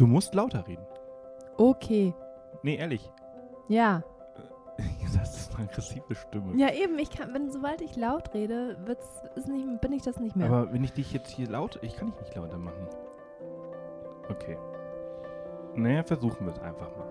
[0.00, 0.86] Du musst lauter reden.
[1.58, 2.14] Okay.
[2.62, 3.12] Nee, ehrlich.
[3.68, 4.02] Ja.
[5.14, 6.56] Das ist eine aggressive Stimme.
[6.56, 10.18] Ja, eben, ich kann, wenn sobald ich laut rede, wird's, ist nicht, bin ich das
[10.18, 10.46] nicht mehr.
[10.46, 11.78] Aber wenn ich dich jetzt hier laut.
[11.82, 12.86] Ich kann dich nicht lauter machen.
[14.30, 14.56] Okay.
[15.74, 17.06] Naja, versuchen wir es einfach mal.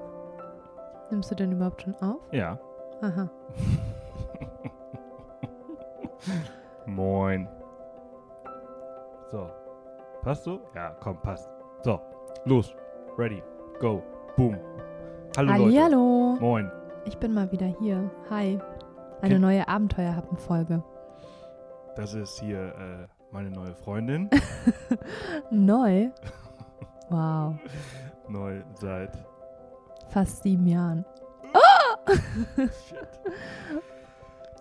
[1.11, 2.21] Nimmst du denn überhaupt schon auf?
[2.31, 2.57] Ja.
[3.01, 3.29] Aha.
[6.87, 7.47] Moin.
[9.29, 9.47] So.
[10.23, 10.61] Passt so?
[10.73, 11.47] Ja, komm, passt.
[11.83, 11.99] So.
[12.45, 12.73] Los.
[13.17, 13.41] Ready.
[13.79, 14.01] Go.
[14.37, 14.57] Boom.
[15.37, 15.63] Hallo Leute.
[15.63, 16.37] Hallihallo.
[16.39, 16.71] Moin.
[17.05, 18.09] Ich bin mal wieder hier.
[18.29, 18.59] Hi.
[19.21, 20.83] Eine Ken- neue Abenteuerhappen-Folge.
[21.95, 24.29] Das ist hier äh, meine neue Freundin.
[25.51, 26.09] Neu?
[27.11, 27.55] Wow.
[28.27, 29.17] Neu seit.
[30.09, 31.03] Fast sieben Jahren.
[32.87, 33.07] Shit.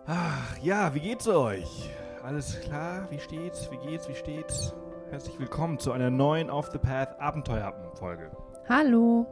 [0.07, 1.91] Ach, ja, wie geht's euch?
[2.25, 3.07] Alles klar?
[3.11, 3.71] Wie steht's?
[3.71, 4.09] Wie geht's?
[4.09, 4.75] Wie steht's?
[5.11, 8.31] Herzlich willkommen zu einer neuen Off the Path Abenteuerhappen-Folge.
[8.69, 9.27] Hallo.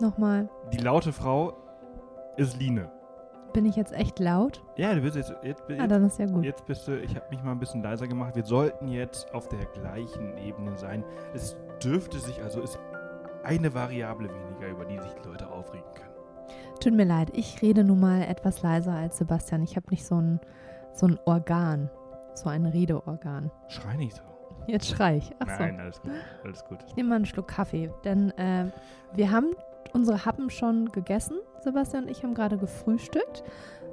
[0.00, 0.48] Nochmal.
[0.72, 1.52] Die laute Frau
[2.36, 2.90] ist Line.
[3.52, 4.62] Bin ich jetzt echt laut?
[4.76, 6.44] Ja, du bist jetzt, jetzt, Ah, jetzt, dann ist ja gut.
[6.44, 8.34] jetzt bist du, ich habe mich mal ein bisschen leiser gemacht.
[8.34, 11.04] Wir sollten jetzt auf der gleichen Ebene sein.
[11.34, 12.78] Es dürfte sich, also ist
[13.44, 16.08] eine Variable weniger, über die sich die Leute aufregen können.
[16.80, 19.62] Tut mir leid, ich rede nun mal etwas leiser als Sebastian.
[19.62, 20.40] Ich habe nicht so ein,
[20.92, 21.90] so ein Organ.
[22.34, 23.50] So ein Redeorgan.
[23.68, 24.22] Schrei nicht so.
[24.66, 25.30] Jetzt schrei ich.
[25.38, 25.62] Achso.
[25.62, 26.12] Nein, alles gut.
[26.44, 26.78] Alles gut.
[26.86, 28.70] Ich nehme mal einen Schluck Kaffee, denn äh,
[29.14, 29.54] wir haben
[29.92, 31.38] unsere Happen schon gegessen.
[31.60, 33.44] Sebastian und ich haben gerade gefrühstückt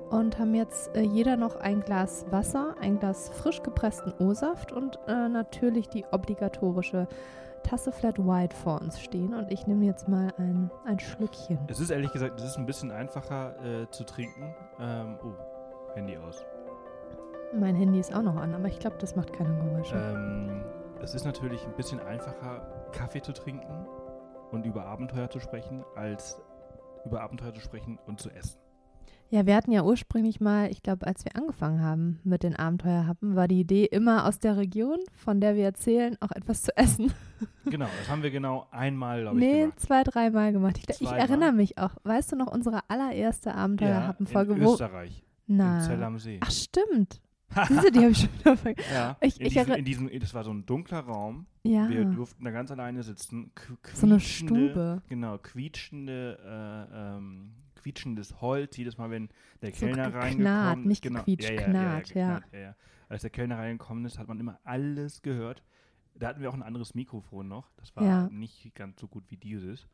[0.10, 5.00] und haben jetzt äh, jeder noch ein Glas Wasser, ein Glas frisch gepressten O-Saft und
[5.08, 7.08] äh, natürlich die obligatorische
[7.64, 9.34] Tasse Flat White vor uns stehen.
[9.34, 11.60] Und ich nehme jetzt mal ein, ein Schlückchen.
[11.68, 14.56] Es ist ehrlich gesagt, es ist ein bisschen einfacher äh, zu trinken.
[14.80, 16.46] Ähm, oh, Handy aus.
[17.58, 19.96] Mein Handy ist auch noch an, aber ich glaube, das macht keine Geräusche.
[19.96, 20.62] Ähm,
[21.02, 23.86] es ist natürlich ein bisschen einfacher, Kaffee zu trinken
[24.52, 26.40] und über Abenteuer zu sprechen, als
[27.06, 28.60] über Abenteuer zu sprechen und zu essen.
[29.32, 33.36] Ja, wir hatten ja ursprünglich mal, ich glaube, als wir angefangen haben mit den Abenteuerhappen,
[33.36, 37.12] war die Idee immer aus der Region, von der wir erzählen, auch etwas zu essen.
[37.66, 39.80] Genau, das haben wir genau einmal, glaube ich, Nee, gemacht.
[39.80, 40.78] zwei, dreimal gemacht.
[40.80, 41.92] Ich, ich erinnere mich auch.
[42.04, 44.54] Weißt du noch, unsere allererste Abenteuerhappenfolge?
[44.56, 45.78] in wo Österreich, Na.
[45.78, 46.40] in Zell am See.
[46.42, 47.22] Ach, stimmt.
[47.68, 48.94] Siehste, die habe ich schon wieder vergessen.
[48.94, 51.46] Ja, Ich- in, ich diesem, erinn- in diesem, das war so ein dunkler Raum.
[51.64, 53.52] Ja, Wir durften da ganz alleine sitzen.
[53.94, 55.02] So eine Stube.
[55.08, 56.38] Genau, quietschende,
[56.92, 59.30] äh, ähm, quietschendes Holz, jedes Mal, wenn
[59.62, 62.76] der So Kellner reingekommen nicht genau, gequietscht, ja, knarrt, ja, ja.
[63.08, 65.64] Als der Kellner reingekommen ist, hat man immer alles gehört.
[66.16, 67.72] Da hatten wir auch ein anderes Mikrofon noch.
[67.78, 69.88] Das war nicht ganz so gut wie dieses.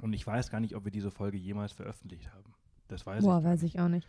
[0.00, 2.52] Und ich weiß gar nicht, ob wir diese Folge jemals veröffentlicht haben.
[2.88, 3.44] Das weiß Boah, ich.
[3.44, 4.06] gar weiß ich auch nicht.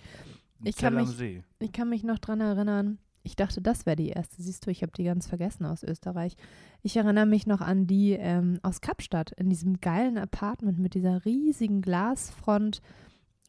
[0.64, 1.44] Ich kann am mich- See.
[1.60, 2.98] Ich kann mich noch dran erinnern.
[3.24, 4.42] Ich dachte, das wäre die erste.
[4.44, 6.36] Siehst du, ich habe die ganz vergessen aus Österreich.
[6.84, 11.26] Ich erinnere mich noch an die ähm, aus Kapstadt, in diesem geilen Apartment mit dieser
[11.26, 12.82] riesigen Glasfront.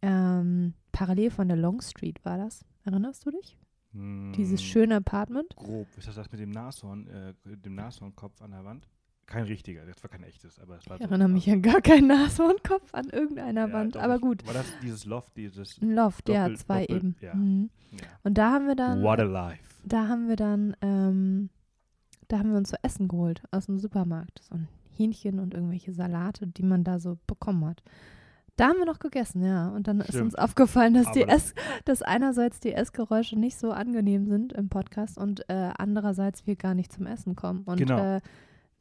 [0.02, 2.64] Ähm, parallel von der Long Street war das.
[2.84, 3.58] Erinnerst du dich?
[3.92, 5.54] Dieses Hm, schöne Apartment.
[5.56, 5.86] Grob.
[5.96, 8.86] Ist das das mit dem Nashorn, äh, dem Nashornkopf an der Wand?
[9.26, 11.80] Kein richtiger, das war kein echtes, aber es war Ich so- erinnere mich an gar
[11.80, 13.96] keinen Nashornkopf an irgendeiner Ja, Wand.
[13.96, 17.16] doch, Aber gut, War das dieses Loft, dieses Loft, ja, Doppel- zwei Doppel- eben.
[17.20, 17.34] ja.
[17.34, 17.70] Mhm.
[17.90, 18.06] ja.
[18.22, 19.02] Und da haben wir dann.
[19.02, 19.62] What a life.
[19.84, 21.50] da haben wir dann, ähm,
[22.28, 24.42] da haben wir uns so Essen geholt aus dem Supermarkt.
[24.44, 27.82] So ein Hähnchen und irgendwelche Salate, die man da so bekommen hat.
[28.56, 29.68] Da haben wir noch gegessen, ja.
[29.68, 30.24] Und dann ist Stimmt.
[30.24, 31.52] uns aufgefallen, dass die das-
[31.84, 36.74] dass einerseits die Essgeräusche nicht so angenehm sind im Podcast und äh, andererseits wir gar
[36.74, 37.62] nicht zum Essen kommen.
[37.64, 37.98] Und Genau.
[38.16, 38.20] äh,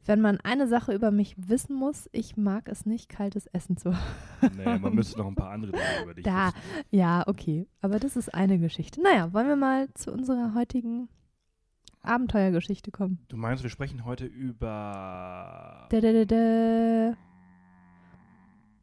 [0.06, 3.92] wenn man eine Sache über mich wissen muss, ich mag es nicht, kaltes Essen zu.
[4.56, 6.48] Nee, man müsste noch ein paar andere Dinge über dich Da.
[6.48, 6.84] wissen.
[6.90, 7.66] Ja, okay.
[7.80, 9.00] Aber das ist eine Geschichte.
[9.02, 11.08] Naja, wollen wir mal zu unserer heutigen
[12.02, 13.18] Abenteuergeschichte kommen.
[13.28, 15.86] Du meinst, wir sprechen heute über.
[15.90, 17.16] Da, da, da, da.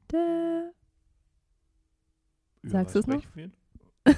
[0.10, 0.70] Da.
[2.64, 3.24] Sagst was du's noch?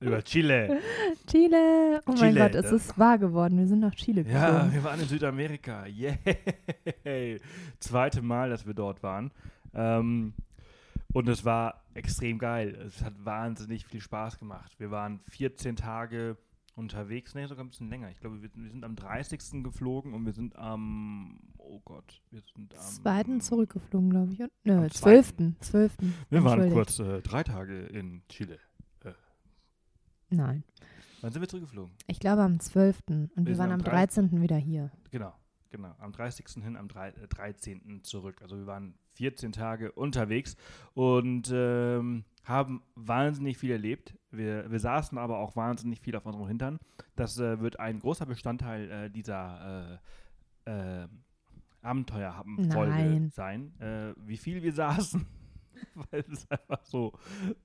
[0.00, 0.80] über Chile.
[1.30, 2.00] Chile.
[2.06, 3.58] Oh mein Chile, Gott, es ist wahr geworden.
[3.58, 4.72] Wir sind nach Chile Ja, geflogen.
[4.74, 5.86] wir waren in Südamerika.
[5.86, 7.40] Yay.
[7.80, 9.30] Zweite Mal, dass wir dort waren.
[9.74, 10.34] Ähm,
[11.12, 12.74] und es war extrem geil.
[12.86, 14.78] Es hat wahnsinnig viel Spaß gemacht.
[14.78, 16.36] Wir waren 14 Tage
[16.78, 18.08] unterwegs, nee, sogar ein bisschen länger.
[18.10, 19.64] Ich glaube, wir, wir sind am 30.
[19.64, 24.42] geflogen und wir sind am, oh Gott, wir sind am Zweiten zurückgeflogen, glaube ich.
[24.42, 25.56] Am zwölften.
[25.60, 26.14] Zwölften.
[26.30, 28.58] Wir waren kurz äh, drei Tage in Chile.
[30.30, 30.64] Nein.
[31.20, 31.92] Wann sind wir zurückgeflogen?
[32.06, 33.02] Ich glaube am 12.
[33.08, 34.28] Und wir, Wir waren am am 13.
[34.28, 34.42] 13.
[34.42, 34.90] wieder hier.
[35.10, 35.34] Genau,
[35.70, 35.94] genau.
[35.98, 36.62] Am 30.
[36.62, 38.02] hin, am drei- äh, 13.
[38.04, 38.40] zurück.
[38.42, 40.56] Also wir waren 14 Tage unterwegs
[40.94, 44.14] und ähm, haben wahnsinnig viel erlebt.
[44.30, 46.78] Wir, wir saßen aber auch wahnsinnig viel auf unserem Hintern.
[47.16, 49.98] Das äh, wird ein großer Bestandteil äh, dieser
[50.66, 51.08] äh, äh,
[51.82, 55.26] Abenteuerhappen-Folge sein, äh, wie viel wir saßen.
[56.10, 57.12] Weil es einfach so,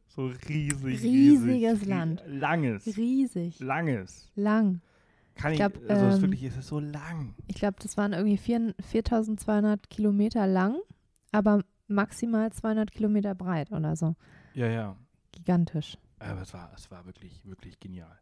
[0.07, 2.24] so riesig, Riesiges riesig, Land.
[2.27, 2.98] Langes.
[2.98, 3.60] Riesig.
[3.60, 4.31] Langes.
[4.36, 4.81] Lang.
[5.36, 7.33] Kann ich, glaub, also es ist ähm, wirklich, es ist so lang.
[7.48, 10.77] Ich glaube, das waren irgendwie vier- 4200 Kilometer lang,
[11.31, 14.15] aber maximal 200 Kilometer breit oder so.
[14.54, 14.95] Ja, ja.
[15.31, 15.98] Gigantisch.
[16.19, 18.19] Aber es war, es war wirklich, wirklich genial.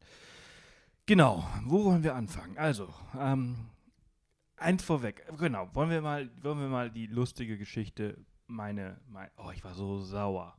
[1.05, 2.57] Genau, wo wollen wir anfangen?
[2.57, 2.87] Also,
[3.19, 3.55] ähm,
[4.55, 8.17] eins vorweg, genau, wollen wir mal, wollen wir mal die lustige Geschichte,
[8.51, 10.55] meine, mein, oh, ich war so sauer.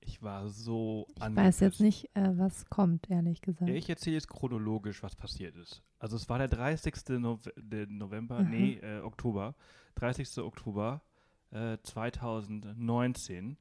[0.00, 3.68] Ich war so Ich weiß jetzt nicht, äh, was kommt, ehrlich gesagt.
[3.68, 5.82] Ja, ich erzähle jetzt chronologisch, was passiert ist.
[5.98, 6.94] Also es war der 30.
[7.18, 8.50] Nove der November, Mhm.
[8.50, 9.54] nee, äh, Oktober,
[9.96, 10.38] 30.
[10.38, 11.02] Oktober
[11.50, 13.56] äh, 2019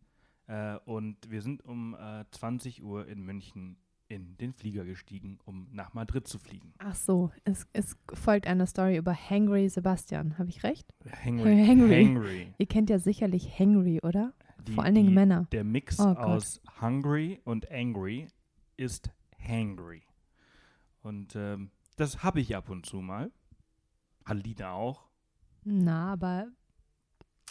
[0.47, 3.77] äh, und wir sind um äh, 20 Uhr in München
[4.09, 6.73] in den Flieger gestiegen, um nach Madrid zu fliegen.
[6.77, 10.37] Ach so, es, es folgt eine Story über Hangry Sebastian.
[10.37, 10.93] Habe ich recht?
[11.23, 11.57] Hangry.
[11.67, 12.05] Hangry.
[12.05, 12.53] Hangry.
[12.57, 14.33] Ihr kennt ja sicherlich Hangry, oder?
[14.67, 15.47] Die- Vor allen Dingen die, Männer.
[15.51, 18.27] Der Mix Oh aus hungry und angry
[18.77, 20.03] ist hangry.
[21.01, 23.31] Und ähm, das habe ich ab und zu mal.
[24.25, 25.07] Hat Lina auch.
[25.63, 26.47] Na, aber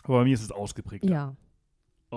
[0.05, 1.05] Aber bei mir ist es ausgeprägt.
[1.05, 1.35] ja.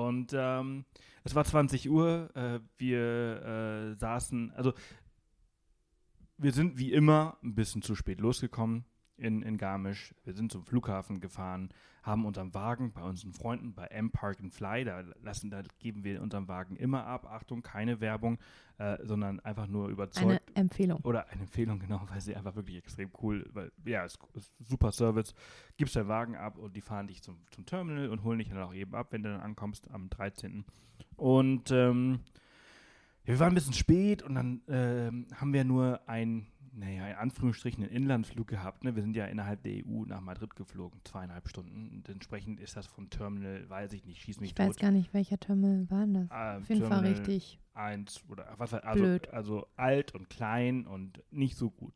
[0.08, 0.86] Und ähm,
[1.24, 2.30] es war 20 Uhr.
[2.36, 4.74] Äh, wir äh, saßen, also
[6.38, 8.86] wir sind wie immer ein bisschen zu spät losgekommen
[9.20, 10.14] in, in Garmisch.
[10.24, 11.70] Wir sind zum Flughafen gefahren,
[12.04, 16.22] haben unseren Wagen bei unseren Freunden bei M-Park and Fly, da, lassen, da geben wir
[16.22, 17.26] unseren Wagen immer ab.
[17.30, 18.40] Achtung, keine Werbung,
[18.78, 20.26] äh, sondern einfach nur überzeugt.
[20.26, 21.00] Eine Empfehlung.
[21.04, 24.92] Oder eine Empfehlung, genau, weil sie einfach wirklich extrem cool, weil, ja, es ist super
[24.92, 25.34] Service.
[25.78, 28.60] Gibst deinen Wagen ab und die fahren dich zum, zum Terminal und holen dich dann
[28.60, 30.66] auch eben ab, wenn du dann ankommst am 13.
[31.18, 32.22] Und ähm,
[33.30, 37.84] wir waren ein bisschen spät und dann ähm, haben wir nur ein, naja, in Anführungsstrichen
[37.84, 38.84] einen Inlandsflug gehabt.
[38.84, 38.96] Ne?
[38.96, 41.90] Wir sind ja innerhalb der EU nach Madrid geflogen, zweieinhalb Stunden.
[41.90, 44.80] Und entsprechend ist das vom Terminal, weiß ich nicht, schieß mich Ich weiß tot.
[44.82, 46.28] gar nicht, welcher Terminal war das?
[46.32, 47.60] Ähm, Auf jeden Fall Terminal richtig.
[47.74, 49.30] eins oder was weiß- also, Blöd.
[49.34, 51.94] also alt und klein und nicht so gut.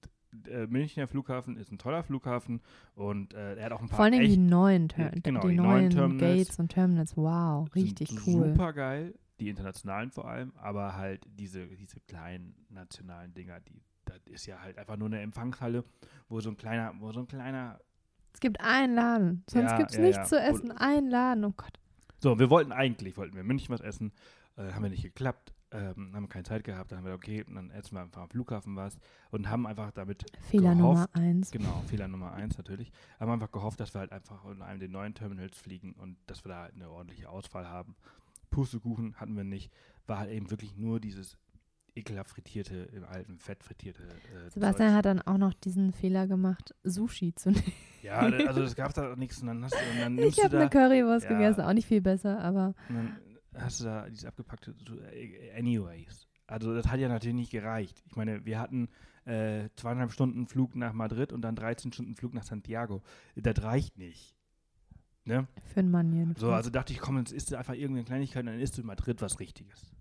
[0.50, 2.62] Äh, Münchner Flughafen ist ein toller Flughafen
[2.96, 5.42] und äh, er hat auch ein paar Vor allen Dingen die echt neuen, Ter genau,
[5.42, 7.16] die die neuen neuen Terminals Gates und Terminals.
[7.16, 8.50] Wow, richtig cool.
[8.50, 14.34] super geil, die internationalen vor allem, aber halt diese, diese kleinen nationalen Dinger, die das
[14.34, 15.84] ist ja halt einfach nur eine Empfangshalle,
[16.30, 17.80] wo so ein kleiner, wo so ein kleiner
[18.34, 20.24] Es gibt einen Laden, sonst Ja, gibt es ja, nichts ja.
[20.26, 20.72] zu essen.
[20.72, 21.80] Einen Laden, oh Gott.
[22.20, 24.12] So, wir wollten eigentlich, wollten wir in München was essen,
[24.56, 27.70] äh, haben wir nicht geklappt, ähm, haben keine Zeit gehabt, dann haben wir, okay, dann
[27.72, 28.98] essen wir einfach am Flughafen was
[29.32, 31.52] und haben einfach damit Fehler gehofft, Nummer eins.
[31.52, 32.92] Genau, Fehler Nummer eins natürlich.
[33.20, 36.46] Haben einfach gehofft, dass wir halt einfach in einem der neuen Terminals fliegen und dass
[36.46, 37.96] wir da halt eine ordentliche Auswahl haben.
[38.52, 39.72] Pustekuchen hatten wir nicht.
[40.06, 41.38] War halt eben wirklich nur dieses
[41.96, 44.04] ekelhaft frittierte, im alten Fett frittierte.
[44.04, 44.98] Äh, Sebastian Zeugs.
[44.98, 47.72] hat dann auch noch diesen Fehler gemacht, Sushi zu nehmen.
[48.02, 50.60] Ja, also es gab da nichts und dann hast du, und dann Ich nimmst habe
[50.60, 51.32] eine Currywurst Ja.
[51.38, 53.18] gegessen, auch nicht viel besser, aber und dann
[53.56, 54.76] hast du da dieses abgepackte,
[55.12, 56.28] äh, anyways.
[56.48, 58.04] Also das hat ja natürlich nicht gereicht.
[58.08, 58.90] Ich meine, wir hatten
[59.26, 63.02] äh, zweieinhalb Stunden Flug nach Madrid und dann 13 Stunden Flug nach Santiago.
[63.36, 64.36] Das reicht nicht.
[65.26, 65.48] Ne?
[65.74, 66.42] für einen Mann jedenfalls.
[66.42, 68.82] So, also dachte ich, komm, jetzt isst du einfach irgendeine Kleinigkeit und dann isst du
[68.82, 69.96] in Madrid was Richtiges.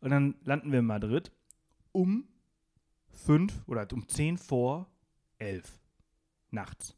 [0.00, 1.32] Und dann landen wir in Madrid
[1.92, 2.28] um
[3.10, 4.88] fünf oder um zehn vor
[5.38, 5.80] elf
[6.50, 6.96] nachts.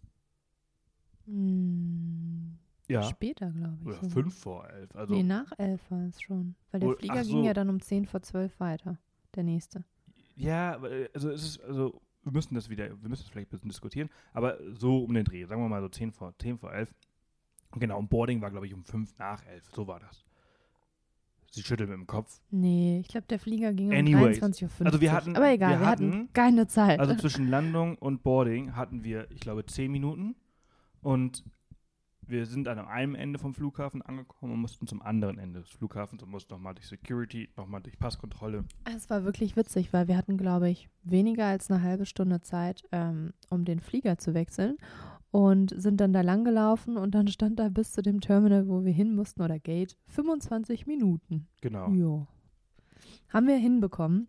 [1.26, 2.58] Hm,
[2.88, 3.02] Ja.
[3.05, 3.87] Später, glaube ich.
[3.87, 4.11] Oder sogar.
[4.11, 4.95] fünf vor elf.
[4.97, 6.57] Also, nee, nach elf war es schon.
[6.71, 7.45] Weil der Flieger ach ging so.
[7.45, 8.99] ja dann um zehn vor zwölf weiter.
[9.37, 9.85] Der nächste.
[10.35, 13.49] ja, aber, äh, also es ist, also wir müssen das wieder, wir müssen das vielleicht
[13.49, 16.59] ein bisschen diskutieren, aber so um den Dreh, sagen wir mal so zehn vor, zehn
[16.59, 16.92] vor elf.
[17.76, 19.71] Genau, und Boarding war, glaube ich, um fünf nach elf.
[19.73, 20.25] So war das.
[21.52, 22.40] Sie schüttelt mit dem Kopf.
[22.50, 24.38] Nee, ich glaube, der Flieger ging um Anyways.
[24.40, 24.87] 23.50 Uhr.
[24.87, 27.00] Also wir hatten- Aber egal, wir wir, hatten, hatten- keine Zeit.
[27.00, 30.37] Also zwischen Landung und Boarding hatten wir, ich glaube, zehn Minuten.
[31.02, 31.45] Und
[32.23, 36.23] wir sind an einem Ende vom Flughafen angekommen und mussten zum anderen Ende des Flughafens
[36.23, 38.64] und mussten nochmal durch Security, nochmal durch Passkontrolle.
[38.85, 42.85] Es war wirklich witzig, weil wir hatten, glaube ich, weniger als eine halbe Stunde Zeit,
[42.92, 44.76] ähm, um den Flieger zu wechseln
[45.31, 48.85] und sind dann da lang gelaufen und dann stand da bis zu dem Terminal, wo
[48.85, 51.47] wir hin mussten oder Gate, 25 Minuten.
[51.61, 51.91] Genau.
[51.91, 52.27] Jo.
[53.29, 54.29] Haben wir hinbekommen,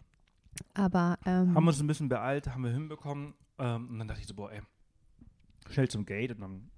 [0.74, 3.34] aber ähm, Haben uns ein bisschen beeilt, haben wir hinbekommen.
[3.58, 4.62] Ähm, und dann dachte ich so, boah, ey,
[5.70, 6.32] schnell zum Gate.
[6.32, 6.72] Und dann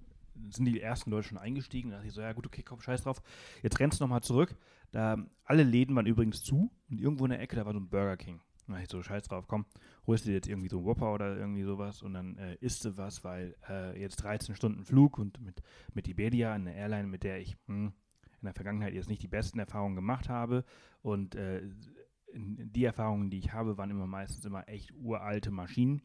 [0.50, 1.90] sind die ersten Leute schon eingestiegen.
[1.90, 3.22] Da dachte ich so, ja gut, okay, komm, scheiß drauf.
[3.62, 4.56] Jetzt rennst du nochmal zurück.
[4.92, 6.70] Da, alle Läden waren übrigens zu.
[6.90, 8.40] Und irgendwo in der Ecke, da war so ein Burger King.
[8.66, 9.66] Dachte ich so, scheiß drauf, komm,
[10.06, 12.96] holst dir jetzt irgendwie so einen Whopper oder irgendwie sowas und dann äh, isst du
[12.96, 17.40] was, weil äh, jetzt 13 Stunden Flug und mit, mit Iberia, eine Airline, mit der
[17.40, 17.92] ich hm,
[18.40, 20.64] in der Vergangenheit jetzt nicht die besten Erfahrungen gemacht habe
[21.02, 21.62] und äh,
[22.34, 26.02] die Erfahrungen, die ich habe, waren immer meistens immer echt uralte Maschinen.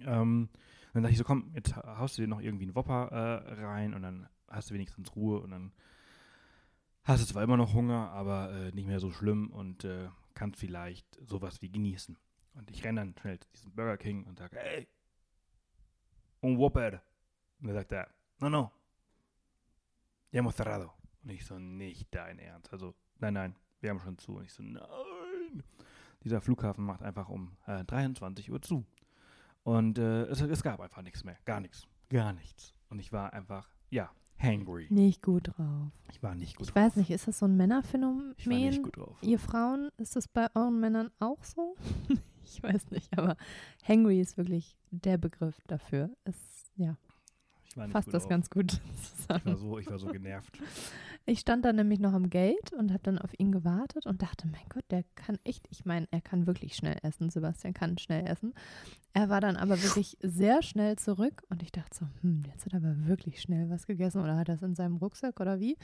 [0.00, 0.48] Ähm,
[0.92, 3.94] dann dachte ich so, komm, jetzt haust du dir noch irgendwie einen Whopper äh, rein
[3.94, 5.72] und dann hast du wenigstens Ruhe und dann
[7.04, 10.60] hast du zwar immer noch Hunger, aber äh, nicht mehr so schlimm und äh, kannst
[10.60, 12.16] vielleicht sowas wie genießen.
[12.54, 14.88] Und ich renne dann schnell zu diesem Burger King und sage, hey,
[16.40, 17.02] un Whopper.
[17.60, 18.72] Und er sagt er, no, no,
[20.30, 20.92] ya hemos cerrado.
[21.22, 22.72] Und ich so, nicht dein Ernst.
[22.72, 24.36] Also, nein, nein, wir haben schon zu.
[24.36, 25.62] Und ich so, nein.
[26.22, 28.84] Dieser Flughafen macht einfach um äh, 23 Uhr zu.
[29.64, 31.36] Und äh, es, es gab einfach nichts mehr.
[31.44, 31.86] Gar nichts.
[32.08, 32.74] Gar nichts.
[32.88, 34.86] Und ich war einfach, ja, hangry.
[34.90, 35.90] Nicht gut drauf.
[36.10, 36.82] Ich war nicht gut Ich drauf.
[36.84, 38.34] weiß nicht, ist das so ein Männerphänomen?
[38.36, 39.16] Ich war nicht gut drauf.
[39.20, 41.76] Ihr Frauen, ist das bei euren Männern auch so?
[42.44, 43.36] ich weiß nicht, aber
[43.86, 46.10] hangry ist wirklich der Begriff dafür.
[46.24, 46.36] Es,
[46.76, 47.07] ja, Ich
[47.86, 48.30] nicht fasst das drauf.
[48.30, 48.80] ganz gut
[49.28, 49.56] Ich war zusammen.
[49.58, 50.58] so, ich war so genervt.
[51.26, 54.48] Ich stand dann nämlich noch am Gate und habe dann auf ihn gewartet und dachte,
[54.48, 57.28] mein Gott, der kann echt, ich meine, er kann wirklich schnell essen.
[57.28, 58.54] Sebastian kann schnell essen.
[59.12, 62.72] Er war dann aber wirklich sehr schnell zurück und ich dachte so, hm, jetzt hat
[62.72, 65.76] er aber wirklich schnell was gegessen oder hat er es in seinem Rucksack oder wie?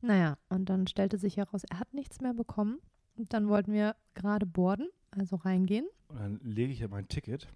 [0.00, 2.78] Naja, und dann stellte sich heraus, er hat nichts mehr bekommen.
[3.16, 5.86] Und dann wollten wir gerade boarden, also reingehen.
[6.08, 7.48] Und dann lege ich ja mein Ticket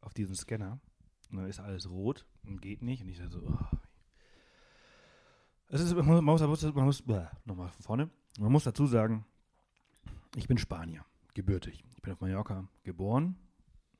[0.00, 0.80] auf diesen Scanner
[1.38, 3.02] dann ist alles rot und geht nicht.
[3.02, 3.76] Und ich so, oh.
[5.68, 7.02] Es ist, man muss, man muss, man muss
[7.44, 8.10] nochmal von vorne.
[8.38, 9.24] Man muss dazu sagen,
[10.36, 11.84] ich bin Spanier, gebürtig.
[11.94, 13.36] Ich bin auf Mallorca geboren.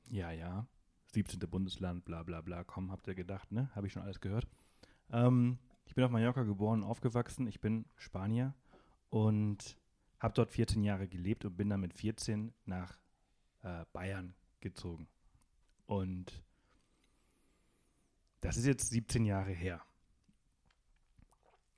[0.09, 0.67] Ja, ja.
[1.13, 1.39] 17.
[1.41, 2.63] Bundesland, bla bla bla.
[2.63, 3.69] Komm, habt ihr gedacht, ne?
[3.75, 4.47] Habe ich schon alles gehört.
[5.11, 7.47] Ähm, ich bin auf Mallorca geboren und aufgewachsen.
[7.47, 8.53] Ich bin Spanier
[9.09, 9.77] und
[10.19, 12.97] habe dort 14 Jahre gelebt und bin dann mit 14 nach
[13.61, 15.07] äh, Bayern gezogen.
[15.85, 16.43] Und
[18.43, 19.81] das ist jetzt 17 Jahre her.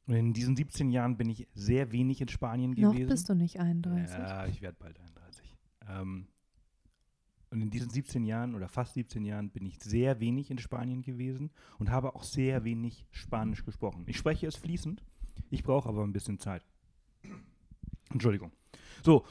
[0.07, 3.09] Und in diesen 17 Jahren bin ich sehr wenig in Spanien Noch gewesen.
[3.09, 4.17] bist du nicht 31.
[4.17, 5.53] Ja, ich werde bald 31.
[5.87, 6.27] Ähm,
[7.51, 11.01] und in diesen 17 Jahren oder fast 17 Jahren bin ich sehr wenig in Spanien
[11.01, 14.03] gewesen und habe auch sehr wenig Spanisch gesprochen.
[14.07, 15.03] Ich spreche es fließend,
[15.49, 16.65] ich brauche aber ein bisschen Zeit.
[18.11, 18.51] Entschuldigung.
[19.03, 19.25] So,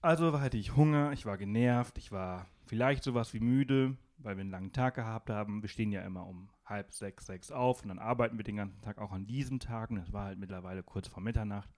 [0.00, 4.42] also hatte ich Hunger, ich war genervt, ich war vielleicht sowas wie müde, weil wir
[4.42, 5.62] einen langen Tag gehabt haben.
[5.62, 8.80] Wir stehen ja immer um halb sechs, sechs auf und dann arbeiten wir den ganzen
[8.82, 9.96] Tag auch an diesen Tagen.
[9.96, 11.68] Das war halt mittlerweile kurz vor Mitternacht.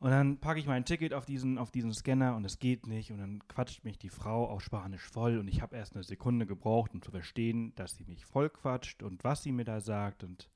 [0.00, 3.10] Und dann packe ich mein Ticket auf diesen, auf diesen Scanner und es geht nicht.
[3.10, 5.38] Und dann quatscht mich die Frau auf Spanisch voll.
[5.38, 9.02] Und ich habe erst eine Sekunde gebraucht, um zu verstehen, dass sie mich voll quatscht
[9.02, 10.22] und was sie mir da sagt.
[10.22, 10.48] Und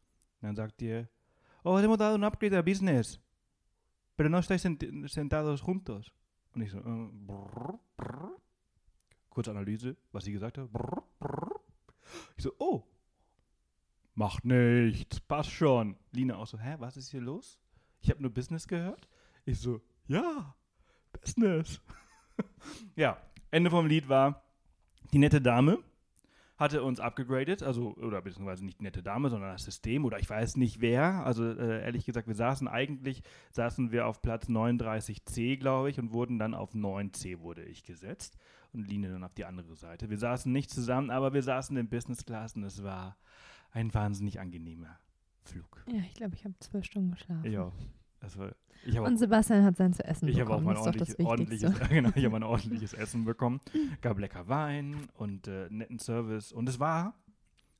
[0.42, 1.08] dann sagt ihr,
[1.64, 3.18] oh, hemos dado un upgrade a business.
[4.16, 6.12] Pero no estáis sent- sentados juntos.
[6.54, 8.36] Und ich so, äh, brr, brr.
[9.28, 10.70] kurze Analyse, was sie gesagt hat.
[10.72, 11.60] Brr, brr.
[12.36, 12.84] Ich so, oh,
[14.14, 15.96] macht nichts, passt schon.
[16.12, 17.58] Lina auch so, hä, was ist hier los?
[18.00, 19.08] Ich habe nur Business gehört.
[19.44, 20.54] Ich so, ja,
[21.12, 21.80] Business.
[22.96, 23.16] ja,
[23.50, 24.42] Ende vom Lied war,
[25.12, 25.78] die nette Dame
[26.62, 30.56] hatte uns abgegradet, also, oder beziehungsweise nicht nette Dame, sondern das System, oder ich weiß
[30.56, 31.26] nicht wer.
[31.26, 36.12] Also, äh, ehrlich gesagt, wir saßen eigentlich, saßen wir auf Platz 39c, glaube ich, und
[36.12, 38.38] wurden dann auf 9c wurde ich gesetzt
[38.72, 40.08] und Line dann auf die andere Seite.
[40.08, 43.16] Wir saßen nicht zusammen, aber wir saßen in Business Class und es war
[43.72, 44.98] ein wahnsinnig angenehmer
[45.42, 45.84] Flug.
[45.86, 47.50] Ja, ich glaube, ich habe zwölf Stunden geschlafen.
[47.50, 47.72] Ja,
[48.36, 48.52] war,
[48.84, 50.76] ich habe Und Sebastian hat sein zu essen ich habe auch bekommen.
[50.84, 53.60] mein das ist doch ordentlich, ordentliches, genau, ich habe ein ordentliches Essen bekommen.
[54.00, 56.52] Gab lecker Wein und äh, netten Service.
[56.52, 57.14] Und es war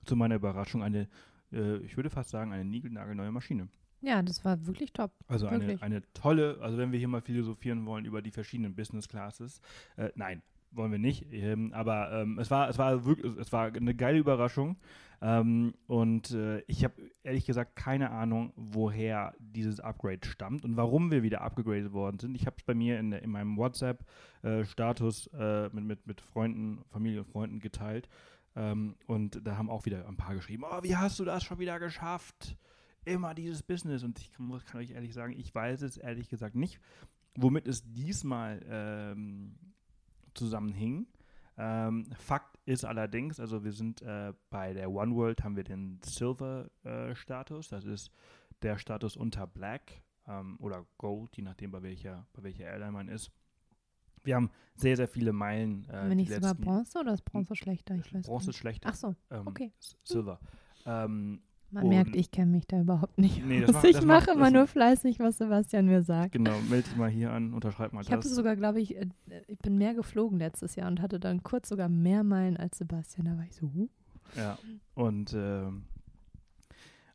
[0.04, 1.08] zu meiner Überraschung eine,
[1.52, 3.68] äh, ich würde fast sagen, eine niegelnagelneue Maschine.
[4.00, 5.12] Ja, das war wirklich top.
[5.28, 5.82] Also eine, Wirklich.
[5.82, 9.60] eine tolle, also wenn wir hier mal philosophieren wollen über die verschiedenen Business Classes,
[9.96, 10.42] äh, nein,
[10.72, 11.32] wollen wir nicht.
[11.32, 14.76] Ähm, aber ähm, es war, es war wirklich, es war eine geile Überraschung.
[15.22, 21.12] Ähm, und äh, ich habe ehrlich gesagt keine Ahnung, woher dieses Upgrade stammt und warum
[21.12, 22.34] wir wieder abgegradet worden sind.
[22.34, 27.20] Ich habe es bei mir in, in meinem WhatsApp-Status äh, mit, mit, mit Freunden, Familie
[27.20, 28.08] und Freunden geteilt.
[28.56, 31.60] Ähm, und da haben auch wieder ein paar geschrieben, oh, wie hast du das schon
[31.60, 32.56] wieder geschafft?
[33.04, 34.02] Immer dieses Business.
[34.02, 36.80] Und ich kann, kann euch ehrlich sagen, ich weiß es ehrlich gesagt nicht,
[37.36, 39.54] womit es diesmal ähm,
[40.34, 41.06] zusammenhing.
[41.58, 46.00] Ähm, Fakt ist allerdings, also wir sind äh, bei der One World haben wir den
[46.02, 48.10] Silver-Status, das ist
[48.62, 53.08] der Status unter Black ähm, oder Gold, je nachdem bei welcher, bei welcher Airline man
[53.08, 53.30] ist.
[54.24, 55.84] Wir haben sehr, sehr viele Meilen.
[55.88, 57.96] Äh, Wenn die nicht sogar Bronze oder ist Bronze schlechter?
[57.96, 58.88] Ich weiß Bronze ist schlechter.
[58.90, 59.72] Ach so, ähm, okay.
[60.04, 60.38] Silver.
[60.86, 61.42] Ähm,
[61.72, 63.72] man und- merkt, ich kenne mich da überhaupt nicht Nee, aus.
[63.72, 66.32] macht- ich mache immer nur fleißig, was Sebastian mir sagt.
[66.32, 68.30] genau, melde dich mal hier an, unterschreib mal Ich habe das.
[68.30, 69.06] es sogar, glaube ich, äh,
[69.48, 73.26] ich bin mehr geflogen letztes Jahr und hatte dann kurz sogar mehr Meilen als Sebastian.
[73.26, 73.88] Da war ich so, huh.
[74.36, 74.58] Ja,
[74.94, 75.84] und ähm,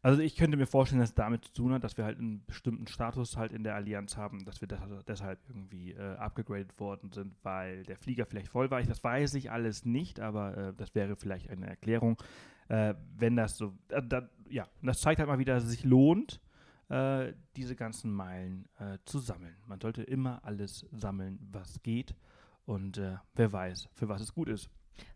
[0.04, 2.42] Also ich könnte mir vorstellen, dass es damit zu tun hat, dass wir halt einen
[2.46, 7.12] bestimmten Status halt in der Allianz haben, dass wir das, deshalb irgendwie äh, abgegradet worden
[7.12, 8.80] sind, weil der Flieger vielleicht voll war.
[8.80, 12.16] Ich, das weiß ich alles nicht, aber äh, das wäre vielleicht eine Erklärung.
[12.70, 15.72] Äh, wenn das so, äh, da, ja, und das zeigt halt mal wieder, dass es
[15.72, 16.39] sich lohnt,
[16.89, 19.56] äh, diese ganzen Meilen äh, zu sammeln.
[19.66, 22.16] Man sollte immer alles sammeln, was geht
[22.66, 23.01] und
[23.36, 24.70] wer weiß, für was es gut ist.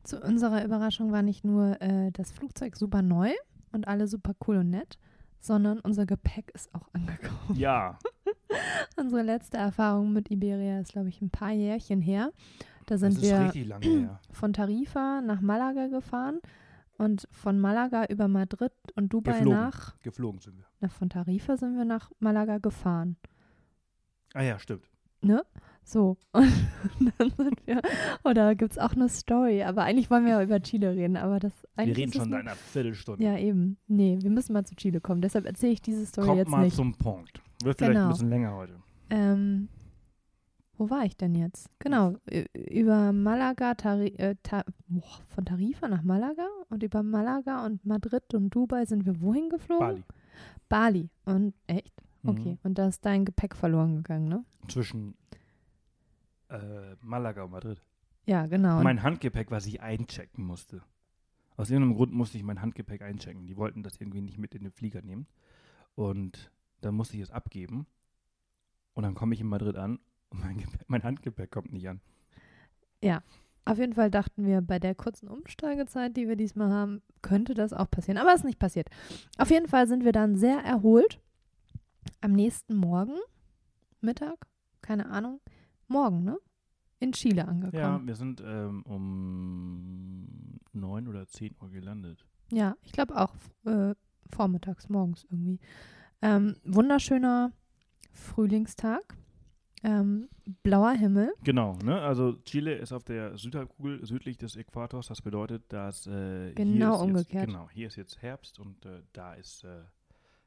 [0.04, 1.76] Zu unserer Überraschung war nicht nur
[2.14, 3.34] das Flugzeug super neu,
[3.72, 4.98] und alle super cool und nett,
[5.40, 7.58] sondern unser Gepäck ist auch angekommen.
[7.60, 7.98] Ja.
[8.98, 12.32] Unsere letzte Erfahrung mit Iberia ist, glaube ich, ein paar Jährchen her.
[12.86, 16.40] Da sind wir von Tarifa nach Malaga gefahren
[17.02, 19.60] und von Malaga über Madrid und Dubai Geflogen.
[19.60, 20.00] nach.
[20.00, 20.66] Geflogen sind wir.
[20.80, 23.18] Na, von Tarifa sind wir nach Malaga gefahren.
[24.34, 24.86] Ah ja, stimmt.
[25.22, 25.44] Ne?
[25.84, 27.82] So, und dann sind wir,
[28.24, 31.40] oder gibt es auch eine Story, aber eigentlich wollen wir ja über Chile reden, aber
[31.40, 31.98] das eigentlich.
[31.98, 33.24] Wir reden schon seit einer Viertelstunde.
[33.24, 33.78] Ja, eben.
[33.88, 36.64] Nee, wir müssen mal zu Chile kommen, deshalb erzähle ich diese Story Kommt jetzt mal
[36.64, 36.76] nicht.
[36.76, 37.42] zum Punkt.
[37.64, 38.06] Wird vielleicht Genau.
[38.06, 38.74] ein bisschen länger heute.
[39.10, 39.70] Ähm,
[40.82, 41.70] wo war ich denn jetzt?
[41.78, 42.16] Genau,
[42.54, 48.34] über Malaga, Tari äh, ta boah, von Tarifa nach Malaga und über Malaga und Madrid
[48.34, 50.04] und Dubai sind wir wohin geflogen?
[50.68, 51.06] Bali.
[51.06, 51.10] Bali.
[51.26, 51.94] Und echt?
[52.24, 52.54] Okay.
[52.54, 52.60] Mhm.
[52.64, 54.44] Und da ist dein Gepäck verloren gegangen, ne?
[54.70, 55.14] Zwischen
[56.50, 57.80] äh, Malaga und Madrid.
[58.26, 58.78] Ja, genau.
[58.78, 60.82] Und mein Handgepäck, was ich einchecken musste.
[61.58, 63.46] Aus irgendeinem Grund musste ich mein Handgepäck einchecken.
[63.46, 65.28] Die wollten das irgendwie nicht mit in den Flieger nehmen.
[65.94, 67.86] Und dann musste ich es abgeben.
[68.94, 70.00] Und dann komme ich in Madrid an
[70.32, 72.02] und mein, Gepäck, mein Handgepäck kommt nicht an.
[73.64, 77.74] Auf jeden Fall dachten wir, bei der kurzen Umsteigezeit, die wir diesmal haben, könnte das
[77.74, 78.18] auch passieren.
[78.18, 78.90] Aber es ist nicht passiert.
[79.38, 81.20] Auf jeden Fall sind wir dann sehr erholt.
[82.22, 83.14] Am nächsten Morgen,
[84.02, 84.48] Mittag,
[84.82, 85.40] keine Ahnung,
[85.88, 86.40] morgen, ne?
[87.00, 88.08] In Chile Ja, angekommen.
[88.08, 92.26] wir sind ähm, um 9 oder 10 Uhr gelandet.
[92.52, 93.36] Ja, ich glaube auch
[93.66, 93.94] äh,
[94.32, 95.60] vormittags, morgens irgendwie.
[96.24, 97.52] Ähm, wunderschöner
[98.12, 99.16] Frühlingstag.
[99.84, 100.30] Ähm,
[100.62, 101.34] blauer Himmel.
[101.44, 102.00] Genau, ne?
[102.02, 105.08] Also Chile ist auf der Südhalbkugel südlich des Äquators.
[105.08, 107.48] Das bedeutet, dass äh, hier Genau ist umgekehrt.
[107.48, 109.82] Jetzt, genau, hier ist jetzt Herbst und äh, da ist äh,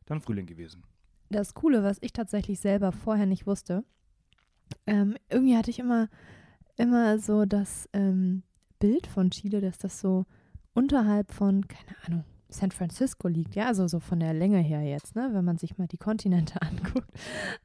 [0.07, 0.85] dann Frühling gewesen.
[1.31, 3.83] das Coole, was ich tatsächlich selber vorher nicht wusste,
[4.87, 6.09] ähm, irgendwie hatte ich immer,
[6.77, 8.43] immer so das ähm,
[8.79, 10.27] Bild von Chile, dass das so
[10.75, 15.17] unterhalb von, keine Ahnung, San Francisco liegt, ja, also so von der Länge her jetzt,
[15.17, 17.11] ne, wenn man sich mal die Kontinente anguckt.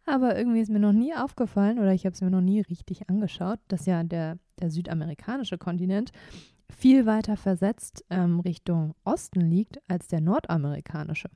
[0.05, 3.09] Aber irgendwie ist mir noch nie aufgefallen oder ich habe es mir noch nie richtig
[3.09, 6.11] angeschaut, dass ja der, der südamerikanische Kontinent
[6.75, 11.29] viel weiter versetzt ähm, Richtung Osten liegt als der nordamerikanische.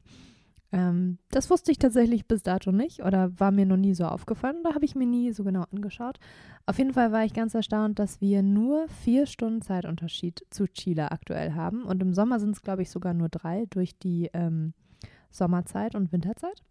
[0.74, 4.58] Ähm, das wusste ich tatsächlich bis dato nicht oder war mir noch nie so aufgefallen.
[4.64, 6.20] Da habe ich mir nie so genau angeschaut.
[6.66, 11.12] Auf jeden Fall war ich ganz erstaunt, dass wir nur vier Stunden Zeitunterschied zu Chile
[11.12, 11.84] aktuell haben.
[11.84, 14.74] Und im Sommer sind es, glaube ich, sogar nur drei durch die ähm,
[15.30, 16.64] Sommerzeit und Winterzeit.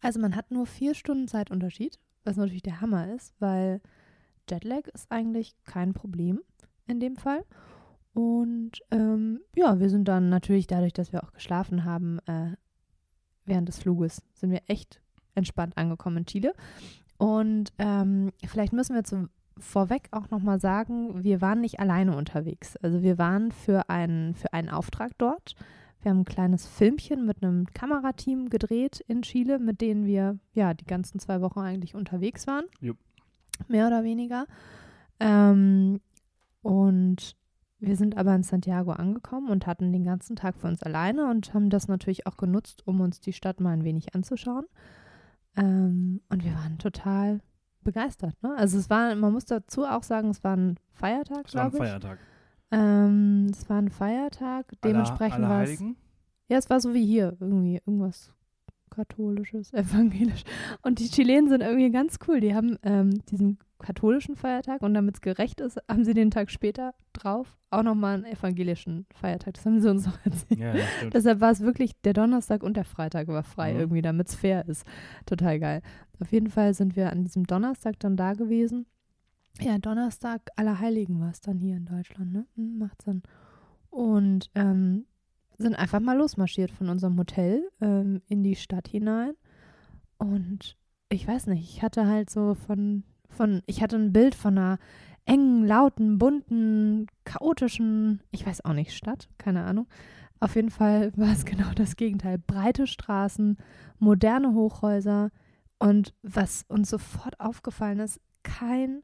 [0.00, 3.82] Also man hat nur vier Stunden Zeitunterschied, was natürlich der Hammer ist, weil
[4.48, 6.40] Jetlag ist eigentlich kein Problem
[6.86, 7.44] in dem Fall.
[8.14, 12.56] Und ähm, ja, wir sind dann natürlich dadurch, dass wir auch geschlafen haben, äh,
[13.50, 15.02] während des Fluges sind wir echt
[15.34, 16.54] entspannt angekommen in Chile.
[17.18, 22.76] Und ähm, vielleicht müssen wir zu, vorweg auch nochmal sagen, wir waren nicht alleine unterwegs.
[22.78, 25.54] Also wir waren für einen, für einen Auftrag dort.
[26.00, 30.72] Wir haben ein kleines Filmchen mit einem Kamerateam gedreht in Chile, mit denen wir ja
[30.72, 32.64] die ganzen zwei Wochen eigentlich unterwegs waren.
[32.80, 32.96] Jupp.
[33.68, 34.46] Mehr oder weniger.
[35.18, 36.00] Ähm,
[36.62, 37.36] und
[37.80, 41.54] wir sind aber in Santiago angekommen und hatten den ganzen Tag für uns alleine und
[41.54, 44.66] haben das natürlich auch genutzt, um uns die Stadt mal ein wenig anzuschauen.
[45.56, 47.40] Ähm, und wir waren total
[47.82, 48.34] begeistert.
[48.42, 48.54] Ne?
[48.56, 51.70] Also es war, man muss dazu auch sagen, es war ein Feiertag, Es war ein
[51.70, 51.90] glaube ich.
[51.90, 52.18] Feiertag.
[52.70, 55.80] Ähm, es war ein Feiertag, dementsprechend war es.
[56.48, 58.32] Ja, es war so wie hier, irgendwie irgendwas
[58.90, 60.44] katholisches, evangelisch.
[60.82, 62.40] Und die Chilenen sind irgendwie ganz cool.
[62.40, 66.50] Die haben ähm, diesen katholischen Feiertag und damit es gerecht ist, haben sie den Tag
[66.50, 69.54] später drauf auch nochmal einen evangelischen Feiertag.
[69.54, 70.60] Das haben sie uns noch erzählt.
[70.60, 70.74] Ja.
[71.12, 73.80] Deshalb war es wirklich, der Donnerstag und der Freitag war frei Mhm.
[73.80, 74.84] irgendwie, damit es fair ist.
[75.24, 75.80] Total geil.
[76.20, 78.86] Auf jeden Fall sind wir an diesem Donnerstag dann da gewesen.
[79.60, 82.46] Ja, Donnerstag Allerheiligen war es dann hier in Deutschland, ne?
[82.56, 83.22] Hm, macht Sinn.
[83.90, 85.06] Und ähm,
[85.60, 89.34] sind einfach mal losmarschiert von unserem Hotel ähm, in die Stadt hinein.
[90.18, 90.76] Und
[91.10, 94.78] ich weiß nicht, ich hatte halt so von, von, ich hatte ein Bild von einer
[95.26, 99.86] engen, lauten, bunten, chaotischen, ich weiß auch nicht, Stadt, keine Ahnung.
[100.40, 102.38] Auf jeden Fall war es genau das Gegenteil.
[102.38, 103.58] Breite Straßen,
[103.98, 105.30] moderne Hochhäuser
[105.78, 109.02] und was uns sofort aufgefallen ist, kein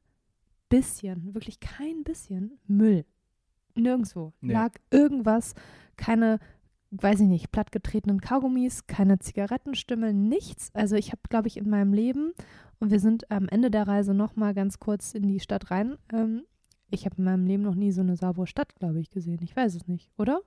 [0.69, 3.05] bisschen, wirklich kein bisschen Müll.
[3.75, 4.55] Nirgendwo Nee.
[4.55, 5.55] lag irgendwas,
[5.96, 6.38] keine
[6.90, 10.70] weiß ich nicht, plattgetretenen Kaugummis, keine Zigarettenstimme, nichts.
[10.74, 12.32] Also ich habe, glaube ich, in meinem Leben,
[12.78, 16.44] und wir sind am Ende der Reise nochmal ganz kurz in die Stadt rein, ähm,
[16.88, 19.40] ich habe in meinem Leben noch nie so eine saubere Stadt, glaube ich, gesehen.
[19.42, 20.40] Ich weiß es nicht, oder?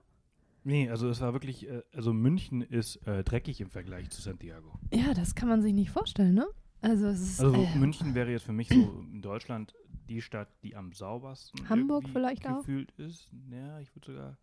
[0.64, 4.80] Nee, also es war wirklich, äh, also München ist äh, dreckig im Vergleich zu Santiago.
[4.94, 6.48] Ja, das kann man sich nicht vorstellen, ne?
[6.82, 9.76] Also, es ist, Also äh, München wäre jetzt für mich so in Deutschland
[10.08, 12.60] die Stadt, die am saubersten Hamburg vielleicht auch?
[12.60, 13.30] gefühlt ist.
[13.52, 14.38] Ja, ich würde sogar.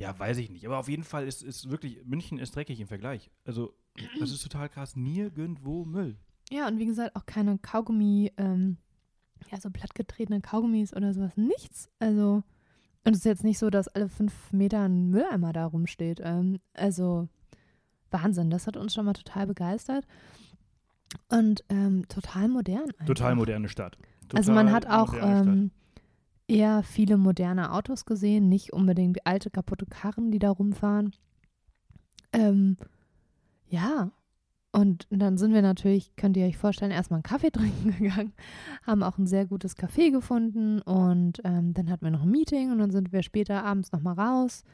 [0.00, 0.66] Ja, weiß ich nicht.
[0.66, 3.30] Aber auf jeden Fall ist, ist wirklich, München ist dreckig im Vergleich.
[3.44, 3.74] Also,
[4.18, 4.96] das ist total krass.
[4.96, 6.16] Nirgendwo Müll.
[6.50, 8.78] Ja, und wie gesagt, auch keine Kaugummi, ähm,
[9.52, 11.36] ja, so plattgetretene Kaugummis oder sowas.
[11.36, 11.90] Nichts.
[11.98, 12.42] Also,
[13.04, 16.20] und es ist jetzt nicht so, dass alle fünf Meter ein Mülleimer da rumsteht.
[16.24, 17.28] Ähm, also,
[18.10, 18.48] Wahnsinn.
[18.48, 20.06] Das hat uns schon mal total begeistert.
[21.28, 22.84] Und ähm, total modern.
[22.84, 23.04] Einfach.
[23.04, 23.98] Total moderne Stadt.
[24.32, 25.72] Also man hat Total auch ähm,
[26.50, 31.12] eher viele moderne Autos gesehen, nicht unbedingt alte kaputte Karren, die da rumfahren.
[32.32, 32.76] Ähm,
[33.68, 34.10] ja,
[34.72, 38.32] und dann sind wir natürlich, könnt ihr euch vorstellen, erstmal einen Kaffee trinken gegangen,
[38.86, 42.70] haben auch ein sehr gutes Café gefunden und ähm, dann hatten wir noch ein Meeting
[42.72, 44.64] und dann sind wir später abends nochmal raus,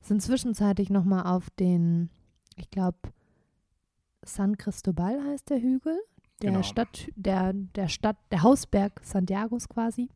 [0.00, 2.10] sind zwischenzeitlich nochmal auf den,
[2.56, 2.98] ich glaube,
[4.22, 5.98] San Cristobal heißt der Hügel,
[6.42, 6.62] der Genau.
[6.62, 10.08] Stadt, der, der Stadt, der Hausberg Santiagos quasi.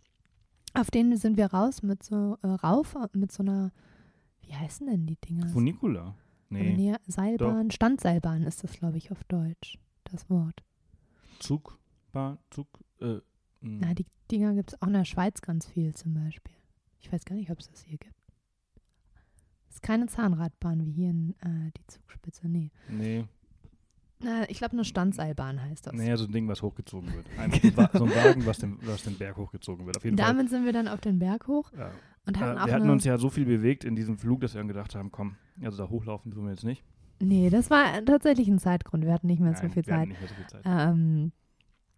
[0.74, 3.72] Auf den sind wir raus mit so äh, rauf, äh, mit so einer,
[4.40, 5.48] wie heißen denn die Dinger?
[5.48, 6.14] Funicula.
[6.48, 10.62] Nee, nee, Seilbahn, Standseilbahn ist das, glaube ich, auf Deutsch, das Wort.
[11.38, 11.78] Zug,
[12.12, 12.68] Bahn, Zug,
[13.00, 13.20] äh,
[13.60, 13.78] mh.
[13.80, 16.54] Na, die Dinger gibt es auch in der Schweiz ganz viel zum Beispiel.
[17.00, 18.14] Ich weiß gar nicht, ob es das hier gibt.
[19.68, 22.70] Es ist keine Zahnradbahn wie hier in äh, die Zugspitze, nee.
[22.90, 23.24] nee,
[24.48, 25.92] ich glaube, eine Standseilbahn heißt das.
[25.94, 27.26] nee, so ein Ding, was hochgezogen wird.
[27.38, 29.96] Ein, so ein Wa- so ein Wagen, was den, was den Berg hochgezogen wird.
[29.96, 31.78] Auf jeden Damit sind wir dann auf den Berg hoch Fall.
[31.80, 31.90] Ja.
[32.26, 34.54] und Äh, hatten auch wir hatten uns ja so viel bewegt in diesem Flug, dass
[34.54, 36.84] wir dann gedacht haben, komm, also da hochlaufen tun wir jetzt nicht.
[37.20, 39.04] Nee, das war tatsächlich ein Zeitgrund.
[39.04, 40.08] Wir hatten nicht mehr so Nein, viel wir hatten Zeit.
[40.08, 40.62] nicht mehr so viel Zeit.
[40.64, 41.32] Ähm,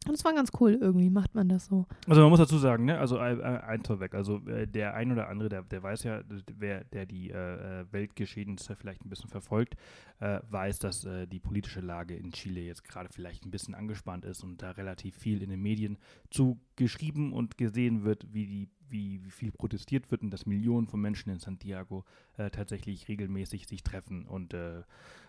[0.09, 1.87] und es war ganz cool, irgendwie macht man das so.
[2.09, 5.29] Also man muss dazu sagen, ne, also äh, eins vorweg, also äh, der ein oder
[5.29, 6.23] andere, der, der weiß ja,
[6.59, 9.77] wer, der die äh, äh, Weltgeschehnisse vielleicht ein bisschen verfolgt,
[10.21, 14.43] äh, weiß, dass die politische Lage in Chile jetzt gerade vielleicht ein bisschen angespannt ist
[14.43, 15.99] und da relativ viel in den Medien
[16.31, 20.87] zu geschrieben und gesehen wird, wie die wie, wie viel protestiert wird und dass Millionen
[20.87, 22.05] von Menschen in Santiago
[22.37, 24.83] äh, tatsächlich regelmäßig sich treffen und äh,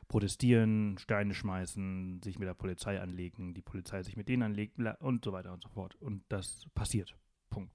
[0.07, 5.25] protestieren, Steine schmeißen, sich mit der Polizei anlegen, die Polizei sich mit denen anlegt und
[5.25, 5.95] so weiter und so fort.
[5.95, 7.15] Und das passiert.
[7.49, 7.71] Punkt.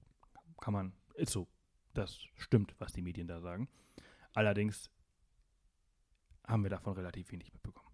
[0.59, 1.47] Kann man, ist so.
[1.93, 3.67] Das stimmt, was die Medien da sagen.
[4.33, 4.89] Allerdings
[6.47, 7.91] haben wir davon relativ wenig mitbekommen.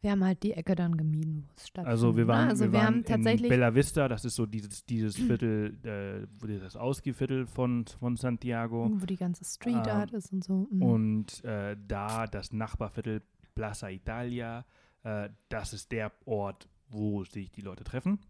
[0.00, 1.90] Wir haben halt die Ecke dann gemieden, wo es stattfindet.
[1.90, 2.28] Also wir ne?
[2.28, 6.58] waren, also wir wir waren in Bella Vista, das ist so dieses, dieses Viertel, äh,
[6.60, 8.88] das Ausgehviertel von, von Santiago.
[8.92, 10.68] wo die ganze Street Ähm, Art ist und so.
[10.70, 10.82] Mhm.
[10.82, 13.22] Und äh, da das Nachbarviertel
[13.58, 14.64] Plaza Italia,
[15.02, 18.20] äh, das ist der Ort, wo sich die Leute treffen.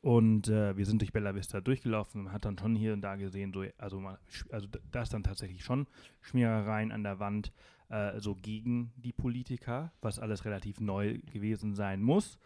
[0.00, 3.14] Und äh, wir sind durch Bella Vista durchgelaufen und hat dann schon hier und da
[3.14, 4.18] gesehen, so, also, man,
[4.50, 5.86] also da ist dann tatsächlich schon
[6.22, 7.52] Schmierereien an der Wand,
[7.88, 12.40] äh, so gegen die Politiker, was alles relativ neu gewesen sein muss.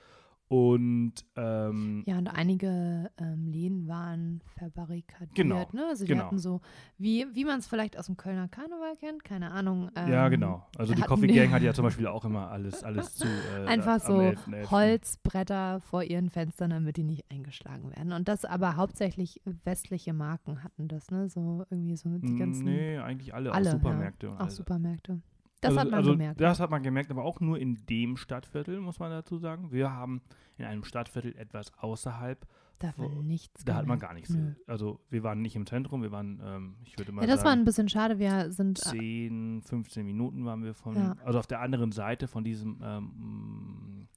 [0.48, 5.34] Und ähm, ja, und einige ähm, Läden waren verbarrikadiert.
[5.34, 5.86] Genau, Ne?
[5.88, 6.26] Also die genau.
[6.26, 6.60] hatten so,
[6.98, 9.90] wie, wie man es vielleicht aus dem Kölner Karneval kennt, keine Ahnung.
[9.96, 10.64] Ähm, ja, genau.
[10.78, 13.26] Also die Coffee Gang hat ja zum Beispiel auch immer alles, alles zu.
[13.26, 14.70] Äh, Einfach so 11.11..
[14.70, 18.12] Holzbretter vor ihren Fenstern, damit die nicht eingeschlagen werden.
[18.12, 21.28] Und das aber hauptsächlich westliche Marken hatten das, ne?
[21.28, 24.28] So irgendwie so die ganzen, Nee, eigentlich alle, alle auch Supermärkte.
[24.30, 24.56] und auch alles.
[24.56, 25.20] Supermärkte.
[25.60, 26.40] Das also, hat man also gemerkt.
[26.40, 29.72] Das hat man gemerkt, aber auch nur in dem Stadtviertel, muss man dazu sagen.
[29.72, 30.20] Wir haben
[30.58, 32.46] in einem Stadtviertel etwas außerhalb,
[32.78, 33.64] da war wo- nichts.
[33.64, 34.28] da hat man gar nichts.
[34.30, 34.54] Nö.
[34.66, 37.52] Also wir waren nicht im Zentrum, wir waren, ähm, ich würde mal Ja, das war
[37.52, 38.18] sagen, ein bisschen schade.
[38.18, 41.16] Wir sind äh, 10, 15 Minuten waren wir von, Ja.
[41.24, 44.08] also auf der anderen Seite von diesem, ähm,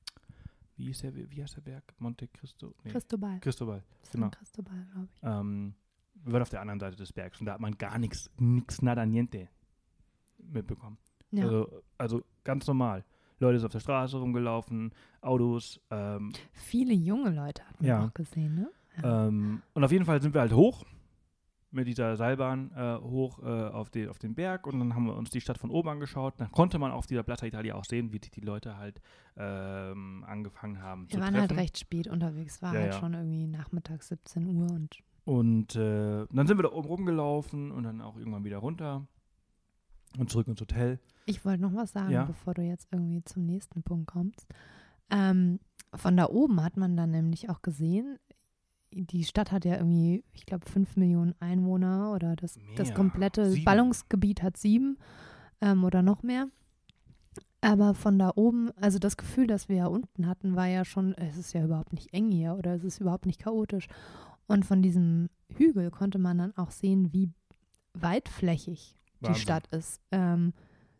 [0.75, 1.93] wie, ist der, wie heißt der Berg?
[1.99, 2.75] Monte Cristo?
[2.83, 3.39] Nee, Cristobal.
[3.39, 4.29] Cristobal, genau.
[4.29, 5.19] Cristobal, glaube ich.
[5.23, 5.73] Ähm,
[6.25, 8.81] wir waren auf der anderen Seite des Bergs und da hat man gar nichts, nix
[8.81, 9.47] nada niente
[10.37, 10.97] mitbekommen.
[11.31, 11.43] Ja.
[11.45, 13.03] Also, also ganz normal.
[13.39, 15.79] Leute sind auf der Straße rumgelaufen, Autos.
[15.91, 18.05] Ähm, Viele junge Leute hat man Ja.
[18.05, 18.69] auch gesehen, ne?
[19.01, 19.27] Ja.
[19.27, 20.83] ähm, und auf jeden Fall sind wir halt hoch
[21.71, 25.15] mit dieser Seilbahn äh, hoch äh, auf, den, auf den Berg und dann haben wir
[25.15, 26.33] uns die Stadt von oben angeschaut.
[26.37, 28.99] Dann konnte man auf dieser Plaza Italia auch sehen, wie die, die Leute halt
[29.37, 31.49] ähm, angefangen haben Wir zu waren treffen.
[31.49, 32.99] halt recht spät unterwegs, war Ja, halt ja.
[32.99, 37.83] schon irgendwie nachmittags 17 Uhr und Und äh, dann sind wir da oben rumgelaufen und
[37.83, 39.05] dann auch irgendwann wieder runter
[40.17, 40.99] und zurück ins Hotel.
[41.25, 42.25] ich wollte noch was sagen, Ja.
[42.25, 44.47] bevor du jetzt irgendwie zum nächsten Punkt kommst.
[45.11, 45.59] Ähm,
[45.93, 48.17] von da oben hat man dann nämlich auch gesehen,
[48.91, 53.65] die Stadt hat ja irgendwie, ich glaube, fünf Millionen Einwohner oder das, das komplette Sieben.
[53.65, 54.97] Ballungsgebiet hat sieben.
[55.61, 56.47] ähm, oder noch mehr.
[57.61, 61.13] Aber von da oben, also das Gefühl, das wir ja unten hatten, war ja schon,
[61.15, 63.87] es ist ja überhaupt nicht eng hier oder es ist überhaupt nicht chaotisch.
[64.47, 67.29] Und von diesem Hügel konnte man dann auch sehen, wie
[67.93, 69.41] weitflächig die Wahnsinn.
[69.41, 70.01] Stadt ist.
[70.11, 70.53] Ähm,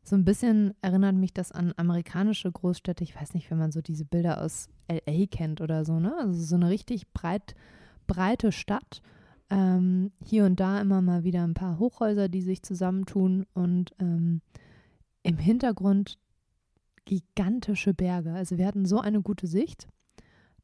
[0.04, 3.04] so ein bisschen erinnert mich das an amerikanische Großstädte.
[3.04, 6.16] Ich weiß nicht, wenn man so diese Bilder aus LA kennt oder so, ne?
[6.20, 7.56] Also so eine richtig breit,
[8.08, 9.02] breite Stadt.
[9.52, 14.42] Ähm, hier und da immer mal wieder ein paar Hochhäuser, die sich zusammentun und ähm,
[15.24, 16.18] im Hintergrund
[17.06, 18.34] gigantische Berge.
[18.34, 19.88] Also wir hatten so eine gute Sicht,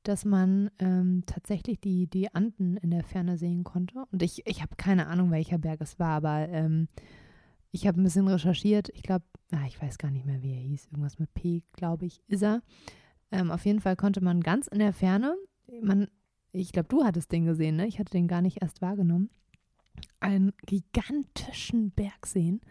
[0.03, 4.05] dass man ähm, tatsächlich die, die Anden in der Ferne sehen konnte.
[4.11, 6.87] Und ich, ich habe keine Ahnung, welcher Berg es war, aber ähm,
[7.75, 8.87] ich habe ein bisschen recherchiert.
[8.93, 9.25] Ich glaube,
[9.67, 10.87] ich weiß gar nicht mehr, wie er hieß.
[10.91, 12.61] Irgendwas mit P, glaube ich, ist er.
[13.31, 15.35] Ähm, auf jeden Fall konnte man ganz in der Ferne,
[15.81, 16.07] man,
[16.53, 17.85] ich glaube, du hattest den gesehen, ne?
[17.85, 19.29] Ich hatte den gar nicht erst wahrgenommen,
[20.21, 22.61] einen gigantischen Berg sehen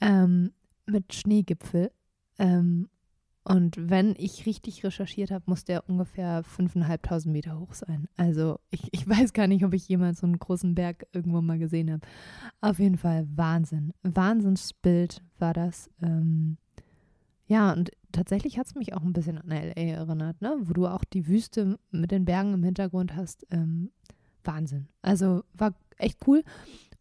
[0.00, 0.52] ähm,
[0.86, 1.90] mit Schneegipfel.
[2.38, 2.88] Ähm,
[3.48, 8.06] und wenn ich richtig recherchiert habe, muss der ungefähr 5.500 Meter hoch sein.
[8.16, 11.58] Also ich, ich weiß gar nicht, ob ich jemals so einen großen Berg irgendwo mal
[11.58, 12.02] gesehen habe.
[12.60, 13.94] Auf jeden Fall Wahnsinn.
[14.02, 15.90] Wahnsinnsbild war das.
[16.02, 16.58] Ähm,
[17.46, 20.54] ja, und tatsächlich hat es mich auch ein bisschen an LA erinnert, ne?
[20.60, 23.46] Wo du auch die Wüste mit den Bergen im Hintergrund hast.
[23.50, 23.92] Ähm,
[24.44, 24.88] Wahnsinn.
[25.00, 26.44] Also war echt cool.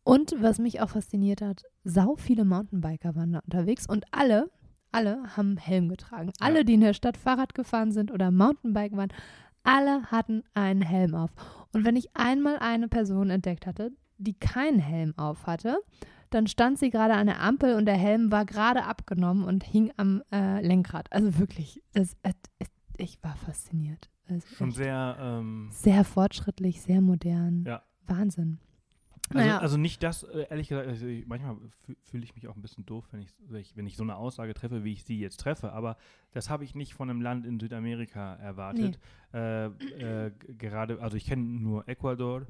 [0.03, 4.49] Und was mich auch fasziniert hat, sau viele Mountainbiker waren da unterwegs und alle,
[4.91, 6.31] alle haben Helm getragen.
[6.39, 6.63] Alle, Ja.
[6.63, 9.13] die in der Stadt Fahrrad gefahren sind oder Mountainbike waren,
[9.63, 11.31] alle hatten einen Helm auf.
[11.73, 15.77] Und wenn ich einmal eine Person entdeckt hatte, die keinen Helm auf hatte,
[16.29, 19.91] dann stand sie gerade an der Ampel und der Helm war gerade abgenommen und hing
[19.97, 21.11] am äh, Lenkrad.
[21.11, 22.33] Also wirklich, das, äh,
[22.97, 24.09] ich war fasziniert.
[24.29, 27.63] Also Schon sehr, ähm, sehr fortschrittlich, sehr modern.
[27.65, 27.81] Ja.
[28.07, 28.59] Wahnsinn.
[29.29, 29.57] Also, Naja.
[29.59, 32.85] also nicht das, äh, ehrlich gesagt, also manchmal fü- fühle ich mich auch ein bisschen
[32.85, 35.97] doof, wenn ich, wenn ich, so eine Aussage treffe, wie ich sie jetzt treffe, aber
[36.31, 38.99] das habe ich nicht von einem Land in Südamerika erwartet.
[39.33, 42.45] Äh, äh, g- gerade, also ich kenne nur Ecuador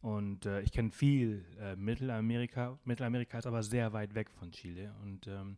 [0.00, 2.78] und äh, ich kenne viel äh, Mittelamerika.
[2.84, 5.56] Mittelamerika ist aber sehr weit weg von Chile und ähm,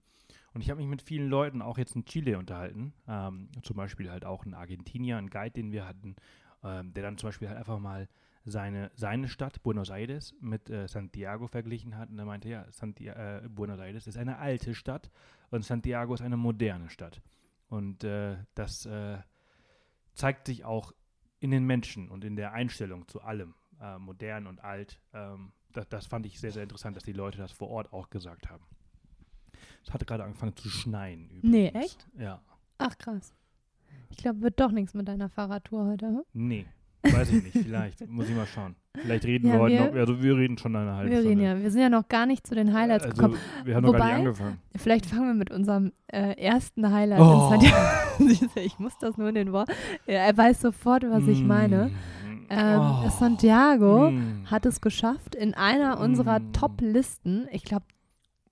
[0.55, 2.93] und ich habe mich mit vielen Leuten auch jetzt in Chile unterhalten.
[3.09, 6.15] Ähm, zum Beispiel halt auch ein Argentinier, ein Guide, den wir hatten,
[6.63, 8.09] ähm, der dann zum Beispiel halt einfach mal
[8.45, 12.11] seine, seine Stadt, Buenos Aires, mit äh, Santiago verglichen hat.
[12.11, 15.11] Und er meinte, ja, Santi äh, Buenos Aires ist eine alte Stadt
[15.51, 17.23] und Santiago ist eine moderne Stadt.
[17.69, 19.19] Und äh, das äh,
[20.15, 20.93] zeigt sich auch
[21.41, 25.01] in den Menschen und in der Einstellung zu allem, äh, modern und alt.
[25.13, 28.11] Ähm, das, das fand ich sehr, sehr interessant, dass die Leute das vor Ort auch
[28.11, 28.65] gesagt haben.
[29.83, 31.31] Es hatte gerade angefangen zu schneien.
[31.31, 31.51] Übrigens.
[31.51, 32.09] Nee, echt?
[32.19, 32.43] Ja.
[32.79, 33.35] Ach krass.
[34.11, 36.07] Ich glaube, wird doch nichts mit deiner Fahrradtour heute.
[36.07, 36.25] hm?
[36.33, 36.67] Nee,
[37.13, 37.53] weiß ich nicht.
[37.67, 38.09] Vielleicht.
[38.09, 38.77] Muss ich mal schauen.
[38.97, 39.95] Vielleicht reden Ja, wir heute wir- noch.
[39.95, 41.45] Also wir reden schon eine halbe Wir reden Stunde.
[41.45, 43.39] ja, wir sind ja noch gar nicht zu den Highlights also, gekommen.
[43.65, 44.59] Wir haben noch gar Wobei- nicht angefangen.
[44.77, 47.53] Vielleicht fangen wir mit unserem äh, ersten Highlight Oh.
[48.57, 49.73] ich muss das nur in den Worten.
[50.07, 51.87] Ja, er weiß sofort, was ich meine.
[51.89, 52.47] Mm.
[52.51, 53.09] Ähm, Oh.
[53.09, 54.45] Santiago Mm.
[54.47, 56.53] hat es geschafft, in einer unserer Mm.
[56.53, 57.87] Top-Listen, ich glaube,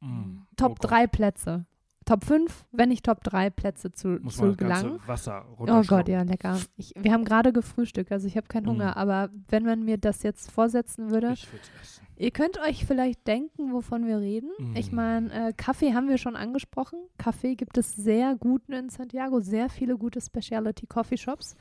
[0.01, 0.43] Mm.
[0.57, 0.87] Top Oh.
[0.88, 1.65] 3 Plätze.
[2.05, 4.91] Top 5, wenn nicht Top 3 Plätze zu, Muss zu man gelangen.
[4.93, 6.59] ganze Wasser Oh Gott, ja, lecker.
[6.77, 8.71] Ich, wir haben gerade gefrühstückt, also ich habe keinen Mm.
[8.71, 12.07] Hunger, aber wenn man mir das jetzt vorsetzen würde, Ich würde essen.
[12.17, 14.51] ihr könnt euch vielleicht denken, wovon wir reden.
[14.75, 14.97] Ich Mm.
[14.97, 16.99] meine, äh, Kaffee haben wir schon angesprochen.
[17.19, 21.55] Kaffee gibt es sehr guten in Santiago, sehr viele gute Specialty Coffee Shops.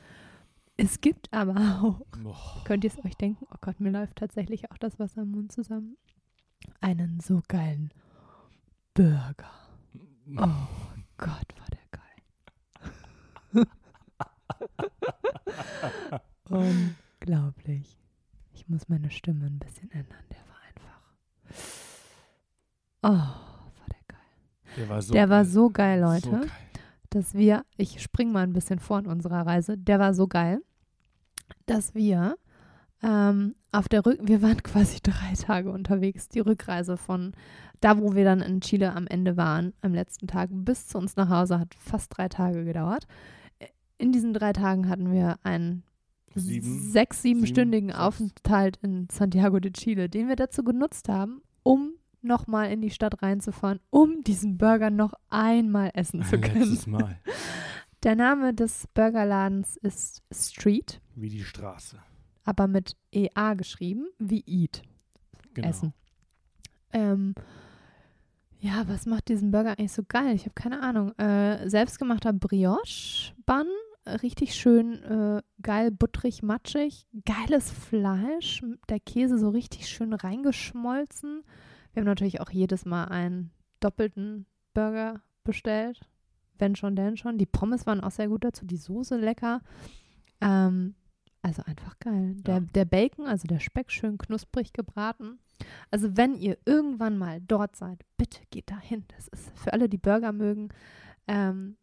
[0.76, 2.62] Es gibt aber auch, Boah.
[2.64, 5.52] könnt ihr es euch denken, oh Gott, mir läuft tatsächlich auch das Wasser im Mund
[5.52, 5.96] zusammen,
[6.80, 7.90] einen so geilen
[8.94, 9.50] Burger.
[10.36, 10.68] Oh
[11.18, 13.66] Gott, war der geil.
[17.20, 17.98] Unglaublich.
[18.54, 20.22] Ich muss meine Stimme ein bisschen ändern.
[20.30, 21.00] Der war einfach.
[23.02, 23.08] Oh,
[23.78, 24.76] war der geil.
[24.76, 25.52] Der war so der war geil.
[25.52, 26.50] so geil, Leute, So geil.
[27.10, 30.60] dass wir, ich spring mal ein bisschen vor in unserer Reise, der war so geil,
[31.66, 32.36] dass wir
[33.02, 37.32] ähm, auf der Rück, wir waren quasi drei Tage unterwegs, die Rückreise von
[37.82, 41.16] da, wo wir dann in Chile am Ende waren, am letzten Tag, bis zu uns
[41.16, 43.06] nach Hause, hat fast drei Tage gedauert.
[43.98, 45.82] In diesen drei Tagen hatten wir einen
[46.34, 48.00] Sieben- sechs, siebenstündigen sechs.
[48.00, 51.92] Aufenthalt in Santiago de Chile, den wir dazu genutzt haben, um
[52.22, 56.60] nochmal in die Stadt reinzufahren, um diesen Burger noch einmal essen zu können.
[56.60, 57.18] Letztes Mal.
[58.04, 61.98] Der Name des Burgerladens ist Street, Wie die Straße.
[62.44, 64.82] aber mit EA geschrieben, wie Eat,
[65.54, 65.68] Genau.
[65.68, 65.92] Essen.
[66.92, 67.34] Ähm,
[68.62, 70.36] ja, was macht diesen Burger eigentlich so geil?
[70.36, 71.10] Ich habe keine Ahnung.
[71.18, 73.66] Äh, selbstgemachter Brioche-Bun,
[74.22, 81.42] richtig schön äh, geil, butterig, matschig, geiles Fleisch, der Käse so richtig schön reingeschmolzen.
[81.92, 86.00] Wir haben natürlich auch jedes Mal einen doppelten Burger bestellt.
[86.56, 87.38] Wenn schon, denn schon.
[87.38, 88.64] Die Pommes waren auch sehr gut dazu.
[88.64, 89.60] Die Soße lecker.
[90.40, 90.94] Ähm,
[91.42, 92.34] also einfach geil.
[92.46, 92.60] Der, Ja.
[92.60, 95.38] der Bacon, also der Speck, schön knusprig gebraten.
[95.90, 99.04] Also wenn ihr irgendwann mal dort seid, bitte geht da hin.
[99.16, 100.70] Das ist für alle, die Burger mögen,
[101.28, 101.76] ähm,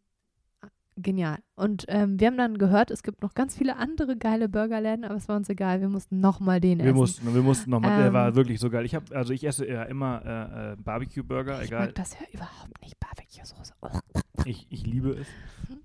[0.97, 1.37] genial.
[1.55, 5.15] Und ähm, wir haben dann gehört, es gibt noch ganz viele andere geile Burgerläden, aber
[5.15, 5.79] es war uns egal.
[5.79, 6.95] Wir mussten nochmal den Wir essen.
[6.97, 8.83] mussten, wir mussten nochmal, der Ähm, war wirklich so geil.
[8.85, 11.85] Ich habe, also ich esse ja immer äh, äh, Barbecue-Burger, ich egal.
[11.87, 13.73] mag das ja überhaupt nicht, Barbecue-Soße.
[14.45, 15.27] Ich, ich liebe es.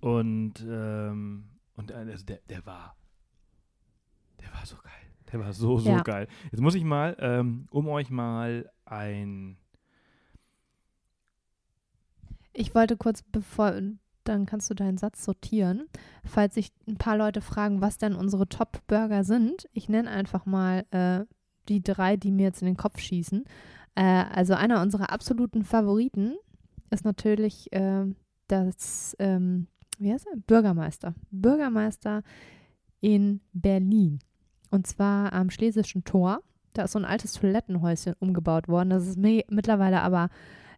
[0.01, 1.45] Und, ähm,
[1.77, 3.04] und äh, also der, der war, der
[4.55, 4.93] war so geil.
[5.33, 6.03] Der war so, so Ja.
[6.03, 6.29] geil.
[6.51, 9.57] Jetzt muss ich mal, ähm, um euch mal ein,
[12.57, 13.75] Ich wollte kurz, bevor,
[14.23, 15.87] dann kannst du deinen Satz sortieren.
[16.25, 20.87] Falls sich ein paar Leute fragen, was denn unsere Top-Burger sind, ich nenne einfach mal
[20.93, 21.25] äh,
[21.69, 23.45] die drei, die mir jetzt in den Kopf schießen.
[23.97, 26.37] Äh, also einer unserer absoluten Favoriten
[26.91, 28.07] ist natürlich äh,
[28.47, 29.67] das, ähm,
[29.99, 30.37] wie heißt er?
[30.37, 31.15] Bürgermeister.
[31.33, 32.23] Bürgermeister
[33.01, 34.21] in Berlin.
[34.75, 36.41] Und zwar am Schlesischen Tor.
[36.73, 38.91] Da ist so ein altes Toilettenhäuschen umgebaut worden.
[38.91, 40.29] Das ist mi- mittlerweile aber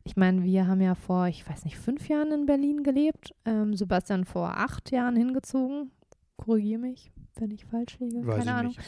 [0.04, 3.34] ich meine, wir haben ja vor, ich weiß nicht, fünf Jahren in Berlin gelebt.
[3.44, 5.90] Ähm, Sebastian vor acht Jahren hingezogen.
[6.36, 8.24] Korrigiere mich, wenn ich falsch liege.
[8.24, 8.72] weiß Keine Ahnung.
[8.76, 8.80] nicht,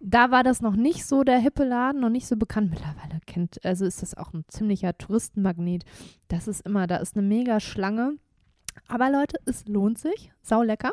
[0.00, 2.68] Da war das noch nicht so der hippe Laden, noch nicht so bekannt.
[2.70, 5.84] Mittlerweile kennt, also ist das auch ein ziemlicher Touristenmagnet.
[6.28, 8.12] Das ist immer, da ist eine mega Schlange.
[8.86, 10.30] Aber Leute, es lohnt sich.
[10.42, 10.92] Sau lecker.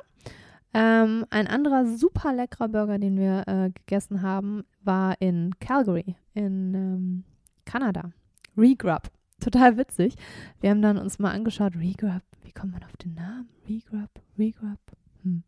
[0.74, 6.74] Ähm, ein anderer super leckerer Burger, den wir äh, gegessen haben, war in Calgary, in
[6.74, 7.24] ähm,
[7.66, 8.12] Kanada.
[8.58, 9.10] Regrub.
[9.40, 10.16] Total witzig.
[10.62, 13.50] Wir haben dann uns mal angeschaut, Regrub, wie kommt man auf den Namen?
[13.68, 14.80] Regrub, Regrub.
[15.24, 15.44] Hm.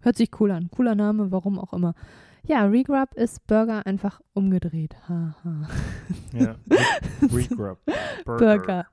[0.00, 0.68] Hört sich cool an.
[0.70, 1.94] Cooler Name, warum auch immer.
[2.46, 4.94] Ja, Regrub ist Burger einfach umgedreht.
[5.08, 5.68] Haha.
[6.34, 6.56] Ja,
[7.22, 7.78] Regrub.
[8.26, 8.86] Burger.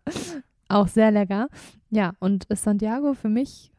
[0.69, 1.50] Auch sehr lecker.
[1.89, 3.74] Ja, und Santiago für mich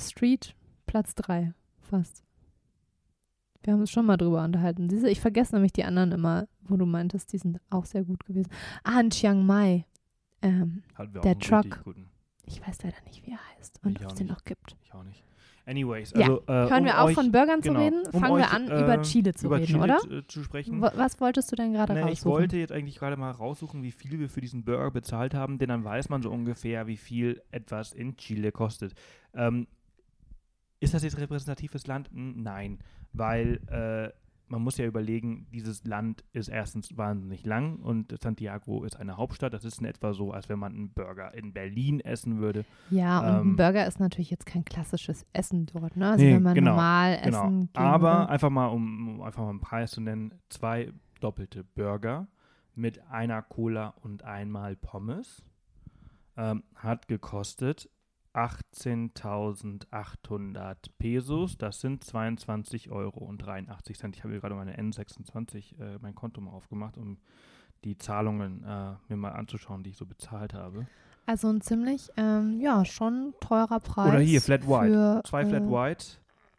[0.00, 2.24] Street Platz 3 fast.
[3.62, 4.88] Wir haben uns schon mal drüber unterhalten.
[4.88, 8.24] Diese, ich vergesse nämlich die anderen immer, wo du meintest, die sind auch sehr gut
[8.24, 8.50] gewesen.
[8.82, 9.86] Ah, in Chiang Mai.
[10.42, 11.84] Ähm, Hatten wir Der Truck.
[12.44, 14.76] Ich weiß leider nicht, wie er heißt und ob es den noch gibt.
[14.82, 15.22] Ich auch nicht.
[15.64, 18.02] Anyways, Ja, also äh, Hören um wir auf, euch, von Burgern genau, zu reden?
[18.12, 19.98] um Fangen euch, wir an, äh, über Chile zu über reden, Chile oder?
[20.26, 20.82] zu- äh, sprechen.
[20.82, 22.12] W was wolltest du denn gerade raussuchen?
[22.12, 25.58] ich wollte jetzt eigentlich gerade mal raussuchen, wie viel wir für diesen Burger bezahlt haben,
[25.58, 28.94] denn dann weiß man so ungefähr, wie viel etwas in Chile kostet.
[29.34, 29.68] Ähm,
[30.82, 32.10] ist das jetzt repräsentatives Land?
[32.10, 32.78] Hm, Nein,
[33.12, 34.12] weil äh,
[34.48, 39.54] man muss ja überlegen, dieses Land ist erstens wahnsinnig lang und Santiago ist eine Hauptstadt.
[39.54, 42.66] Das ist in etwa so, als wenn man einen Burger in Berlin essen würde.
[42.90, 46.10] Ja, und ein Ähm, Burger ist natürlich jetzt kein klassisches Essen dort, ne?
[46.10, 47.44] Also Nee, wenn man genau, normal Genau.
[47.46, 48.28] essen gehen Aber würde.
[48.28, 52.26] einfach mal, um, um einfach mal einen Preis zu nennen, zwei doppelte Burger
[52.74, 55.42] mit einer Cola und einmal Pommes
[56.36, 57.88] ähm, hat gekostet
[58.34, 61.58] 18.800 Pesos.
[61.58, 64.16] Das sind 22 Euro und 83 Cent.
[64.16, 67.18] Ich habe hier gerade meine N26, äh, mein Konto mal aufgemacht, um
[67.84, 70.86] die Zahlungen äh, mir mal anzuschauen, die ich so bezahlt habe.
[71.26, 74.08] Also ein ziemlich, ähm, ja, schon teurer Preis.
[74.08, 74.92] Oder hier, Flat White.
[74.92, 76.04] Für, Zwei Flat äh, White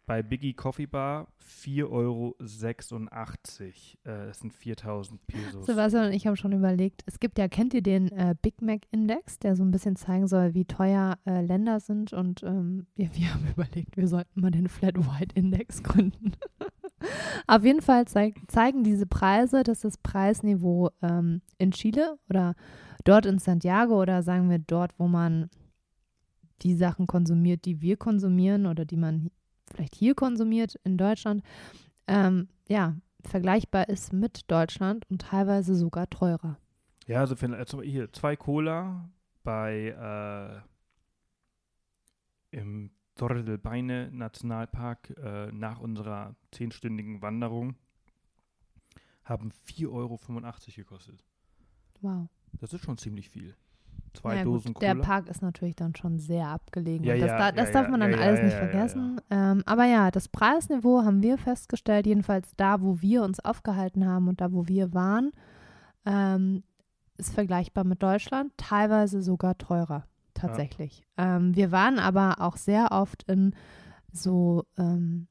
[0.06, 2.36] bei Biggie Coffee Bar 4,86 Euro.
[4.04, 5.66] Äh, das sind 4000 Pesos.
[5.66, 8.82] Sebastian und ich haben schon überlegt, es gibt ja, kennt ihr den äh, Big Mac
[8.90, 13.14] Index, der so ein bisschen zeigen soll, wie teuer äh, Länder sind und ähm, wir,
[13.14, 16.32] wir haben überlegt, wir sollten mal den Flat White Index gründen.
[17.46, 22.54] Auf jeden Fall zeig, zeigen diese Preise, dass das Preisniveau ähm, in Chile oder
[23.04, 25.50] dort in Santiago oder sagen wir dort, wo man
[26.62, 29.30] die Sachen konsumiert, die wir konsumieren oder die man
[29.74, 31.42] vielleicht hier konsumiert in Deutschland,
[32.06, 36.58] ähm, ja, vergleichbar ist mit Deutschland und teilweise sogar teurer.
[37.06, 39.10] Ja, also für, also hier zwei Cola
[39.42, 40.62] bei
[42.52, 47.76] äh, im Torre del Paine Nationalpark äh, nach unserer zehnstündigen Wanderung
[49.24, 50.18] haben 4,85 Euro
[50.76, 51.24] gekostet.
[52.00, 52.28] Wow.
[52.60, 53.56] Das ist schon ziemlich viel.
[54.14, 55.04] Zwei Ja, Dosen gut, der Cola.
[55.04, 57.04] Park ist natürlich dann schon sehr abgelegen.
[57.04, 59.20] Ja, das ja, da, das darf man dann alles nicht vergessen.
[59.30, 64.28] Ähm, aber ja, das Preisniveau haben wir festgestellt, jedenfalls da, wo wir uns aufgehalten haben
[64.28, 65.32] und da, wo wir waren,
[66.06, 66.62] ähm,
[67.16, 71.04] ist vergleichbar mit Deutschland, teilweise sogar teurer, tatsächlich.
[71.16, 73.54] Ähm, wir waren aber auch sehr oft in
[74.12, 75.26] so, ähm,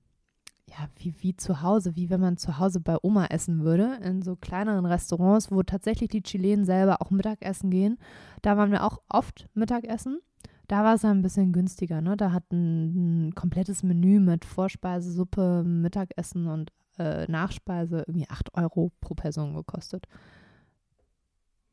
[0.78, 4.21] ja, wie, wie zu Hause, wie wenn man zu Hause bei Oma essen würde, in
[4.21, 7.97] so kleineren Restaurants, wo tatsächlich die Chilenen selber auch Mittagessen gehen.
[8.41, 10.19] Da waren wir auch oft Mittagessen.
[10.67, 12.17] Da war es ein bisschen günstiger, ne?
[12.17, 18.55] Da hat ein, ein komplettes Menü mit Vorspeise, Suppe, Mittagessen und äh, Nachspeise irgendwie 8
[18.55, 20.07] Euro pro Person gekostet.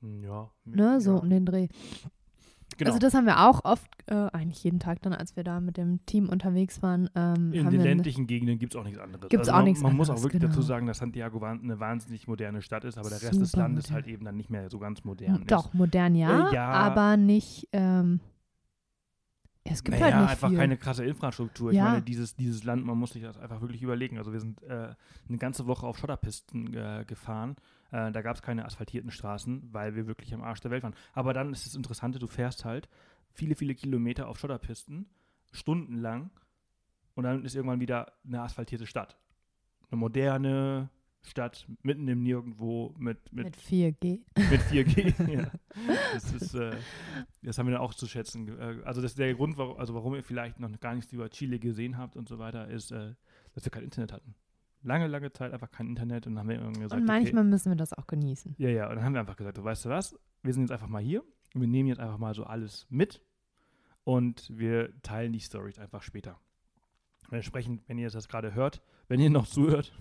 [0.02, 0.50] Ja.
[0.64, 1.00] Ne?
[1.00, 1.18] So ja.
[1.18, 1.68] um den Dreh.
[2.80, 2.90] Genau.
[2.94, 5.76] Also das haben wir auch oft, äh, eigentlich jeden Tag dann, als wir da mit
[5.76, 7.10] dem Team unterwegs waren.
[7.14, 9.28] Ähm, In den ländlichen Gegenden gibt es auch nichts anderes.
[9.28, 10.66] Gibt's also auch man, nichts Man muss auch anderes, wirklich dazu genau.
[10.66, 13.94] sagen, dass Santiago eine wahnsinnig moderne Stadt ist, aber der Rest des Super Landes modern.
[13.94, 15.50] halt eben dann nicht mehr so ganz modern ist.
[15.50, 16.70] Doch, modern ja, Äh, ja.
[16.70, 18.20] aber nicht, ähm,
[19.62, 20.56] es gibt naja, halt einfach viel.
[20.56, 21.70] keine krasse Infrastruktur.
[21.70, 21.84] Ich Ja.
[21.84, 24.16] meine, dieses, dieses Land, man muss sich das einfach wirklich überlegen.
[24.16, 24.94] Also wir sind äh,
[25.28, 27.56] eine ganze Woche auf Schotterpisten äh, gefahren.
[27.92, 30.94] Äh, da gab es keine asphaltierten Straßen, weil wir wirklich am Arsch der Welt waren.
[31.12, 32.88] Aber dann ist das Interessante, du fährst halt
[33.32, 35.08] viele, viele Kilometer auf Schotterpisten,
[35.52, 36.30] stundenlang,
[37.14, 39.18] und dann ist irgendwann wieder eine asphaltierte Stadt.
[39.90, 40.90] Eine moderne
[41.22, 44.20] Stadt, mitten im Nirgendwo mit, mit mit 4G.
[44.50, 45.30] mit 4G.
[45.30, 45.50] ja.
[46.14, 46.74] Das ist, äh,
[47.42, 48.48] das haben wir dann auch zu schätzen.
[48.58, 51.28] Äh, also das ist der Grund, warum, also warum ihr vielleicht noch gar nichts über
[51.28, 53.14] Chile gesehen habt und so weiter, ist, äh,
[53.52, 54.34] dass wir kein Internet hatten.
[54.82, 57.70] Lange, lange Zeit einfach kein Internet und dann haben wir irgendwann gesagt, Und manchmal müssen
[57.70, 58.52] wir das auch genießen.
[58.52, 60.62] okay, ja, ja, und dann haben wir einfach gesagt, du weißt du was, wir sind
[60.62, 61.22] jetzt einfach mal hier
[61.54, 63.22] und wir nehmen jetzt einfach mal so alles mit
[64.04, 66.38] und wir teilen die Stories einfach später.
[67.30, 69.92] Entsprechend, wenn ihr das gerade hört, wenn ihr noch zuhört,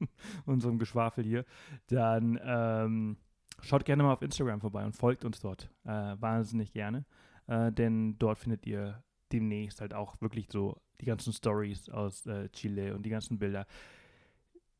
[0.46, 1.44] unserem Geschwafel hier,
[1.88, 3.16] dann ähm,
[3.60, 5.70] schaut gerne mal auf Instagram vorbei und folgt uns dort.
[5.84, 7.04] Äh, wahnsinnig gerne.
[7.46, 9.02] Äh, denn dort findet ihr
[9.32, 13.66] demnächst halt auch wirklich so die ganzen Stories aus äh, Chile und die ganzen Bilder.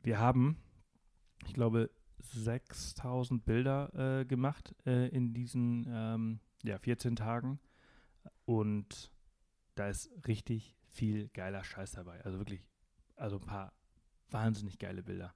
[0.02, 0.56] Wir haben,
[1.46, 1.90] ich glaube,
[2.20, 7.58] 6000 Bilder äh, gemacht äh, in diesen ähm, ja, 14 Tagen.
[8.44, 9.10] Und
[9.74, 12.24] da ist richtig viel geiler Scheiß dabei.
[12.24, 12.64] Also wirklich,
[13.16, 13.72] also ein paar
[14.30, 15.34] wahnsinnig geile Bilder.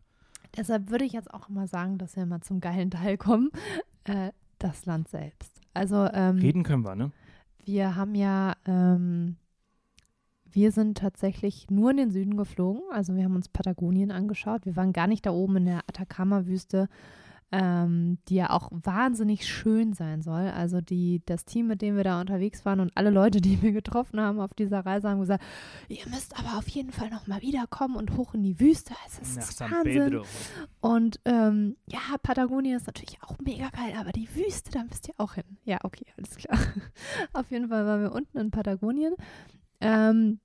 [0.56, 3.50] Deshalb würde ich jetzt auch mal sagen, dass wir mal zum geilen Teil kommen.
[4.04, 5.60] Äh, das Land selbst.
[5.74, 7.12] Also ähm, Reden können wir, ne?
[7.66, 9.36] wir haben ja, ähm,
[10.50, 12.82] wir sind tatsächlich nur in den Süden geflogen.
[12.90, 14.64] Also wir haben uns Patagonien angeschaut.
[14.64, 16.88] Wir waren gar nicht da oben in der Atacama-Wüste,
[17.52, 20.48] ähm, die ja auch wahnsinnig schön sein soll.
[20.48, 23.72] Also die, das Team, mit dem wir da unterwegs waren und alle Leute, die wir
[23.72, 25.44] getroffen haben auf dieser Reise, haben gesagt,
[25.88, 28.94] ihr müsst aber auf jeden Fall noch mal wiederkommen und hoch in die Wüste.
[29.06, 30.10] Es ist Nach Wahnsinn.
[30.10, 30.24] Pedro.
[30.80, 35.14] Und ähm, ja, Patagonien ist natürlich auch mega geil, aber die Wüste, da müsst ihr
[35.18, 35.44] auch hin.
[35.64, 36.58] Ja, okay, alles klar.
[37.32, 39.14] Auf jeden Fall waren wir unten in Patagonien.
[39.80, 40.40] Ähm,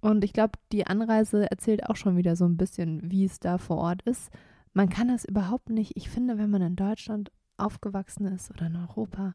[0.00, 3.58] und ich glaube, die Anreise erzählt auch schon wieder so ein bisschen, wie es da
[3.58, 4.30] vor Ort ist.
[4.74, 8.76] Man kann das überhaupt nicht, ich finde, wenn man in Deutschland aufgewachsen ist oder in
[8.76, 9.34] Europa,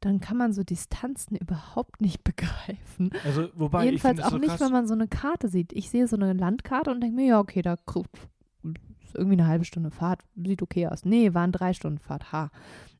[0.00, 3.10] dann kann man so Distanzen überhaupt nicht begreifen.
[3.24, 4.70] Also, wobei Jedenfalls auch es nicht, so wenn krass.
[4.70, 5.72] man so eine Karte sieht.
[5.74, 9.64] Ich sehe so eine Landkarte und denke mir, ja, okay, da ist irgendwie eine halbe
[9.64, 11.04] Stunde Fahrt, sieht okay aus.
[11.04, 12.50] Nee, waren drei Stunden Fahrt, ha.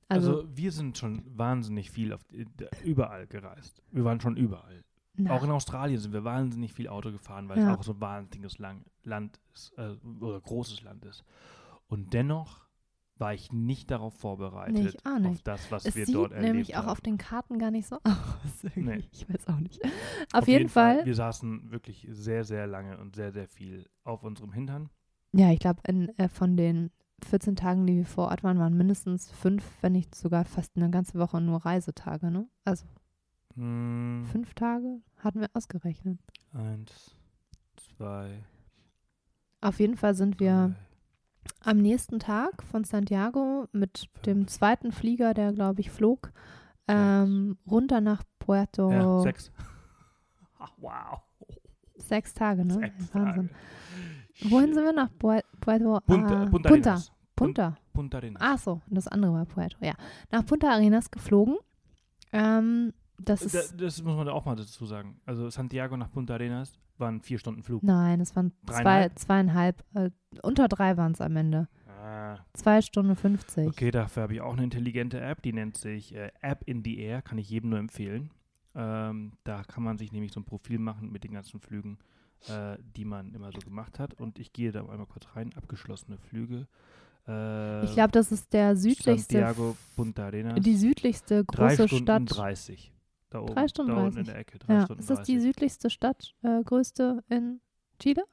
[0.08, 2.44] Also, Also, wir sind schon wahnsinnig viel auf, äh,
[2.84, 3.80] überall gereist.
[3.92, 4.84] Wir waren schon überall.
[5.20, 7.72] Na, Auch in Australien sind wir wahnsinnig viel Auto gefahren, weil Ja.
[7.72, 11.24] es auch so ein wahnsinniges Lang Land ist, äh, oder großes Land ist.
[11.88, 12.66] Und dennoch
[13.16, 15.46] war ich nicht darauf vorbereitet, Nee, ich auch auf nicht.
[15.46, 16.88] das, was es wir dort erlebt nämlich auch haben.
[16.88, 18.64] auf den Karten gar nicht so aus.
[18.76, 19.04] Nee.
[19.12, 19.80] Ich weiß auch nicht.
[20.32, 21.04] Auf, jeden, Fall.
[21.04, 24.88] Wir saßen wirklich sehr, sehr lange und sehr, sehr viel auf unserem Hintern.
[25.32, 26.90] Ja, ich glaube, äh, von den
[27.22, 30.88] 14 Tagen, die wir vor Ort waren, waren mindestens fünf, wenn nicht sogar fast eine
[30.90, 32.48] ganze Woche nur Reisetage, ne?
[32.64, 32.86] Also
[33.54, 36.18] Hm, fünf Tage hatten wir ausgerechnet.
[36.52, 37.14] eins,
[37.76, 38.42] zwei,
[39.60, 41.70] Auf jeden Fall sind wir drei.
[41.70, 46.32] am nächsten Tag von Santiago mit dem zweiten Flieger, der glaube ich flog,
[46.88, 48.90] ähm, runter nach Puerto.
[48.90, 49.52] Ja, sechs.
[50.58, 51.20] Ach, wow.
[51.96, 52.74] Sechs Tage, ne?
[52.74, 53.50] Sechs Wahnsinn.
[53.50, 54.50] Tage.
[54.50, 56.00] Wohin sind wir nach Pue- Puerto?
[56.06, 56.90] Punta, ah, Punta, Punta.
[56.90, 57.12] Arenas.
[57.36, 57.76] Punta.
[57.92, 58.42] Punta Arenas.
[58.42, 59.92] Ach so, das andere war Puerto, ja.
[60.30, 61.56] Nach Punta Arenas geflogen.
[62.32, 62.92] Ähm,
[63.24, 65.20] das ist, Da, das muss man da auch mal dazu sagen.
[65.26, 67.82] Also Santiago nach Punta Arenas waren vier Stunden Flug.
[67.82, 70.10] nein, es waren zwei, zweieinhalb, äh,
[70.42, 71.68] unter drei waren es am Ende.
[72.02, 73.68] Ah, Zwei Stunden 50.
[73.68, 76.98] okay, dafür habe ich auch eine intelligente App, die nennt sich äh, App in the
[76.98, 78.30] Air, kann ich jedem nur empfehlen.
[78.74, 81.98] Ähm, da kann man sich nämlich so ein Profil machen mit den ganzen Flügen,
[82.48, 84.14] äh, die man immer so gemacht hat.
[84.14, 86.66] Und ich gehe da einmal kurz rein, abgeschlossene Flüge.
[87.28, 90.58] Äh, Ich glaube, das ist der südlichste, Santiago, Punta Arenas.
[90.60, 92.38] die südlichste drei große Stunden Stadt.
[92.38, 92.92] 30.
[93.30, 94.32] Da oben, Drei Stunden da unten in 30.
[94.32, 94.58] der Ecke.
[94.58, 95.42] Drei Ja, Stunden ist das die 30.
[95.42, 97.60] südlichste Stadt, äh, größte in
[97.98, 98.24] Chile?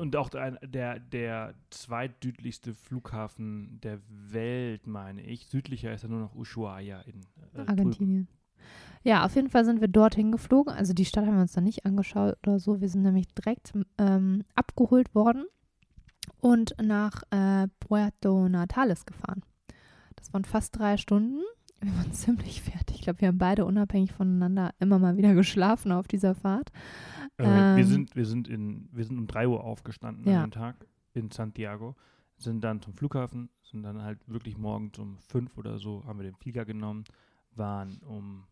[0.00, 5.46] Und auch der, der, der zweitsüdlichste Flughafen der Welt, meine ich.
[5.46, 7.68] Südlicher ist ja nur noch Ushuaia in äh, drüben.
[7.68, 8.28] Argentinien.
[9.04, 10.72] Ja, auf jeden Fall sind wir dorthin geflogen.
[10.72, 12.80] Also die Stadt haben wir uns dann nicht angeschaut oder so.
[12.80, 15.44] Wir sind nämlich direkt ähm, abgeholt worden
[16.40, 19.42] und nach äh, Puerto Natales gefahren.
[20.16, 21.40] Das waren fast drei Stunden.
[21.82, 22.96] Wir waren ziemlich fertig.
[22.96, 26.70] Ich glaube, wir haben beide unabhängig voneinander immer mal wieder geschlafen auf dieser Fahrt.
[27.38, 30.42] Äh, Ähm, wir, sind, wir, sind in, wir sind um 3 Uhr aufgestanden Ja.
[30.44, 31.96] an dem Tag in Santiago,
[32.38, 36.24] sind dann zum Flughafen, sind dann halt wirklich morgens um 5 oder so, haben wir
[36.24, 37.04] den Flieger genommen,
[37.54, 38.44] waren um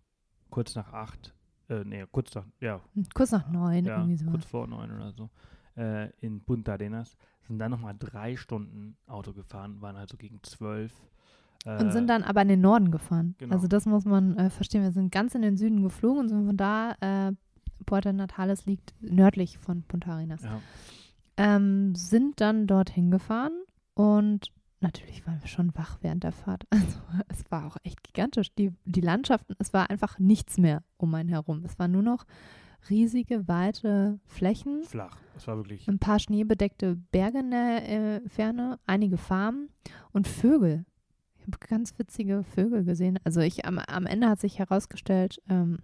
[0.51, 1.35] kurz nach acht,
[1.69, 2.81] äh, nee, kurz nach, ja,
[3.15, 4.31] Kurz nach neun, ja irgendwie so.
[4.31, 5.31] kurz vor neun oder so,
[5.77, 10.93] äh, in Punta Arenas, sind dann nochmal drei Stunden Auto gefahren, waren also gegen zwölf.
[11.65, 13.35] Äh, Und sind dann aber in den Norden gefahren.
[13.39, 13.55] Genau.
[13.55, 14.83] Also das muss man äh, verstehen.
[14.83, 17.33] Wir sind ganz in den Süden geflogen und sind von da, äh,
[17.87, 20.43] Puerto Natales liegt nördlich von Punta Arenas.
[20.43, 20.61] ja,
[21.37, 23.53] Ähm, sind dann dorthin gefahren
[23.95, 26.65] und natürlich waren wir schon wach während der Fahrt.
[26.71, 26.99] Also
[27.29, 28.55] es war auch echt gigantisch.
[28.55, 31.63] Die, die Landschaften, es war einfach nichts mehr um einen herum.
[31.65, 32.25] Es waren nur noch
[32.89, 35.19] riesige, weite Flächen, flach.
[35.37, 39.69] Es war wirklich, ein paar schneebedeckte Berge in der äh, Ferne, einige Farmen
[40.13, 40.85] und Vögel.
[41.51, 43.19] Habe ganz witzige Vögel gesehen.
[43.25, 45.79] Also ich am, am Ende hat sich herausgestellt, ähm,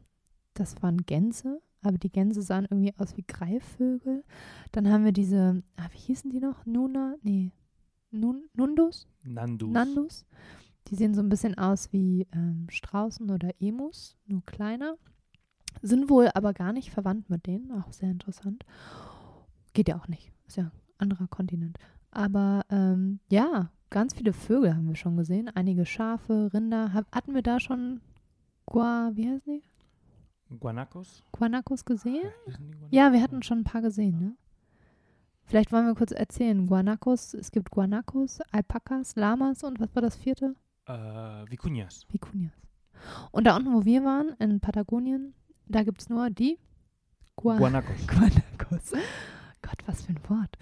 [0.54, 4.24] das waren Gänse, aber die Gänse sahen irgendwie aus wie Greifvögel.
[4.72, 6.64] Dann haben wir diese, ah, wie hießen die noch?
[6.66, 7.16] Nuna?
[7.22, 7.52] Nee.
[8.10, 9.08] Nun, Nundus?
[9.24, 9.72] Nandus.
[9.72, 10.26] Nandus.
[10.88, 14.94] Die sehen so ein bisschen aus wie ähm, Straußen oder Emus, nur kleiner.
[15.82, 18.64] Sind wohl aber gar nicht verwandt mit denen, auch sehr interessant.
[19.74, 21.76] Geht ja auch nicht, ist ja ein anderer Kontinent.
[22.12, 25.48] Aber ähm, ja, ganz viele Vögel haben wir schon gesehen.
[25.54, 26.92] Einige Schafe, Rinder.
[26.92, 28.00] Hab, hatten wir da schon
[28.66, 29.62] Gua, wie heißen die?
[30.58, 31.22] Guanacos?
[31.32, 32.30] Guanacos gesehen?
[32.44, 32.88] Guanacos?
[32.90, 34.36] Ja, wir hatten schon ein paar gesehen, ne?
[35.44, 36.66] Vielleicht wollen wir kurz erzählen.
[36.66, 40.56] Guanacos, es gibt Guanacos, Alpakas, Lamas und was war das vierte?
[40.86, 42.04] Äh, Vicuñas.
[42.10, 42.52] Vicunias.
[43.30, 45.34] Und da unten, wo wir waren, in Patagonien,
[45.66, 46.58] da gibt es nur die
[47.36, 48.06] Gua Guanacos.
[48.08, 48.92] Guanacos.
[49.62, 50.56] Gott, was für ein Wort.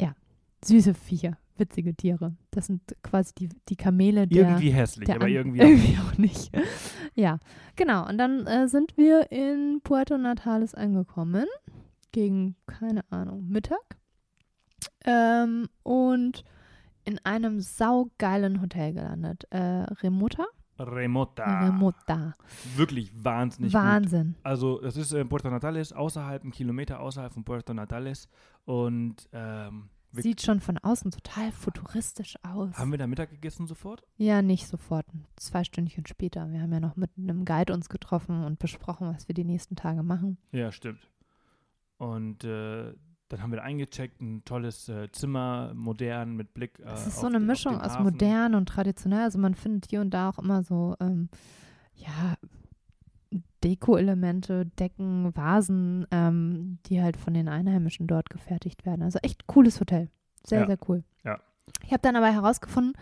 [0.00, 0.14] Ja,
[0.64, 2.36] süße Viecher, witzige Tiere.
[2.50, 4.48] Das sind quasi die, die Kamele der.
[4.48, 6.50] Irgendwie hässlich, der aber An- irgendwie auch irgendwie auch nicht.
[7.14, 7.38] ja,
[7.76, 8.08] genau.
[8.08, 11.46] Und dann äh, sind wir in Puerto Natales angekommen.
[12.12, 13.98] Gegen, keine Ahnung, Mittag.
[15.04, 16.44] Ähm, und
[17.04, 19.44] in einem saugeilen Hotel gelandet.
[19.50, 19.58] Äh,
[20.02, 20.46] Remota?
[20.78, 21.66] Remota.
[21.66, 22.34] Remota.
[22.76, 23.80] Wirklich wahnsinnig gut.
[23.82, 24.36] Wahnsinn.
[24.42, 28.28] Also es ist in Puerto Natales, außerhalb, ein Kilometer außerhalb von Puerto Natales.
[28.64, 32.76] Und ähm, wir, Sieht schon von außen total futuristisch aus.
[32.78, 34.02] haben wir da Mittag gegessen sofort?
[34.16, 35.06] ja, nicht sofort.
[35.36, 36.50] Zwei Stündchen später.
[36.50, 39.76] Wir haben ja noch mit einem Guide uns getroffen und besprochen, was wir die nächsten
[39.76, 40.38] Tage machen.
[40.52, 41.00] Ja, stimmt.
[41.98, 42.94] Und äh,
[43.28, 46.78] dann haben wir da eingecheckt, ein tolles äh, Zimmer, modern, mit Blick.
[46.78, 49.22] Äh, Es ist so eine den- Mischung aus modern und traditionell.
[49.24, 51.28] Also man findet hier und da auch immer so, ähm,
[51.94, 52.36] ja,
[53.64, 59.02] Deko-Elemente, Decken, Vasen, ähm, die halt von den Einheimischen dort gefertigt werden.
[59.02, 60.08] Also echt cooles Hotel.
[60.46, 60.66] Sehr, Ja.
[60.66, 61.04] sehr cool.
[61.24, 61.38] Ja.
[61.84, 62.94] Ich habe dann aber herausgefunden,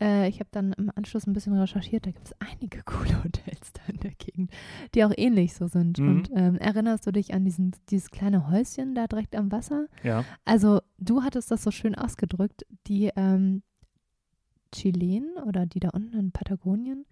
[0.00, 3.72] äh, ich habe dann im Anschluss ein bisschen recherchiert, da gibt es einige coole Hotels
[3.72, 4.50] da in der Gegend,
[4.94, 5.98] die auch ähnlich so sind.
[5.98, 6.08] Mhm.
[6.08, 9.86] Und ähm, erinnerst du dich an diesen, dieses kleine Häuschen da direkt am Wasser?
[10.04, 12.64] Ja, Also, du hattest das so schön ausgedrückt.
[12.86, 13.62] Die ähm,
[14.72, 17.04] Chilenen oder die da unten in Patagonien,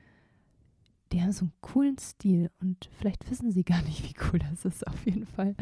[1.13, 4.65] die haben so einen coolen Stil und vielleicht wissen sie gar nicht, wie cool das
[4.65, 5.57] ist, auf jeden Fall.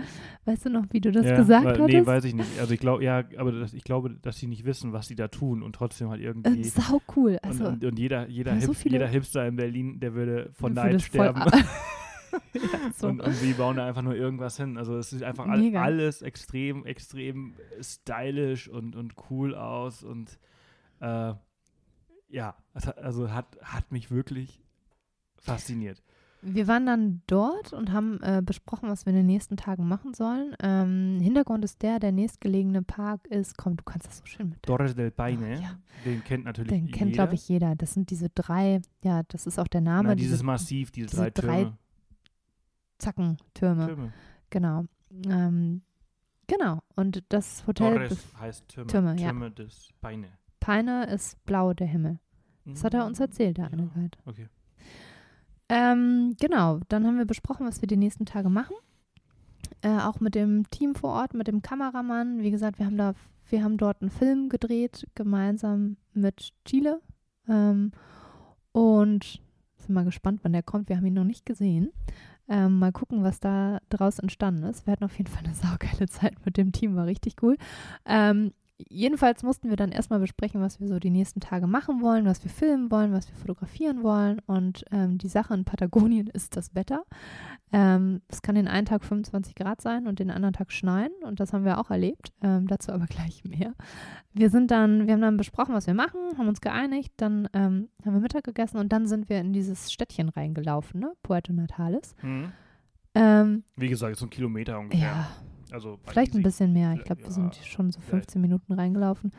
[0.45, 1.89] Weißt du noch, wie du das ja, gesagt weil, hattest?
[1.89, 2.59] Nee, weiß ich nicht.
[2.61, 5.29] Also ich glaube, ja, aber das, ich glaube, dass sie nicht wissen, was sie da
[5.29, 6.61] tun und trotzdem halt irgendwie.
[6.61, 7.39] äh, sau cool.
[7.43, 10.51] Also, und, und, und jeder, jeder, so Hip, viele- jeder Hipster in Berlin, der würde
[10.53, 11.43] von Neid sterben.
[12.53, 13.09] ja, so.
[13.09, 14.77] Und, und sie bauen da einfach nur irgendwas hin.
[14.77, 20.03] Also es sieht einfach all, alles extrem, extrem stylisch und, und cool aus.
[20.03, 20.39] Und
[21.01, 21.33] äh,
[22.29, 24.61] ja, also hat, hat mich wirklich
[25.49, 26.03] fasziniert.
[26.41, 30.15] Wir waren dann dort und haben äh, besprochen, was wir in den nächsten Tagen machen
[30.15, 30.55] sollen.
[30.63, 34.63] Ähm, Hintergrund ist der, der nächstgelegene Park ist, komm, du kannst das so schön mit.
[34.63, 35.79] Torres del Paine, Oh, ja.
[36.05, 37.25] den kennt natürlich Den kennt, jeder.
[37.25, 37.75] glaube ich, jeder.
[37.75, 40.11] Das sind diese drei, ja, das ist auch der Name.
[40.11, 41.79] Na, dieses diese Massiv, diese, diese drei drei Türme.
[42.99, 43.87] Zackentürme.
[43.87, 44.13] Türme.
[44.51, 44.85] Genau.
[45.29, 45.83] Ähm,
[46.47, 46.81] genau.
[46.97, 48.87] Und das Hotel Torres heißt Türme.
[48.91, 49.29] Türme, ja.
[49.31, 50.29] Türme des Paine.
[50.61, 52.19] Peine ist blau, der Himmel.
[52.65, 54.19] Das hat er uns erzählt, der Ja, Guide.
[54.27, 54.47] Okay.
[55.69, 58.75] Ähm, genau, dann haben wir besprochen, was wir die nächsten Tage machen.
[59.83, 62.43] Äh, auch mit dem Team vor Ort, mit dem Kameramann.
[62.43, 63.15] Wie gesagt, wir haben da,
[63.49, 67.01] wir haben dort einen Film gedreht, gemeinsam mit Chile.
[67.49, 67.93] Ähm,
[68.73, 69.41] und
[69.77, 70.89] sind mal gespannt, wann der kommt.
[70.89, 71.93] Wir haben ihn noch nicht gesehen.
[72.49, 74.87] Ähm, mal gucken, was da draus entstanden ist.
[74.87, 77.57] Wir hatten auf jeden Fall eine saugeile Zeit mit dem Team, war richtig cool.
[78.05, 82.25] Ähm, jedenfalls mussten wir dann erstmal besprechen, was wir so die nächsten Tage machen wollen,
[82.25, 84.41] was wir filmen wollen, was wir fotografieren wollen.
[84.47, 87.05] Und ähm, die Sache in Patagonien ist das Wetter.
[87.73, 91.13] Ähm, es kann den einen Tag 25 Grad sein und den anderen Tag schneien.
[91.23, 92.33] Und das haben wir auch erlebt.
[92.43, 93.75] Ähm, dazu aber gleich mehr.
[94.33, 97.89] Wir sind dann, wir haben dann besprochen, was wir machen, haben uns geeinigt, dann ähm,
[98.05, 101.13] haben wir Mittag gegessen und dann sind wir in dieses Städtchen reingelaufen, ne?
[101.23, 102.15] Puerto Natales.
[102.23, 102.53] Mhm.
[103.15, 105.07] Ähm, Wie gesagt, so ein Kilometer ungefähr.
[105.09, 105.29] ja,
[105.73, 106.93] Also Vielleicht ein bisschen mehr.
[106.93, 108.31] Ich Ja, glaube, wir ja, sind schon so vielleicht.
[108.31, 109.33] 15 Minuten reingelaufen.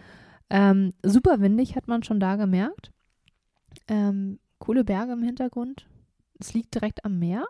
[0.50, 2.92] Ähm, super windig hat man schon da gemerkt.
[3.88, 5.88] Ähm, coole Berge im Hintergrund.
[6.40, 7.46] es liegt direkt am Meer.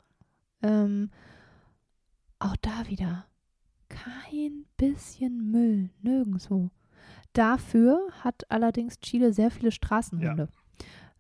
[0.64, 1.12] Ähm,
[2.40, 3.26] auch da wieder
[3.88, 6.70] kein bisschen Müll, nirgendwo.
[7.34, 10.50] Dafür hat allerdings Chile sehr viele Straßenhunde.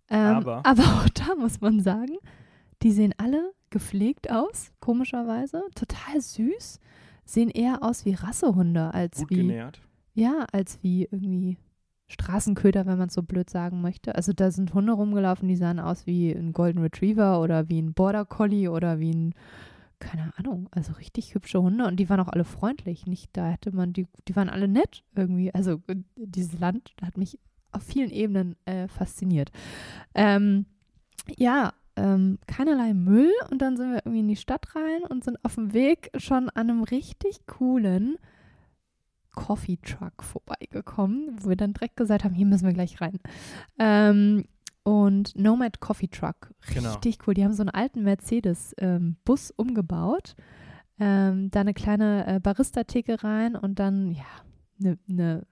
[0.09, 2.17] Ähm, Aber- aber auch da muss man sagen,
[2.81, 5.63] die sehen alle gepflegt aus, komischerweise.
[5.75, 6.79] Total süß.
[7.29, 9.35] Sehen eher aus wie Rassehunde als Gut wie.
[9.35, 9.81] genährt.
[10.15, 11.57] Ja, als wie irgendwie
[12.07, 14.15] Straßenköder, wenn man es so blöd sagen möchte.
[14.15, 17.93] Also da sind Hunde rumgelaufen, die sahen aus wie ein Golden Retriever oder wie ein
[17.93, 19.35] Border Collie oder wie ein,
[19.99, 23.05] keine Ahnung, also richtig hübsche Hunde und die waren auch alle freundlich.
[23.05, 25.53] Nicht, da hätte man, die, die waren alle nett irgendwie.
[25.53, 27.37] Also äh, dieses Land hat mich
[27.71, 29.51] auf vielen Ebenen äh, fasziniert.
[30.15, 30.65] Ähm,
[31.37, 35.43] ja, ähm, keinerlei Müll und dann sind wir irgendwie in die Stadt rein und sind
[35.43, 38.17] auf dem Weg schon an einem richtig coolen
[39.35, 43.19] Coffee Truck vorbeigekommen, wo wir dann direkt gesagt haben, hier müssen wir gleich rein.
[43.77, 44.45] Ähm,
[44.83, 46.89] und Nomad Coffee Truck, Genau.
[46.93, 47.33] richtig cool.
[47.33, 50.35] Die haben so einen alten Mercedes-Bus umgebaut.
[50.99, 54.25] Ähm, da eine kleine äh, Barista-Theke rein und dann, ja,
[54.79, 55.45] eine ne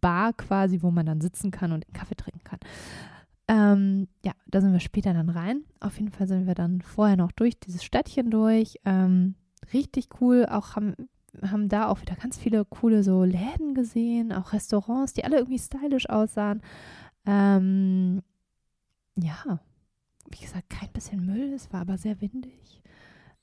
[0.00, 2.58] Bar quasi, wo man dann sitzen kann und Kaffee trinken kann.
[3.50, 5.64] Ähm, ja, da sind wir später dann rein.
[5.80, 8.76] Auf jeden Fall sind wir dann vorher noch durch dieses Städtchen durch.
[8.84, 9.34] Ähm,
[9.72, 10.46] richtig cool.
[10.48, 10.94] Auch haben,
[11.42, 15.58] haben da auch wieder ganz viele coole so Läden gesehen, auch Restaurants, die alle irgendwie
[15.58, 16.62] stylisch aussahen.
[17.26, 18.22] Ähm,
[19.16, 19.58] ja,
[20.30, 21.52] wie gesagt, kein bisschen Müll.
[21.52, 22.80] Es war aber sehr windig.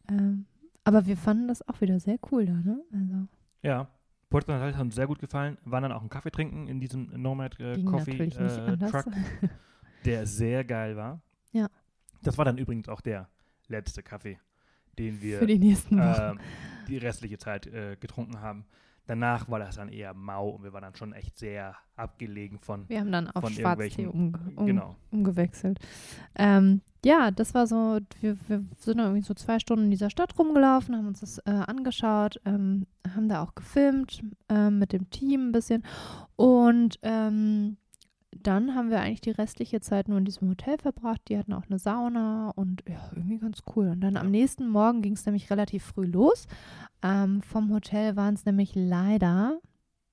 [0.10, 0.46] Ähm,
[0.86, 2.82] aber wir fanden das auch wieder sehr cool da, ne?
[2.94, 3.28] Also
[3.62, 3.90] Ja.
[4.30, 5.58] Puerto Natal hat uns sehr gut gefallen.
[5.66, 8.78] Waren dann auch einen Kaffee trinken in diesem Nomad äh, Coffee äh.
[8.78, 9.06] Truck,
[10.06, 11.22] der sehr geil war.
[11.52, 11.68] Ja.
[12.22, 13.30] Das war dann übrigens auch der
[13.68, 14.40] letzte Kaffee,
[14.98, 16.38] den wir Für die nächsten Wochen.
[16.38, 16.40] ähm,
[16.88, 18.66] die restliche Zeit äh, getrunken haben.
[19.08, 22.88] Danach war das dann eher mau und wir waren dann schon echt sehr abgelegen von,
[22.90, 24.96] wir haben dann auf Schwarztee umge um, genau.
[25.12, 25.80] umgewechselt.
[26.36, 30.10] Ähm, ja, das war so, wir, wir sind dann irgendwie so zwei Stunden in dieser
[30.10, 32.86] Stadt rumgelaufen, haben uns das äh, angeschaut, ähm,
[33.16, 35.84] haben da auch gefilmt ähm, mit dem Team ein bisschen
[36.36, 37.78] und ähm,
[38.44, 41.22] dann haben wir eigentlich die restliche Zeit nur in diesem Hotel verbracht.
[41.28, 43.90] Die hatten auch eine Sauna und ja, irgendwie ganz cool.
[43.90, 46.48] Und dann am nächsten Morgen ging es nämlich relativ früh los.
[47.02, 49.60] Ähm, vom Hotel waren es nämlich leider,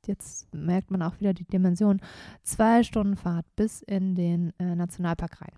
[0.06, 2.00] jetzt merkt man auch wieder die Dimension,
[2.42, 5.52] zwei Stunden Fahrt bis in den äh, Nationalpark rein.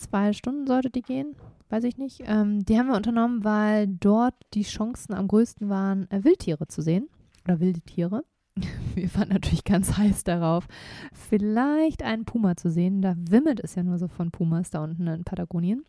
[0.00, 1.36] Zwei Stunden sollte die gehen,
[1.68, 2.22] weiß ich nicht.
[2.24, 6.80] Ähm, die haben wir unternommen, weil dort die Chancen am größten waren, äh, Wildtiere zu
[6.80, 7.08] sehen.
[7.44, 8.24] Oder wilde Tiere.
[8.94, 10.66] Wir waren natürlich ganz heiß darauf,
[11.12, 13.02] vielleicht einen Puma zu sehen.
[13.02, 15.84] Da wimmelt es ja nur so von Pumas da unten in Patagonien.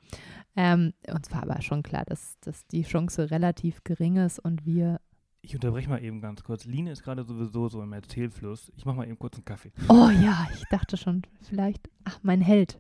[0.56, 5.00] Ähm, uns war aber schon klar, dass, dass die Chance relativ gering ist und wir.
[5.42, 6.66] Ich unterbreche mal eben ganz kurz.
[6.66, 8.72] Line ist gerade sowieso so im Erzählfluss.
[8.76, 9.72] Ich mache mal eben kurz einen Kaffee.
[9.90, 11.90] Oh ja, ich dachte schon, vielleicht.
[12.04, 12.80] Ach, mein Held.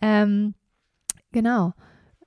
[0.00, 0.54] Ähm,
[1.32, 1.72] genau.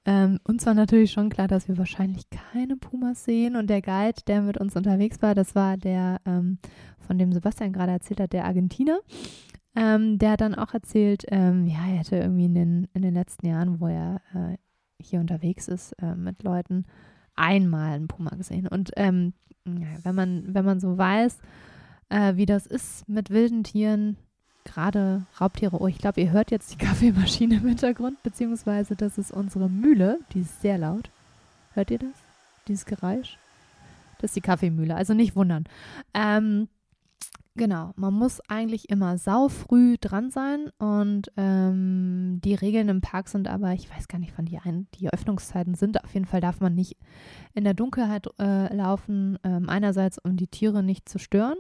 [0.06, 3.56] Ähm, uns war natürlich schon klar, dass wir wahrscheinlich keine Pumas sehen.
[3.56, 6.58] Und der Guide, der mit uns unterwegs war, das war der, ähm,
[7.00, 9.00] von dem Sebastian gerade erzählt hat, der Argentiner.
[9.76, 13.14] Ähm, der hat dann auch erzählt, ähm, ja, er hätte irgendwie in den, in den
[13.14, 14.58] letzten Jahren, wo er äh,
[15.02, 16.86] hier unterwegs ist äh, mit Leuten,
[17.36, 18.68] einmal einen Puma gesehen.
[18.68, 19.34] Und ähm,
[19.66, 21.40] wenn man, wenn man so weiß,
[22.10, 24.18] äh, wie das ist mit wilden Tieren,
[24.66, 25.80] gerade Raubtiere.
[25.80, 30.20] Oh, ich glaube, ihr hört jetzt die Kaffeemaschine im Hintergrund, beziehungsweise das ist unsere Mühle,
[30.34, 31.10] die ist sehr laut.
[31.74, 32.16] Hört ihr das?
[32.68, 33.38] Dieses Geräusch?
[34.20, 35.66] Das ist die Kaffeemühle, also nicht wundern.
[36.14, 36.68] Ähm,
[37.56, 43.48] Genau, man muss eigentlich immer saufrüh dran sein und ähm, die Regeln im Park sind
[43.48, 46.04] aber, ich weiß gar nicht, wann die, ein die Öffnungszeiten sind.
[46.04, 46.98] Auf jeden Fall darf man nicht
[47.54, 51.58] in der Dunkelheit äh, laufen, ähm, einerseits um die Tiere nicht zu stören.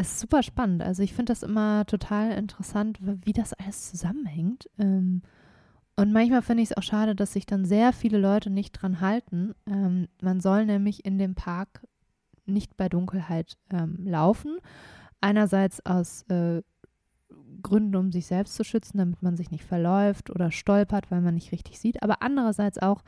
[0.00, 0.80] Es ist super spannend.
[0.80, 4.70] Also ich finde das immer total interessant, wie das alles zusammenhängt.
[4.78, 5.22] Ähm,
[5.96, 9.00] und manchmal finde ich es auch schade, dass sich dann sehr viele Leute nicht dran
[9.00, 9.56] halten.
[9.66, 11.84] Ähm, man soll nämlich in dem Park
[12.46, 14.58] nicht bei Dunkelheit ähm, laufen
[15.20, 16.62] Einerseits aus äh,
[17.60, 21.34] Gründen, um sich selbst zu schützen, damit man sich nicht verläuft oder stolpert, weil man
[21.34, 23.02] nicht richtig sieht, aber andererseits auch,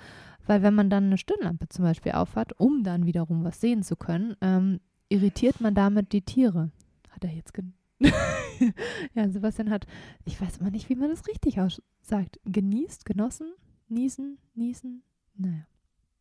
[0.45, 3.95] weil wenn man dann eine Stirnlampe zum Beispiel aufhat, um dann wiederum was sehen zu
[3.95, 4.81] können, ähm,
[5.11, 6.71] irritiert man damit die Tiere.
[7.11, 7.75] Hat er jetzt gen
[9.15, 9.87] ja, Sebastian hat,
[10.25, 12.41] ich weiß immer nicht, wie man das richtig aussagt.
[12.47, 13.53] Genießt, genossen,
[13.89, 15.03] niesen, niesen.
[15.37, 15.67] Naja,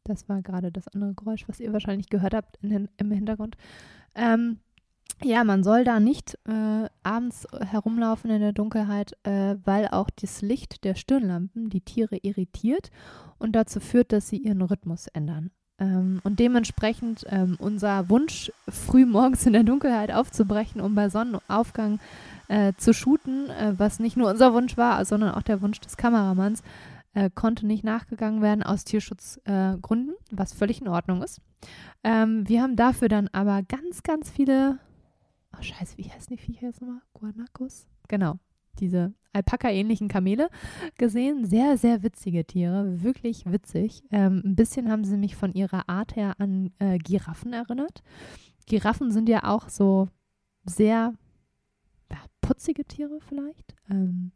[0.04, 3.56] das war gerade das andere Geräusch, was ihr wahrscheinlich gehört habt in, im Hintergrund.
[4.14, 4.60] Ähm,
[5.24, 10.42] ja, man soll da nicht äh, abends herumlaufen in der Dunkelheit, äh, weil auch das
[10.42, 12.90] Licht der Stirnlampen die Tiere irritiert
[13.38, 15.52] und dazu führt, dass sie ihren Rhythmus ändern.
[15.80, 22.00] Ähm, und dementsprechend ähm, unser Wunsch, früh morgens in der Dunkelheit aufzubrechen, um bei Sonnenaufgang
[22.48, 25.98] äh, zu shooten, äh, was nicht nur unser Wunsch war, sondern auch der Wunsch des
[25.98, 26.64] Kameramanns,
[27.14, 31.42] äh, konnte nicht nachgegangen werden aus Tierschutzgründen, was völlig in Ordnung ist.
[32.04, 34.80] Ähm, wir haben dafür dann aber ganz, ganz viele
[35.58, 37.02] oh scheiße, wie heißen die Viecher jetzt nochmal?
[37.14, 37.86] Guanacos?
[38.08, 38.40] Genau,
[38.80, 40.50] diese Alpaka-ähnlichen Kamele
[40.98, 41.46] gesehen.
[41.46, 44.04] Sehr, sehr witzige Tiere, wirklich witzig.
[44.12, 48.02] Ähm, ein bisschen haben sie mich von ihrer Art her an äh, Giraffen erinnert.
[48.66, 50.08] Giraffen sind ja auch so
[50.66, 51.14] sehr
[52.12, 53.76] ja, putzige Tiere vielleicht.
[53.90, 54.32] Ähm,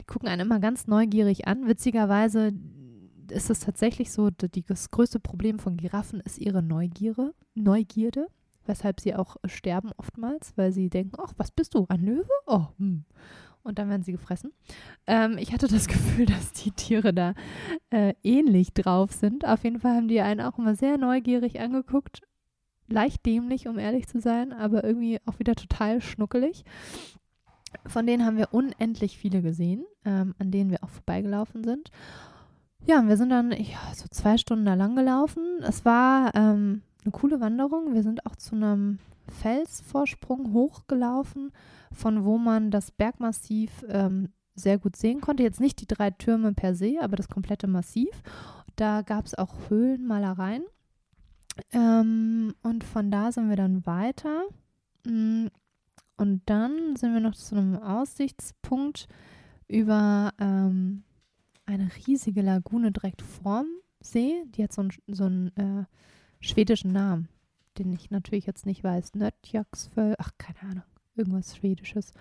[0.00, 1.66] die gucken einen immer ganz neugierig an.
[1.66, 2.52] Witzigerweise
[3.30, 7.34] ist es tatsächlich so, das größte Problem von Giraffen ist ihre Neugierde.
[7.54, 8.28] Neugierde
[8.68, 12.28] weshalb sie auch sterben oftmals, weil sie denken, ach, was bist du, ein Löwe?
[12.46, 13.04] Oh, hm.
[13.62, 14.52] Und dann werden sie gefressen.
[15.06, 17.34] Ähm, ich hatte das Gefühl, dass die Tiere da
[17.90, 19.46] äh, ähnlich drauf sind.
[19.46, 22.22] Auf jeden Fall haben die einen auch immer sehr neugierig angeguckt.
[22.88, 26.64] Leicht dämlich, um ehrlich zu sein, aber irgendwie auch wieder total schnuckelig.
[27.86, 31.90] Von denen haben wir unendlich viele gesehen, ähm, an denen wir auch vorbeigelaufen sind.
[32.86, 35.42] Ja, wir sind dann ja, so zwei Stunden da lang gelaufen.
[35.60, 37.94] Es war ähm, eine coole Wanderung.
[37.94, 41.52] Wir sind auch zu einem Felsvorsprung hochgelaufen,
[41.92, 45.42] von wo man das Bergmassiv ähm, sehr gut sehen konnte.
[45.42, 48.22] Jetzt nicht die drei Türme per se, aber das komplette Massiv.
[48.76, 50.64] Da gab es auch Höhlenmalereien.
[51.72, 54.42] Ähm, und von da sind wir dann weiter.
[55.04, 55.46] Mm,
[56.16, 59.08] und dann sind wir noch zu einem Aussichtspunkt
[59.68, 61.02] über ähm,
[61.66, 63.66] eine riesige Lagune direkt vorm
[64.00, 64.44] See.
[64.46, 65.84] Die hat so ein, so ein äh,
[66.40, 67.28] schwedischen Namen,
[67.78, 69.14] den ich natürlich jetzt nicht weiß.
[69.14, 70.84] Nötjaksföll, ach, keine Ahnung,
[71.16, 72.12] irgendwas Schwedisches.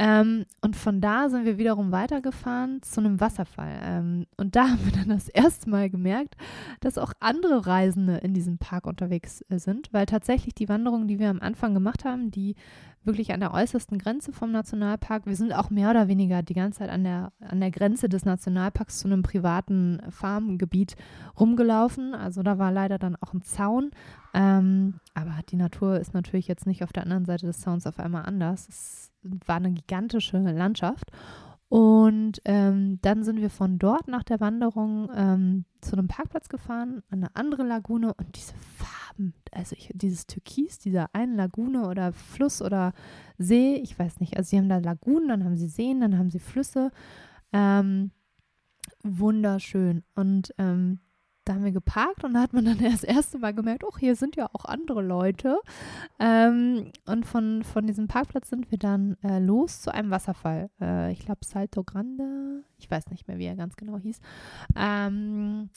[0.00, 3.80] Ähm, und von da sind wir wiederum weitergefahren zu einem Wasserfall.
[3.82, 6.36] Ähm, und da haben wir dann das erste Mal gemerkt,
[6.80, 11.18] dass auch andere Reisende in diesem Park unterwegs äh, sind, weil tatsächlich die Wanderung, die
[11.18, 12.54] wir am Anfang gemacht haben, die
[13.02, 15.26] wirklich an der äußersten Grenze vom Nationalpark.
[15.26, 18.24] Wir sind auch mehr oder weniger die ganze Zeit an der, an der Grenze des
[18.24, 20.94] Nationalparks zu einem privaten Farmgebiet
[21.40, 22.14] rumgelaufen.
[22.14, 23.90] Also da war leider dann auch ein Zaun.
[24.34, 27.98] Ähm, aber die Natur ist natürlich jetzt nicht auf der anderen Seite des Zauns auf
[27.98, 28.68] einmal anders.
[28.68, 29.12] Es
[29.46, 31.10] war eine gigantische Landschaft.
[31.68, 37.02] Und ähm, dann sind wir von dort nach der Wanderung ähm, zu einem Parkplatz gefahren,
[37.10, 42.12] an eine andere Lagune und diese Farben, also ich, dieses Türkis, dieser einen Lagune oder
[42.12, 42.94] Fluss oder
[43.36, 46.30] See, ich weiß nicht, also sie haben da Lagunen, dann haben sie Seen, dann haben
[46.30, 46.90] sie Flüsse,
[47.52, 48.12] ähm,
[49.02, 51.00] wunderschön und ähm,
[51.48, 54.16] da haben wir geparkt und da hat man dann das erste Mal gemerkt, oh, hier
[54.16, 55.58] sind ja auch andere Leute.
[56.18, 60.70] Ähm, und von, von diesem Parkplatz sind wir dann äh, los zu einem Wasserfall.
[60.80, 64.20] Äh, ich glaube Salto Grande, ich weiß nicht mehr, wie er ganz genau hieß.
[64.76, 65.70] Ähm,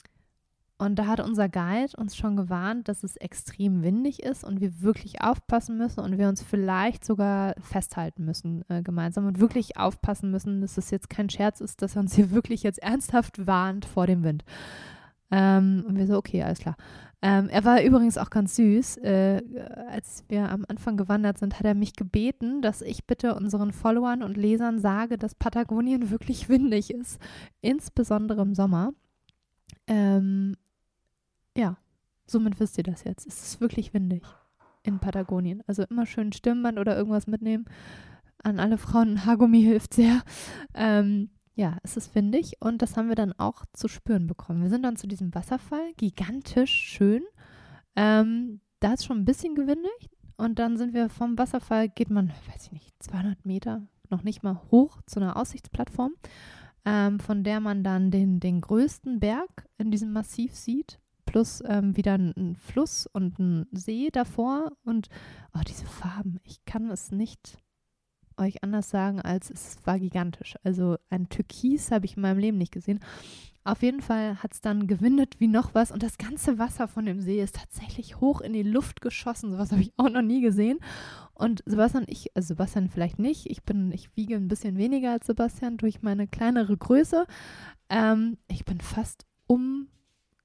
[0.82, 4.82] und da hat unser Guide uns schon gewarnt, dass es extrem windig ist und wir
[4.82, 10.32] wirklich aufpassen müssen und wir uns vielleicht sogar festhalten müssen äh, gemeinsam und wirklich aufpassen
[10.32, 13.84] müssen, dass es jetzt kein Scherz ist, dass er uns hier wirklich jetzt ernsthaft warnt
[13.84, 14.44] vor dem Wind.
[15.32, 16.76] Ähm, und wir so, okay, alles klar.
[17.22, 18.98] Ähm, er war übrigens auch ganz süß.
[18.98, 19.42] Äh,
[19.88, 24.22] als wir am Anfang gewandert sind, hat er mich gebeten, dass ich bitte unseren Followern
[24.22, 27.18] und Lesern sage, dass Patagonien wirklich windig ist,
[27.62, 28.92] insbesondere im Sommer.
[29.86, 30.56] Ähm,
[31.56, 31.76] ja,
[32.26, 33.26] somit wisst ihr das jetzt.
[33.26, 34.22] Es ist wirklich windig
[34.82, 35.62] in Patagonien.
[35.66, 37.64] Also immer schön Stirnband oder irgendwas mitnehmen.
[38.42, 40.22] An alle Frauen, Haargummi hilft sehr.
[40.74, 44.62] Ähm, ja, es ist windig und das haben wir dann auch zu spüren bekommen.
[44.62, 47.22] Wir sind dann zu diesem Wasserfall, gigantisch schön.
[47.94, 52.28] Ähm, da ist schon ein bisschen gewindig und dann sind wir vom Wasserfall, geht man,
[52.52, 56.14] weiß ich nicht, 200 Meter, noch nicht mal hoch zu einer Aussichtsplattform,
[56.84, 61.96] ähm, von der man dann den, den größten Berg in diesem Massiv sieht, plus ähm,
[61.96, 65.08] wieder ein, ein Fluss und ein See davor und
[65.54, 67.58] oh, diese Farben, ich kann es nicht
[68.38, 70.56] euch anders sagen, als es war gigantisch.
[70.62, 73.00] Also ein Türkis habe ich in meinem Leben nicht gesehen.
[73.64, 77.06] Auf jeden Fall hat es dann gewindet wie noch was und das ganze Wasser von
[77.06, 79.52] dem See ist tatsächlich hoch in die Luft geschossen.
[79.52, 80.80] Sowas habe ich auch noch nie gesehen.
[81.34, 85.26] Und Sebastian, ich, also Sebastian vielleicht nicht, ich bin, ich wiege ein bisschen weniger als
[85.26, 87.24] Sebastian durch meine kleinere Größe.
[87.88, 89.86] Ähm, ich bin fast um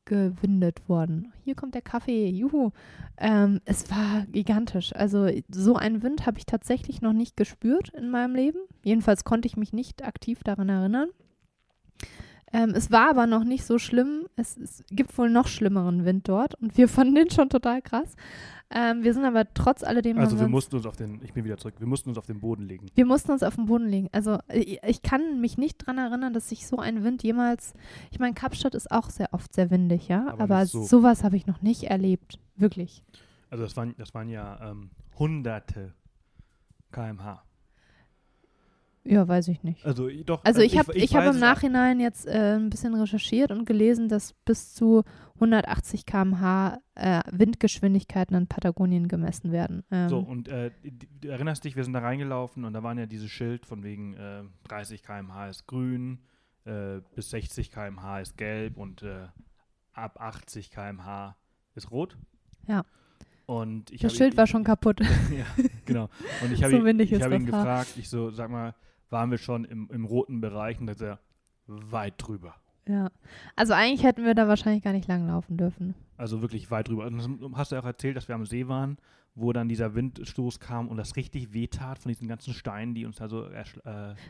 [0.08, 1.32] gewindet worden.
[1.44, 2.72] Hier kommt der Kaffee, juhu.
[3.18, 4.96] Ähm, es war gigantisch.
[4.96, 8.58] Also so einen Wind habe ich tatsächlich noch nicht gespürt in meinem Leben.
[8.84, 11.10] Jedenfalls konnte ich mich nicht aktiv daran erinnern.
[12.54, 14.28] Ähm, es war aber noch nicht so schlimm.
[14.38, 18.16] Es, es, gibt wohl noch schlimmeren Wind dort und wir fanden den schon total krass.
[18.70, 20.18] Ähm, wir sind aber trotz alledem.
[20.18, 22.40] Also wir mussten uns auf den, ich bin wieder zurück, wir mussten uns auf den
[22.42, 22.88] Boden legen.
[22.96, 24.10] Wir mussten uns auf den Boden legen.
[24.12, 27.74] Also ich, ich kann mich nicht daran erinnern, dass sich so ein Wind jemals.
[28.12, 30.28] Ich meine, Kapstadt ist auch sehr oft sehr windig, ja.
[30.28, 30.84] Aber, aber so.
[30.84, 32.40] sowas habe ich noch nicht erlebt.
[32.58, 33.04] Wirklich.
[33.50, 35.94] Also das waren, das waren ja ähm, hunderte
[36.92, 37.42] kmh.
[39.10, 39.86] Ja, weiß ich nicht.
[39.86, 40.44] Also doch.
[40.44, 44.10] Also ich habe ich, ich, hab im Nachhinein jetzt äh, ein bisschen recherchiert und gelesen,
[44.10, 45.04] dass bis zu
[45.36, 49.84] 180 km/h äh, Windgeschwindigkeiten in Patagonien gemessen werden.
[49.92, 50.72] Ähm, so und äh,
[51.22, 54.16] du erinnerst dich, wir sind da reingelaufen und da waren ja diese Schild von wegen
[54.68, 56.20] 30 äh, km/h ist grün,
[56.66, 59.28] äh, bis 60 km/h ist gelb und äh,
[59.94, 61.38] ab 80 km/h
[61.76, 62.18] ist rot.
[62.68, 62.84] Ja.
[63.48, 65.00] Und ich das Schild ihn, war schon kaputt.
[65.32, 65.46] ja,
[65.86, 66.10] genau.
[66.44, 68.76] Und ich habe so ihn, hab ihn gefragt, ich so, sag mal,
[69.10, 71.20] waren wir schon im, im roten Bereich und da ist er
[71.68, 72.56] weit drüber.
[72.88, 73.12] Ja.
[73.56, 75.96] Also eigentlich hätten wir da wahrscheinlich gar nicht lang laufen dürfen.
[76.16, 77.06] Also wirklich weit drüber.
[77.06, 78.98] Und hast du ja auch erzählt, dass wir am See waren
[79.38, 83.18] wo dann dieser Windstoß kam und das richtig wehtat von diesen ganzen Steinen, die uns
[83.18, 83.46] da so.
[83.46, 83.64] Äh,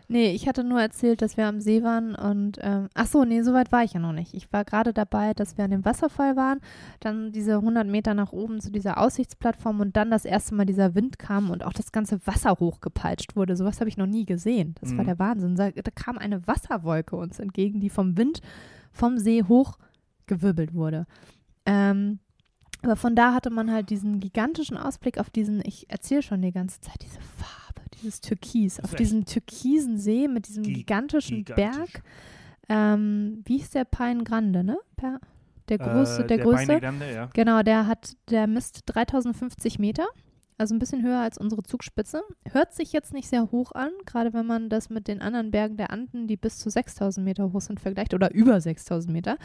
[0.08, 2.60] nee, ich hatte nur erzählt, dass wir am See waren und.
[2.62, 4.34] Ähm, ach so, nee, so weit war ich ja noch nicht.
[4.34, 6.60] Ich war gerade dabei, dass wir an dem Wasserfall waren,
[7.00, 10.94] dann diese 100 Meter nach oben zu dieser Aussichtsplattform und dann das erste Mal dieser
[10.94, 13.56] Wind kam und auch das ganze Wasser hochgepeitscht wurde.
[13.56, 14.76] Sowas habe ich noch nie gesehen.
[14.82, 14.98] Das mhm.
[14.98, 15.56] war der Wahnsinn.
[15.56, 18.42] Da, da kam eine Wasserwolke uns entgegen, die vom Wind
[18.92, 21.06] vom See hochgewirbelt wurde.
[21.66, 22.20] Ähm,
[22.88, 26.52] aber von da hatte man halt diesen gigantischen Ausblick auf diesen, ich erzähle schon die
[26.52, 31.94] ganze Zeit, diese Farbe, dieses Türkis, auf diesen türkisen See mit diesem gigantischen gigantisch.
[31.94, 32.04] Berg.
[32.70, 34.78] Ähm, wie ist der Pine Grande, ne?
[34.96, 35.20] Per,
[35.70, 36.80] der große, äh, der, der größte.
[36.80, 37.30] Grande, ja.
[37.34, 40.08] Genau, der hat, der misst 3050 Meter
[40.58, 42.24] also ein bisschen höher als unsere Zugspitze.
[42.52, 45.78] Hört sich jetzt nicht sehr hoch an, gerade wenn man das mit den anderen Bergen
[45.78, 49.38] der Anden, die bis zu 6000 Meter hoch sind, vergleicht oder über 6000 Meter.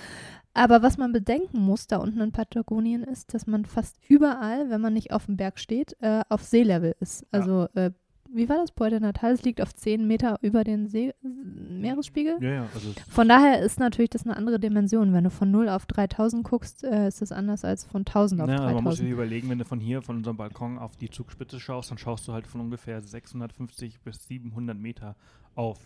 [0.55, 4.81] Aber was man bedenken muss da unten in Patagonien ist, dass man fast überall, wenn
[4.81, 7.27] man nicht auf dem Berg steht, äh, auf Seelevel ist.
[7.31, 7.87] Also ja.
[7.87, 7.93] äh,
[8.35, 8.73] wie war das?
[8.73, 12.39] Puerto Natales liegt auf 10 Meter über den See Meeresspiegel.
[12.41, 12.67] Ja, ja.
[12.75, 15.13] Also von daher ist natürlich das eine andere Dimension.
[15.13, 18.49] Wenn du von 0 auf 3000 guckst, äh, ist das anders als von 1000 auf
[18.49, 18.75] ja, 3000.
[18.75, 21.91] Man muss sich überlegen, wenn du von hier, von unserem Balkon auf die Zugspitze schaust,
[21.91, 25.17] dann schaust du halt von ungefähr 650 bis 700 Meter
[25.55, 25.79] auf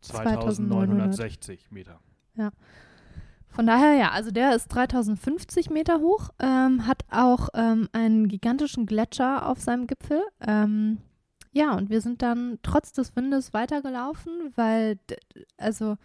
[0.00, 2.00] 2960 Meter.
[2.36, 2.50] Ja.
[3.48, 8.84] Von daher, ja, also der ist 3050 Meter hoch, ähm, hat auch ähm, einen gigantischen
[8.84, 10.22] Gletscher auf seinem Gipfel.
[10.40, 10.98] Ähm,
[11.54, 14.98] ja, und wir sind dann trotz des Windes weitergelaufen, weil,
[15.56, 15.96] also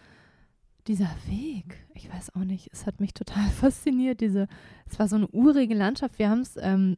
[0.85, 4.21] dieser Weg, ich weiß auch nicht, es hat mich total fasziniert.
[4.21, 4.47] Diese,
[4.85, 6.19] es war so eine urige Landschaft.
[6.19, 6.97] Wir haben es, ähm,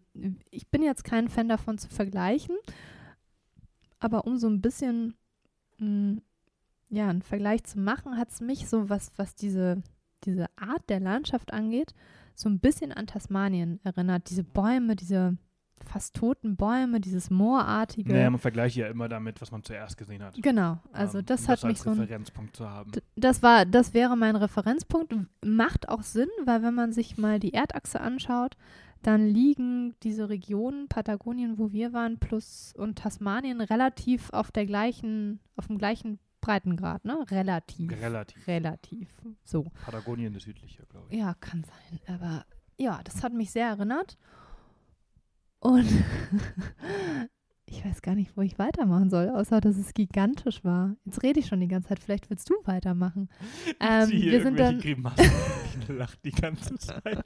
[0.49, 2.57] ich bin jetzt kein Fan davon zu vergleichen,
[3.99, 5.15] aber um so ein bisschen,
[5.77, 6.21] mh, hm,
[6.89, 9.81] ja, einen Vergleich zu machen, hat es mich so, was, was diese,
[10.25, 11.93] diese Art der Landschaft angeht,
[12.35, 14.29] so ein bisschen an Tasmanien erinnert.
[14.29, 15.37] Diese Bäume, diese
[15.91, 18.13] fast toten Bäume, dieses Moorartige.
[18.13, 20.35] Naja, man vergleicht ja immer damit, was man zuerst gesehen hat.
[20.41, 21.91] Genau, also ähm, das hat das mich so.
[21.91, 22.91] Referenzpunkt zu haben.
[23.15, 25.15] Das war, das wäre mein Referenzpunkt.
[25.43, 28.55] Macht auch Sinn, weil wenn man sich mal die Erdachse anschaut,
[29.01, 35.39] dann liegen diese Regionen, Patagonien, wo wir waren, plus und Tasmanien relativ auf der gleichen,
[35.55, 37.23] auf dem gleichen Breitengrad, ne?
[37.29, 37.91] Relativ.
[37.91, 38.47] Relativ.
[38.47, 39.09] Relativ.
[39.43, 39.65] So.
[39.85, 41.19] Patagonien ist südlicher, glaube ich.
[41.19, 41.99] Ja, kann sein.
[42.15, 42.45] Aber
[42.77, 44.17] ja, das hat mich sehr erinnert.
[45.61, 45.87] Und
[47.67, 50.95] ich weiß gar nicht, wo ich weitermachen soll, außer dass es gigantisch war.
[51.05, 53.29] Jetzt rede ich schon die ganze Zeit, vielleicht willst du weitermachen.
[53.79, 54.79] Ähm, wir sind dann.
[54.79, 55.23] Grimassen,
[55.79, 57.03] ich lache die ganze Zeit.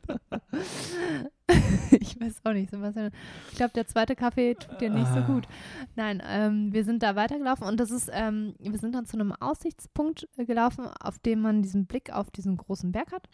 [1.91, 3.11] ich weiß auch nicht, Sebastian.
[3.51, 5.27] Ich glaube, der zweite Kaffee tut dir nicht so ah.
[5.27, 5.47] gut.
[5.95, 9.31] Nein, ähm, wir sind da weitergelaufen und das ist, ähm, wir sind dann zu einem
[9.31, 13.29] Aussichtspunkt gelaufen, auf dem man diesen Blick auf diesen großen Berg hat.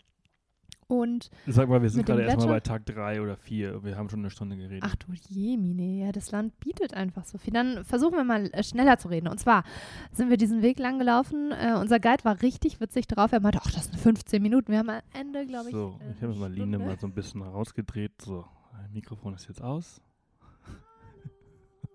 [0.92, 3.82] Und Sag mal, wir sind gerade erstmal bei Tag drei oder vier.
[3.82, 4.84] Wir haben schon eine Stunde geredet.
[4.86, 7.54] ach du Jemine, ja, das Land bietet einfach so viel.
[7.54, 9.30] Dann versuchen wir mal äh, schneller zu reden.
[9.30, 9.64] Und zwar
[10.12, 11.54] sind wir diesen Weg lang gelaufen.
[11.54, 13.32] Äh, unser Guide war richtig witzig drauf.
[13.32, 14.70] Er meinte, ach, das sind 15 Minuten.
[14.74, 17.14] Wir haben am Ende, glaube ich, so, äh, ich habe mal Line mal so ein
[17.14, 18.22] bisschen rausgedreht.
[18.22, 20.02] So, mein Mikrofon ist jetzt aus.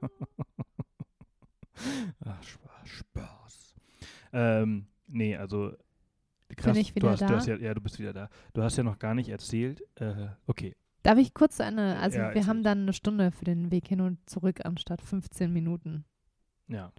[2.25, 2.89] Ach, Spaß.
[2.89, 3.75] Spaß.
[4.33, 5.75] Ähm, nee, also
[6.55, 7.27] krass, ich du wieder hast, da?
[7.27, 8.29] Du hast ja, ja, du bist wieder da.
[8.53, 9.83] Du hast ja noch gar nicht erzählt.
[9.97, 10.75] Äh, okay,
[11.07, 11.97] Darf ich kurz zu Ende?
[11.99, 12.47] Also Ja, wir erzähl.
[12.49, 16.05] haben dann eine Stunde für den Weg hin und zurück anstatt 15 Minuten
[16.67, 16.91] ja.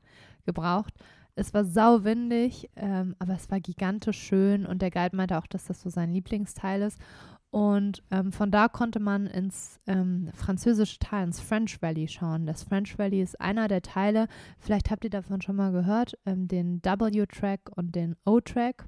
[0.46, 0.94] gebraucht.
[1.36, 5.66] Es war sauwindig, ähm, aber es war gigantisch schön und der Guide meinte auch, dass
[5.66, 7.02] das so sein Lieblingsteil ist.
[7.50, 12.46] Und ähm, von da konnte man ins ähm, französische Teil, ins French Valley schauen.
[12.46, 16.48] Das French Valley ist einer der Teile, vielleicht habt ihr davon schon mal gehört, ähm,
[16.48, 18.86] den W-Track und den O-Track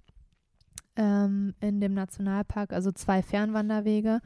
[0.99, 4.19] ähm, in dem Nationalpark, also zwei Fernwanderwege.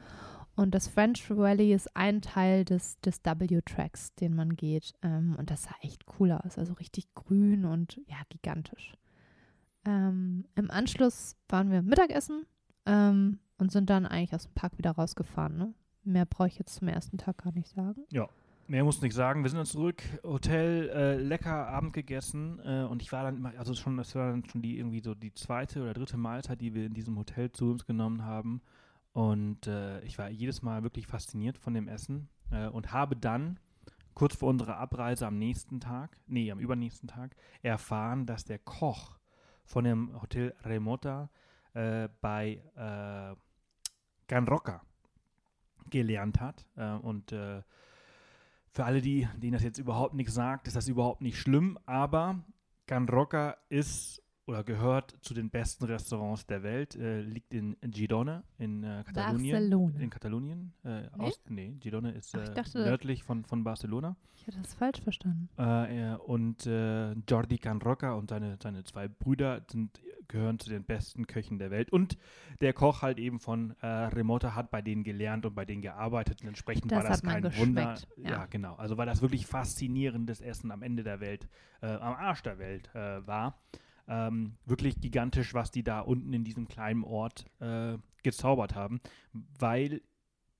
[0.56, 4.92] Und das French Valley ist ein Teil des, des W-Tracks, den man geht.
[5.02, 6.58] Ähm, und das sah echt cool aus.
[6.58, 8.92] Also richtig grün und ja, gigantisch.
[9.86, 12.44] Ähm, Im Anschluss waren wir Mittagessen
[12.86, 15.56] ähm, und sind dann eigentlich aus dem Park wieder rausgefahren.
[15.56, 15.74] Ne?
[16.02, 18.02] Mehr brauche ich jetzt zum ersten Tag gar nicht sagen.
[18.66, 19.42] Mehr muss nicht sagen.
[19.42, 23.52] Wir sind dann zurück, Hotel, äh, lecker Abend gegessen äh, und ich war dann immer,
[23.58, 26.72] also schon, das war dann schon die irgendwie so die zweite oder dritte Mahlzeit, die
[26.72, 28.62] wir in diesem Hotel zu uns genommen haben.
[29.12, 33.60] Und äh, ich war jedes Mal wirklich fasziniert von dem Essen äh, und habe dann
[34.14, 39.18] kurz vor unserer Abreise am nächsten Tag, nee, am übernächsten Tag, erfahren, dass der Koch
[39.64, 41.28] von dem Hotel Remota
[41.74, 43.36] äh, bei äh,
[44.26, 44.80] Can Roca
[45.90, 46.66] gelernt hat.
[46.76, 47.34] Äh, und
[48.74, 52.44] für alle, die, denen das jetzt überhaupt nichts sagt, ist das überhaupt nicht schlimm, aber
[52.86, 58.44] Can Roca ist oder gehört zu den besten Restaurants der Welt, äh, liegt in Girona
[58.58, 59.52] in äh, Katalonien.
[59.54, 59.98] Barcelona.
[60.00, 60.72] In Katalonien.
[60.84, 61.08] Äh, Nee?
[61.18, 64.16] aus, nee, Girona ist Ach, äh, dachte- nördlich von, von Barcelona.
[64.36, 65.48] Ich hatte das falsch verstanden.
[65.58, 70.84] Äh, äh, und Jordi Can Roca und seine, seine zwei Brüder sind, gehören zu den
[70.84, 71.90] besten Köchen der Welt.
[71.90, 72.18] Und
[72.60, 76.42] der Koch halt eben von Remota hat bei denen gelernt und bei denen gearbeitet.
[76.42, 77.94] Und entsprechend Das war das kein Wunder.
[77.94, 78.30] geschmeckt, Ja.
[78.30, 78.46] ja.
[78.46, 78.74] genau.
[78.74, 81.48] Also war das wirklich faszinierendes Essen am Ende der Welt,
[81.80, 83.58] am Arsch der Welt war.
[84.06, 89.00] Ähm, wirklich gigantisch, was die da unten in diesem kleinen Ort äh, gezaubert haben,
[89.58, 90.02] weil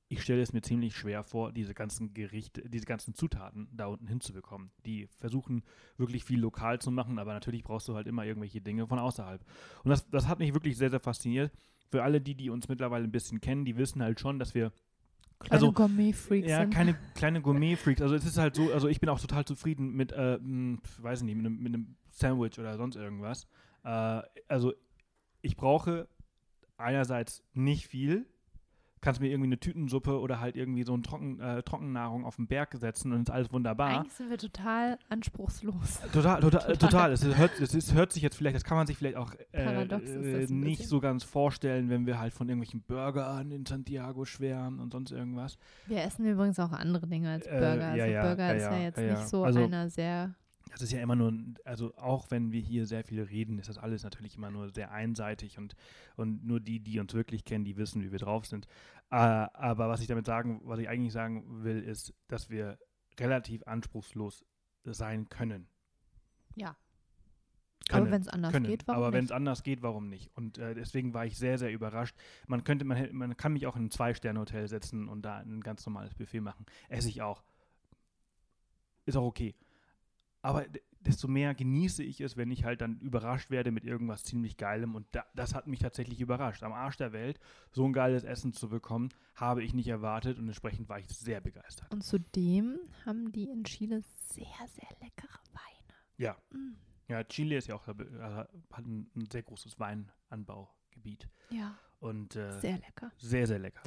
[0.09, 4.07] ich stelle es mir ziemlich schwer vor, diese ganzen Gerichte, diese ganzen Zutaten da unten
[4.07, 4.71] hinzubekommen.
[4.87, 5.63] Die versuchen
[5.97, 9.45] wirklich viel lokal zu machen, aber natürlich brauchst du halt immer irgendwelche Dinge von außerhalb.
[9.83, 11.53] Und das, das hat mich wirklich sehr, sehr fasziniert.
[11.91, 14.73] Für alle, die, die uns mittlerweile ein bisschen kennen, die wissen halt schon, dass wir
[15.41, 16.73] Kleine Also, Gourmet-Freaks ja, sind.
[16.73, 18.01] keine kleine Gourmet-Freaks.
[18.01, 21.37] Also es ist halt so, also ich bin auch total zufrieden mit, äh, weiß nicht,
[21.37, 23.47] mit einem, mit einem Sandwich oder sonst irgendwas.
[23.85, 24.73] Äh, also
[25.43, 26.09] ich brauche
[26.77, 28.27] einerseits nicht viel,
[29.01, 32.47] kannst mir irgendwie eine Tütensuppe oder halt irgendwie so eine Trocken, äh, Trockennahrung auf den
[32.47, 33.99] Berg setzen und ist alles wunderbar.
[34.01, 36.01] Eigentlich sind wir total anspruchslos.
[36.11, 36.77] Total, total, Total.
[36.79, 37.13] total.
[37.13, 39.83] Es hört, es ist, hört sich jetzt vielleicht, das kann man sich vielleicht auch äh,
[39.85, 44.93] äh, nicht so ganz vorstellen, wenn wir halt von irgendwelchen Burgern in Santiago schwärmen und
[44.93, 45.59] sonst irgendwas.
[45.87, 47.95] Wir essen übrigens auch andere Dinge als Äh, Burger.
[47.97, 50.35] ja, also ja, Burger ja, ist ja jetzt nicht so Also- einer sehr.
[50.75, 51.33] Das ist ja immer nur,
[51.65, 54.91] also auch wenn wir hier sehr viel reden, ist das alles natürlich immer nur sehr
[54.91, 55.77] einseitig und,
[56.17, 58.67] und nur die, die uns wirklich kennen, die wissen, wie wir drauf sind.
[59.11, 62.77] Äh, aber was ich damit sagen, was ich eigentlich sagen will, ist, dass wir
[63.21, 64.45] relativ anspruchslos
[64.83, 65.69] sein können.
[66.57, 66.77] Ja.
[67.89, 68.67] können aber wenn es anders können.
[68.67, 70.37] geht, warum Aber wenn es anders geht, warum nicht?
[70.37, 72.17] Und äh, deswegen war ich sehr, sehr überrascht.
[72.49, 75.87] Man könnte, man, man kann mich auch in ein Zwei-Sterne-Hotel setzen und da ein ganz
[75.87, 76.67] normales Buffet machen.
[76.89, 77.45] Esse ich auch.
[79.07, 79.55] Ist auch okay.
[80.45, 80.67] Aber
[81.01, 84.95] desto mehr genieße ich es, wenn ich halt dann überrascht werde mit irgendwas ziemlich Geilem.
[84.95, 86.63] Und da, das hat mich tatsächlich überrascht.
[86.63, 87.41] Am Arsch der Welt
[87.73, 91.41] so ein geiles Essen zu bekommen, habe ich nicht erwartet und entsprechend war ich sehr
[91.41, 91.91] begeistert.
[91.91, 95.95] Und zudem haben die in Chile sehr, sehr leckere Weine.
[96.19, 96.37] Ja.
[96.51, 96.75] Mm.
[97.09, 101.27] Ja, Chile ist ja auch, äh, hat ein, ein sehr großes Weinanbaugebiet.
[101.49, 103.11] Ja, Und äh, sehr lecker.
[103.17, 103.83] sehr, sehr lecker.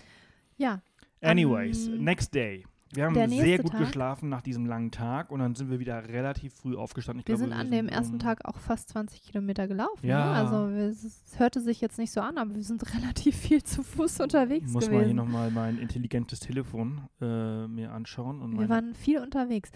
[0.57, 0.81] Ja,
[1.21, 2.65] Anyways, Ähm, next day.
[2.93, 6.07] Wir haben sehr gut Tag- geschlafen nach diesem langen Tag und dann sind wir wieder
[6.07, 7.19] relativ früh aufgestanden.
[7.21, 10.05] Ich wir glaube, sind an dem ersten Tag auch fast 20 Kilometer gelaufen.
[10.05, 10.25] Ja.
[10.25, 10.31] Ne?
[10.33, 13.83] Also wir, es hörte sich jetzt nicht so an, aber wir sind relativ viel zu
[13.83, 15.15] Fuß unterwegs Muss mal hier gewesen.
[15.17, 19.71] nochmal mein intelligentes Telefon äh, mir anschauen und Wir waren viel unterwegs.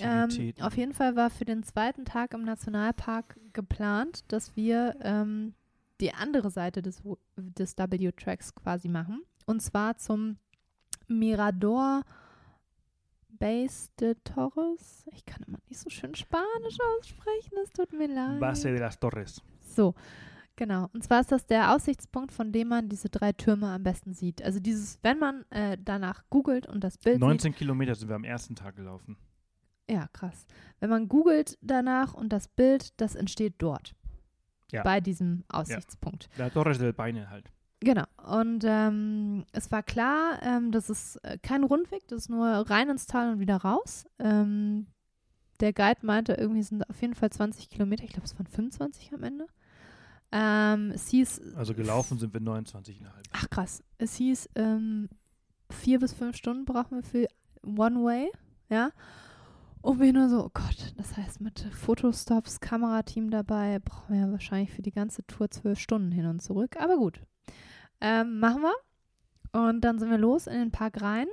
[0.00, 0.62] Ähm, Aktivitäten.
[0.62, 5.54] auf jeden Fall war für den zweiten Tag im Nationalpark geplant, dass wir ähm,
[6.00, 7.02] die andere Seite des,
[7.36, 9.22] des W-Tracks quasi machen.
[9.46, 10.36] Und zwar zum
[11.08, 12.02] Mirador
[13.38, 15.04] Base de Torres.
[15.12, 18.40] Ich kann immer nicht so schön Spanisch aussprechen, es tut mir leid.
[18.40, 19.42] Base de las Torres.
[19.74, 19.94] So,
[20.58, 20.90] Genau.
[20.92, 24.42] Und zwar ist das der Aussichtspunkt, von dem man diese drei Türme am besten sieht.
[24.42, 28.24] Also dieses, wenn man äh, danach googelt und das Bild 19 Kilometer sind wir am
[28.24, 29.16] ersten Tag gelaufen.
[29.86, 29.96] sieht.
[29.96, 30.46] Ja, krass.
[30.80, 33.94] Wenn man googelt danach und das Bild, das entsteht dort.
[34.72, 34.82] Ja.
[34.82, 36.28] Bei diesem Aussichtspunkt.
[36.36, 37.52] La Torre del Paine halt.
[37.80, 38.04] Genau.
[38.26, 42.88] Und ähm, es war klar, ähm, das ist äh, kein Rundweg, das ist nur rein
[42.88, 44.06] ins Tal und wieder raus.
[44.18, 44.86] Ähm,
[45.60, 48.04] der Guide meinte, irgendwie sind auf jeden Fall 20 Kilometer.
[48.04, 49.46] Ich glaube, es waren 25 am Ende.
[50.30, 52.96] Ähm, es hieß, Also gelaufen sind wir 29,5.
[53.32, 55.08] ach krass, es hieß, ähm,
[55.70, 57.28] vier bis fünf Stunden brauchen wir für
[57.62, 58.30] One Way,
[58.68, 58.90] ja.
[59.80, 64.30] Und wir nur so, oh Gott, das heißt mit Fotostops, Kamerateam dabei, brauchen wir ja
[64.32, 66.76] wahrscheinlich für die ganze Tour zwölf Stunden hin und zurück.
[66.78, 67.22] Aber gut,
[68.00, 68.74] ähm, machen wir.
[69.52, 71.26] Und dann sind wir los in den Park rein,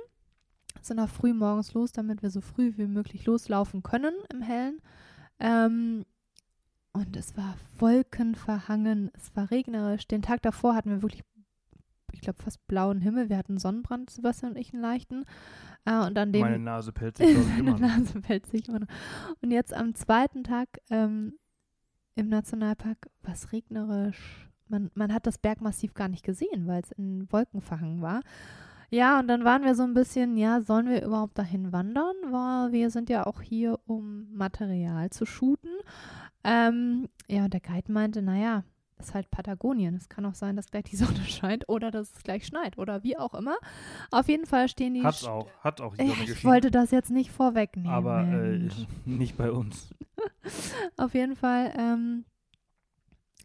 [0.80, 4.80] sind auch früh morgens los, damit wir so früh wie möglich loslaufen können im Hellen.
[5.38, 6.04] Ähm,
[6.92, 10.08] und es war wolkenverhangen, es war regnerisch.
[10.08, 11.24] Den Tag davor hatten wir wirklich,
[12.12, 13.28] ich glaube, fast blauen Himmel.
[13.28, 15.24] Wir hatten Sonnenbrand, Sebastian und ich, einen leichten.
[15.84, 17.78] Äh, und an dem Meine Nase pellt sich immer.
[17.78, 18.88] Nase fällt sich immer noch.
[19.42, 21.34] Und jetzt am zweiten Tag ähm,
[22.14, 24.48] im Nationalpark war es regnerisch.
[24.68, 28.20] Man, man hat das Bergmassiv gar nicht gesehen, weil es in Wolken verhangen war.
[28.90, 32.14] Ja, und dann waren wir so ein bisschen, ja, sollen wir überhaupt dahin wandern?
[32.30, 35.70] Weil wir sind ja auch hier, um Material zu shooten.
[36.44, 38.62] Ähm, ja, und der Guide meinte, naja,
[38.98, 39.94] ist halt Patagonien.
[39.96, 43.02] Es kann auch sein, dass gleich die Sonne scheint oder dass es gleich schneit oder
[43.02, 43.56] wie auch immer.
[44.10, 45.48] Auf jeden Fall stehen die Hat's auch.
[45.60, 46.52] Hat auch die Sonne ich geschienen.
[46.52, 47.90] wollte das jetzt nicht vorwegnehmen.
[47.90, 48.68] aber äh,
[49.04, 49.90] nicht bei uns.
[50.96, 52.24] Auf jeden Fall, ähm,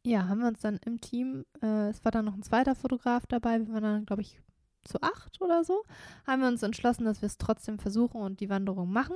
[0.04, 3.26] ja, haben wir uns dann im Team, äh, es war dann noch ein zweiter Fotograf
[3.28, 4.39] dabei, wir waren dann, glaube ich,
[4.84, 5.84] zu acht oder so,
[6.26, 9.16] haben wir uns entschlossen, dass wir es trotzdem versuchen und die Wanderung machen.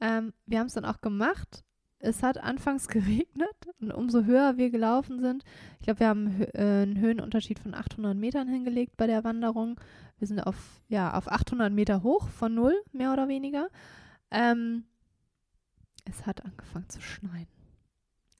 [0.00, 1.64] Ähm, wir haben es dann auch gemacht.
[1.98, 5.44] Es hat anfangs geregnet und umso höher wir gelaufen sind,
[5.78, 9.80] ich glaube, wir haben äh, einen Höhenunterschied von 800 Metern hingelegt bei der Wanderung.
[10.18, 10.56] Wir sind auf,
[10.88, 13.68] ja, auf 800 Meter hoch, von null, mehr oder weniger.
[14.30, 14.84] Ähm,
[16.04, 17.55] es hat angefangen zu schneien.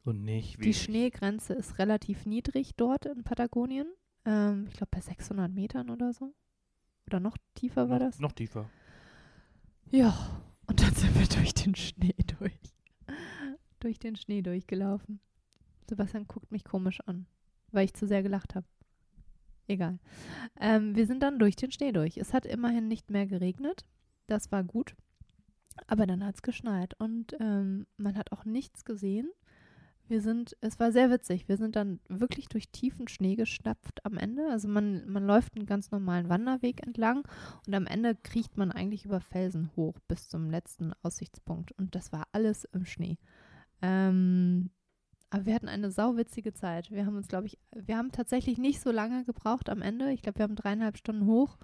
[0.07, 0.82] Und nicht Die wenig.
[0.82, 3.88] Schneegrenze ist relativ niedrig dort in Patagonien.
[4.24, 6.32] Ähm, ich glaube bei 600 Metern oder so.
[7.09, 8.20] Oder noch tiefer war noch, das?
[8.20, 8.70] Noch tiefer.
[9.90, 10.16] Ja,
[10.68, 12.52] und dann sind wir durch den Schnee durch.
[13.80, 15.18] durch den Schnee durchgelaufen.
[15.88, 17.26] Sebastian guckt mich komisch an,
[17.72, 18.66] weil ich zu sehr gelacht habe.
[19.66, 19.98] Egal.
[20.61, 22.16] Ähm, wir sind dann durch den Schnee durch.
[22.16, 23.84] Es hat immerhin nicht mehr geregnet.
[24.28, 24.94] Das war gut.
[25.88, 29.28] Aber dann hat es geschneit und ähm, man hat auch nichts gesehen.
[30.09, 31.48] Wir sind, es war sehr witzig.
[31.48, 34.48] Wir sind dann wirklich durch tiefen Schnee geschnappt am Ende.
[34.50, 37.26] Also man, man läuft einen ganz normalen Wanderweg entlang
[37.66, 41.72] und am Ende kriecht man eigentlich über Felsen hoch bis zum letzten Aussichtspunkt.
[41.72, 43.18] Und das war alles im Schnee.
[43.82, 44.70] Ähm,
[45.30, 46.90] aber wir hatten eine sauwitzige Zeit.
[46.90, 50.12] Wir haben uns, glaube ich, wir haben tatsächlich nicht so lange gebraucht am Ende.
[50.12, 51.59] Ich glaube, wir haben dreieinhalb Stunden hoch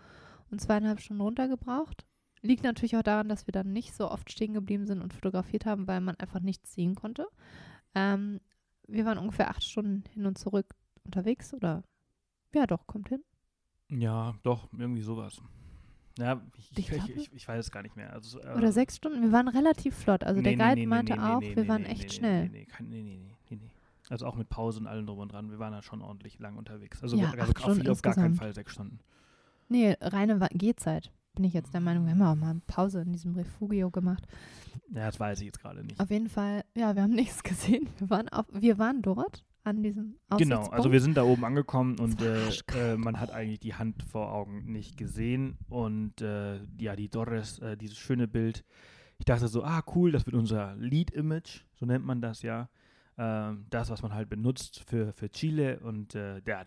[0.51, 2.05] und zweieinhalb Stunden runter gebraucht.
[2.43, 5.65] Liegt natürlich auch daran, dass wir dann nicht so oft stehen geblieben sind und fotografiert
[5.65, 7.29] haben, weil man einfach nichts sehen konnte.
[7.95, 8.41] Ähm,
[8.87, 10.75] wir waren ungefähr acht Stunden hin und zurück
[11.05, 11.83] unterwegs, oder?
[12.55, 13.23] Ja, doch, kommt hin.
[13.89, 15.41] Ja, doch, irgendwie sowas.
[16.19, 18.13] Ja, ich, Ich ich, ich, weiß es gar nicht mehr.
[18.13, 19.23] Also, äh, Oder sechs Stunden.
[19.23, 20.25] Wir waren relativ flott.
[20.25, 22.49] Also der nee, nee, Guide nee, nee, meinte auch, wir waren echt schnell.
[22.51, 23.71] Nee, nee, nee, nee, nee.
[24.11, 25.51] Also auch mit Pause und allem drum und dran.
[25.51, 27.03] Wir waren da schon ordentlich lang unterwegs.
[27.03, 28.35] Also, Ja, also auf, auf gar keinen.
[28.35, 28.99] Fall sechs Stunden.
[29.69, 31.11] Nee, reine Gehzeit.
[31.35, 32.05] Bin ich jetzt der Meinung.
[32.05, 34.27] Wir haben auch mal Pause in diesem Refugio gemacht.
[34.95, 35.99] Ja, das weiß ich jetzt gerade nicht.
[35.99, 37.89] Auf jeden Fall, ja, wir haben nichts gesehen.
[37.99, 41.99] Wir waren, auf, wir waren dort an diesem Genau, also wir sind da oben angekommen
[41.99, 46.97] und äh, äh, man hat eigentlich die Hand vor Augen nicht gesehen und äh, ja,
[46.97, 48.65] die Torres, äh, dieses schöne Bild.
[49.19, 52.69] Ich dachte so, ah cool, das wird unser Lead-Image, so nennt man das ja.
[53.17, 56.67] Ähm, das, was man halt benutzt für, für Chile und äh, der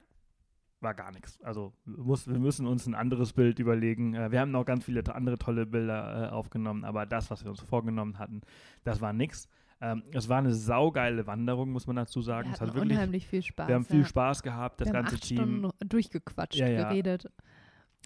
[0.81, 1.41] war gar nichts.
[1.41, 4.13] Also muss, wir müssen uns ein anderes Bild überlegen.
[4.13, 7.51] Äh, wir haben noch ganz viele andere tolle Bilder äh, aufgenommen, aber das, was wir
[7.51, 8.41] uns vorgenommen hatten,
[8.83, 9.47] das war nichts.
[9.81, 12.49] Ähm, es war eine saugeile Wanderung, muss man dazu sagen.
[12.49, 13.67] wir es hat wirklich, unheimlich viel Spaß.
[13.67, 14.05] wir haben viel ja.
[14.05, 15.37] Spaß gehabt, das wir haben ganze acht Team.
[15.37, 16.89] Stunden durchgequatscht, Ja, ja.
[16.89, 17.29] geredet.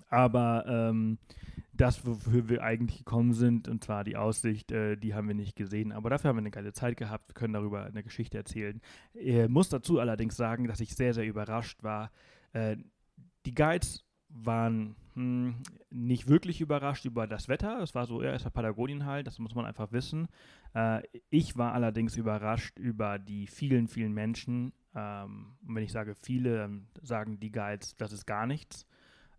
[0.10, 1.20] Aber ähm,
[1.74, 5.56] das, wofür wir eigentlich gekommen sind, und zwar die Aussicht, äh, die haben wir nicht
[5.56, 5.92] gesehen.
[5.92, 7.30] Aber dafür haben wir eine geile Zeit gehabt.
[7.30, 8.82] Wir können darüber eine Geschichte erzählen.
[9.14, 12.12] Ich muss dazu allerdings sagen, dass ich sehr, sehr überrascht war.
[12.54, 12.78] Äh,
[13.46, 15.56] die Guides waren hm,
[15.90, 17.80] nicht wirklich überrascht über das Wetter.
[17.82, 20.28] Es war so, ja, es war Patagonien halt, das muss man einfach wissen.
[20.74, 24.72] Äh, ich war allerdings überrascht über die vielen, vielen Menschen.
[24.96, 28.86] Ähm, und wenn ich sage viele, sagen die Guides, das ist gar nichts.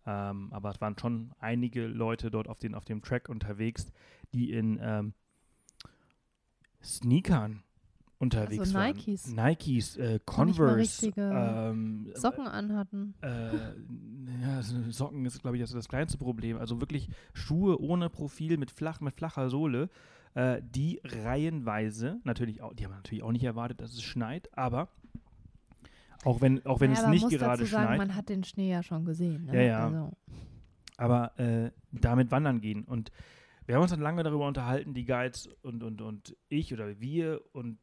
[0.05, 3.91] Ähm, aber es waren schon einige Leute dort auf, den, auf dem Track unterwegs,
[4.33, 5.13] die in ähm,
[6.83, 7.63] Sneakern
[8.21, 8.95] unterwegs Also waren.
[8.95, 9.27] Nikes.
[9.27, 13.15] Nikes, äh, Converse, ähm, Socken anhatten.
[13.21, 13.27] Äh,
[14.41, 16.57] ja, also Socken ist, glaube ich, das, das kleinste Problem.
[16.57, 19.89] Also wirklich Schuhe ohne Profil mit, flach, mit flacher Sohle,
[20.35, 24.89] äh, die reihenweise, natürlich auch, die haben natürlich auch nicht erwartet, dass es schneit, aber
[26.23, 28.69] auch wenn, auch wenn Naja, es nicht gerade dazu sagen, schneit, man hat den Schnee
[28.69, 29.45] ja schon gesehen.
[29.45, 29.55] Ne?
[29.55, 29.85] Ja, ja.
[29.85, 30.11] Also,
[30.97, 32.83] aber äh, damit wandern gehen.
[32.83, 33.11] Und
[33.65, 37.41] wir haben uns dann lange darüber unterhalten, die Guides und, und, und ich oder wir
[37.53, 37.79] und,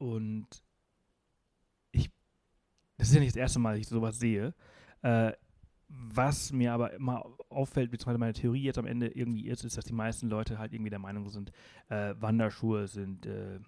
[0.00, 0.48] und
[1.92, 2.10] ich,
[2.96, 4.54] das ist ja nicht das erste Mal, dass ich sowas sehe.
[5.02, 5.32] Äh,
[5.88, 9.84] was mir aber immer auffällt, beziehungsweise meine Theorie jetzt am Ende irgendwie ist, ist, dass
[9.84, 11.52] die meisten Leute halt irgendwie der Meinung sind,
[11.88, 13.58] äh, Wanderschuhe sind, äh,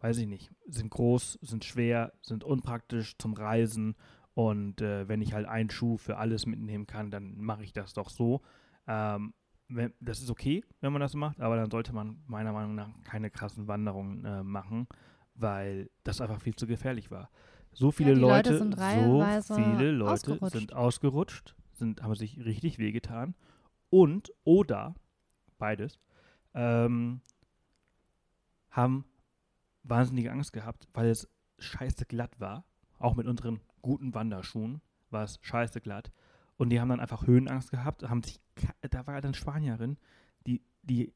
[0.00, 3.96] weiß ich nicht, sind groß, sind schwer, sind unpraktisch zum Reisen
[4.34, 7.92] und äh, wenn ich halt einen Schuh für alles mitnehmen kann, dann mache ich das
[7.92, 8.40] doch so.
[8.86, 9.34] Ähm,
[9.68, 12.88] wenn, das ist okay, wenn man das macht, aber dann sollte man meiner Meinung nach
[13.02, 14.86] keine krassen Wanderungen äh, machen,
[15.34, 17.30] weil das einfach viel zu gefährlich war.
[17.72, 18.78] So viele die Leute, Leute sind
[19.42, 20.52] so viele Leute ausgerutscht.
[20.52, 23.34] sind ausgerutscht, sind, haben sich richtig wehgetan
[23.90, 24.94] und oder
[25.58, 25.98] beides
[26.54, 27.20] ähm,
[28.70, 29.04] haben
[29.82, 31.28] wahnsinnige Angst gehabt, weil es
[31.58, 32.64] scheiße glatt war.
[32.98, 34.80] Auch mit unseren guten Wanderschuhen
[35.10, 36.10] war es scheiße glatt.
[36.56, 38.40] Und die haben dann einfach Höhenangst gehabt, haben sich,
[38.90, 39.98] da war eine Spanierin,
[40.46, 41.12] die, die,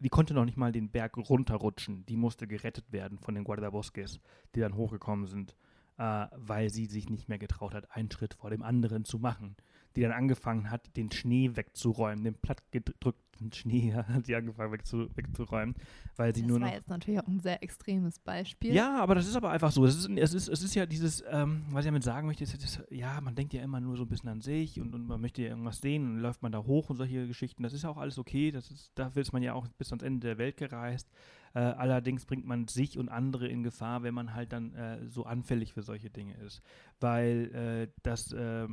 [0.00, 2.06] die konnte noch nicht mal den Berg runterrutschen.
[2.06, 4.20] Die musste gerettet werden von den Guardabosques,
[4.54, 5.56] die dann hochgekommen sind,
[5.98, 9.56] äh, weil sie sich nicht mehr getraut hat, einen Schritt vor dem anderen zu machen.
[9.96, 15.74] Die dann angefangen hat, den Schnee wegzuräumen, den plattgedrückten Schnee hat sie angefangen wegzu, wegzuräumen,
[16.16, 18.74] weil sie das nur war noch jetzt natürlich auch ein sehr extremes Beispiel.
[18.74, 19.84] ja, aber das ist aber einfach so.
[19.84, 22.54] Es ist, es ist, es ist ja dieses, ähm, was ich damit sagen möchte, ist,
[22.54, 25.20] ist, ja, man denkt ja immer nur so ein bisschen an sich und, und man
[25.20, 27.62] möchte ja irgendwas sehen und läuft man da hoch und solche Geschichten.
[27.62, 28.50] Das ist ja auch alles okay.
[28.50, 31.08] Das ist, dafür ist man ja auch bis ans Ende der Welt gereist.
[31.54, 35.24] Äh, allerdings bringt man sich und andere in Gefahr, wenn man halt dann äh, so
[35.24, 36.62] anfällig für solche Dinge ist.
[37.00, 38.68] Weil äh, das äh,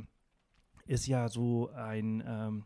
[0.86, 2.64] ist ja so ein, ähm,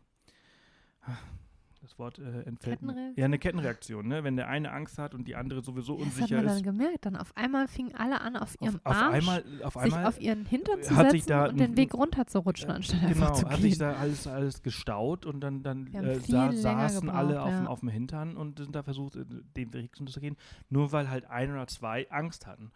[1.81, 2.79] das Wort äh, entfällt?
[3.15, 4.23] Ja, eine Kettenreaktion, ne?
[4.23, 6.55] Wenn der eine Angst hat und die andere sowieso Ja, das hat unsicher man ist.
[6.57, 7.05] dann gemerkt.
[7.07, 10.05] Dann auf einmal fingen alle an, auf ihrem auf, auf Arsch einmal, auf sich einmal
[10.05, 13.31] auf ihren Hintern zu setzen und den Weg runter zu rutschen, äh, anstatt genau, einfach
[13.39, 17.49] zu hat sich da alles, alles gestaut und dann, dann äh, sa saßen alle auf,
[17.49, 17.69] dem- ja.
[17.69, 20.37] auf dem Hintern und sind da versucht, äh, den Weg zu gehen,
[20.69, 22.71] nur weil halt ein oder zwei Angst hatten.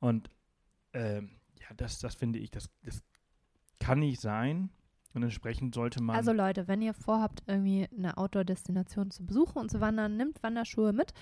[0.00, 0.28] Und
[0.92, 1.30] ähm,
[1.60, 3.04] ja, das, das finde ich, das, das
[3.78, 4.70] kann nicht sein.
[5.12, 6.14] Und entsprechend sollte man.
[6.16, 10.92] Also Leute, wenn ihr vorhabt, irgendwie eine Outdoor-Destination zu besuchen und zu wandern, nimmt Wanderschuhe
[10.92, 11.12] mit.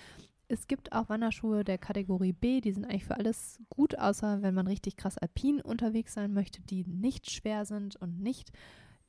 [0.49, 4.55] Es gibt auch Wanderschuhe der Kategorie B, die sind eigentlich für alles gut, außer wenn
[4.55, 8.51] man richtig krass alpin unterwegs sein möchte, die nicht schwer sind und nicht,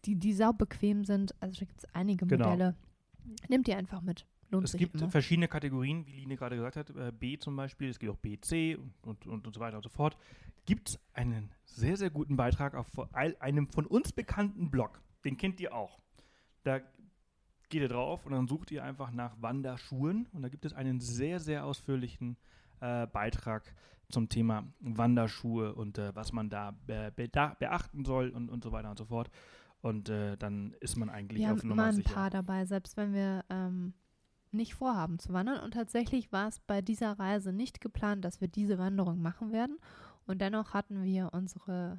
[0.06, 1.34] die, die saubequem sind.
[1.40, 2.46] Also da gibt es einige Genau.
[2.46, 2.76] Modelle.
[3.48, 4.26] Nehmt ihr einfach mit.
[4.50, 5.10] Lohnt es sich gibt immer.
[5.10, 8.38] verschiedene Kategorien, wie Line gerade gesagt hat, äh, B zum Beispiel, es gibt auch B,
[8.40, 10.18] C und, und, und, so weiter und so fort.
[10.66, 15.02] Gibt es einen sehr, sehr guten Beitrag auf ein- einem von uns bekannten Blog.
[15.24, 16.00] Den kennt ihr auch.
[16.64, 16.80] Da
[17.70, 21.00] geht ihr drauf und dann sucht ihr einfach nach Wanderschuhen und da gibt es einen
[21.00, 22.36] sehr, sehr ausführlichen
[22.82, 23.74] äh, Beitrag
[24.10, 28.72] zum Thema Wanderschuhe und äh, was man da be beda- beachten soll und, und so
[28.72, 29.30] weiter und so fort.
[29.82, 32.14] Und äh, dann ist man eigentlich Wir auf haben Nummer immer ein sicher.
[32.14, 33.94] paar dabei, selbst wenn wir ähm,
[34.52, 35.62] nicht vorhaben zu wandern.
[35.64, 39.78] Und tatsächlich war es bei dieser Reise nicht geplant, dass wir diese Wanderung machen werden.
[40.26, 41.98] Und dennoch hatten wir unsere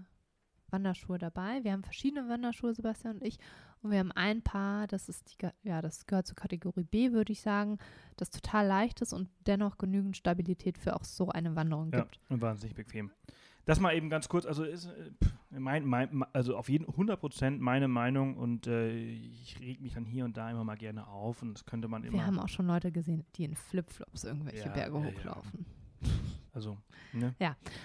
[0.71, 1.65] Wanderschuhe dabei.
[1.65, 3.39] Wir haben verschiedene Wanderschuhe, Sebastian und ich.
[3.83, 7.33] Und wir haben ein Paar, das ist die, ja, das gehört zur Kategorie B, würde
[7.33, 7.79] ich sagen,
[8.17, 12.21] das total leicht ist und dennoch genügend Stabilität für auch so eine Wanderung Ja, gibt.
[12.29, 13.11] und wahnsinnig bequem.
[13.65, 17.59] Das mal eben ganz kurz, also ist äh, pff, mein, mein, also auf jeden 100%
[17.59, 21.43] meine Meinung und äh, ich reg mich dann hier und da immer mal gerne auf
[21.43, 24.67] und das könnte man immer, Wir haben auch schon Leute gesehen, die in Flipflops irgendwelche
[24.69, 25.11] Ja, Berge ja, ja.
[25.17, 25.67] hochlaufen.
[26.53, 26.79] also,
[27.13, 27.35] ne?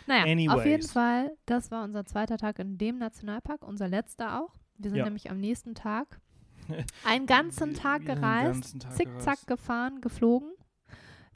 [0.08, 0.92] Naja, auf jeden Anyways.
[0.92, 4.54] Fall, das war unser zweiter Tag in dem Nationalpark, unser letzter auch.
[4.78, 5.06] Wir sind Ja.
[5.06, 6.20] nämlich am nächsten Tag
[7.06, 9.48] einen ganzen Tag gereist, ganzen Tag zickzack gereist.
[9.48, 10.52] gefahren, geflogen.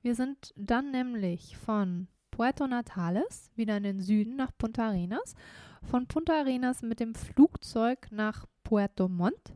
[0.02, 5.36] Wir sind dann nämlich von Puerto Natales wieder in den Süden nach Punta Arenas,
[5.84, 9.54] von Punta Arenas mit dem Flugzeug nach Puerto Montt,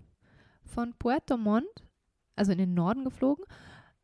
[0.66, 1.84] von Puerto Montt,
[2.36, 3.46] also in den Norden geflogen,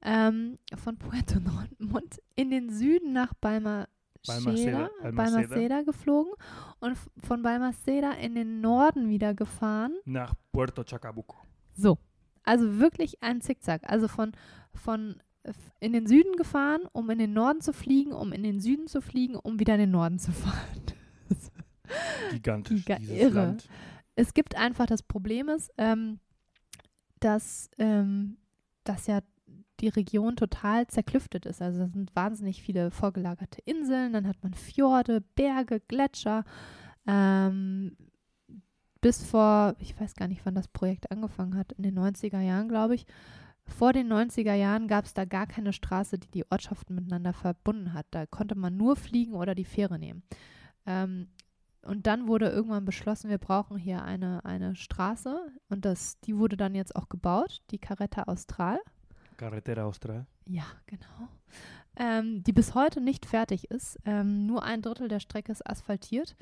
[0.02, 1.40] ähm, von Puerto
[1.80, 3.88] Montt in den Süden nach Balmaceda,
[4.26, 5.12] Balmaceda, Balmaceda.
[5.16, 6.34] Balmaceda geflogen
[6.80, 9.96] und von Balmaceda in den Norden wieder gefahren.
[10.06, 11.38] Nach Puerto Chacabuco.
[11.74, 11.98] So,
[12.44, 13.82] also wirklich ein Zickzack.
[13.90, 14.34] Also von,
[14.74, 15.22] von
[15.80, 19.02] in den Süden gefahren, um in den Norden zu fliegen, um in den Süden zu
[19.02, 20.84] fliegen, um wieder in den Norden zu fahren.
[22.32, 23.34] Gigantisch, Giga- dieses irre.
[23.45, 23.70] Land.
[24.16, 26.20] es gibt einfach das Problem ist, ähm,
[27.20, 28.38] dass, ähm,
[28.84, 29.20] dass ja
[29.80, 31.61] die Region total zerklüftet ist.
[31.61, 36.44] Also es sind wahnsinnig viele vorgelagerte Inseln, dann hat man Fjorde, Berge, Gletscher.
[37.07, 37.95] Ähm,
[39.02, 42.68] bis vor, ich weiß gar nicht, wann das Projekt angefangen hat, in den 90er Jahren,
[42.68, 43.06] glaube ich.
[43.64, 47.94] Vor den 90er Jahren gab es da gar keine Straße, die die Ortschaften miteinander verbunden
[47.94, 48.07] hat.
[48.11, 50.24] Da konnte man nur fliegen oder die Fähre nehmen.
[50.86, 51.28] Ähm,
[51.84, 56.57] und dann wurde irgendwann beschlossen, wir brauchen hier eine, eine Straße und das, die wurde
[56.57, 58.80] dann jetzt auch gebaut, die Carreta Austral.
[59.38, 60.26] Carretera Austral.
[60.45, 61.30] Ja, genau.
[61.95, 63.97] Ähm, die bis heute nicht fertig ist.
[64.06, 66.35] Ähm, nur ein Drittel der Strecke ist asphaltiert.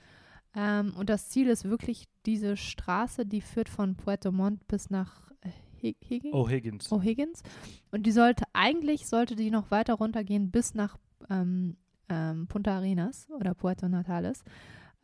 [0.56, 5.32] Ähm, und das Ziel ist wirklich diese Straße, die führt von Puerto Montt bis nach
[5.42, 6.34] äh, Higgins.
[6.34, 6.90] O'Higgins.
[6.90, 7.44] O'Higgins.
[7.92, 10.98] Und die sollte, eigentlich sollte die noch weiter runtergehen bis nach
[11.30, 11.78] ähm,
[12.10, 14.44] ähm, Punta Arenas oder Puerto Natales.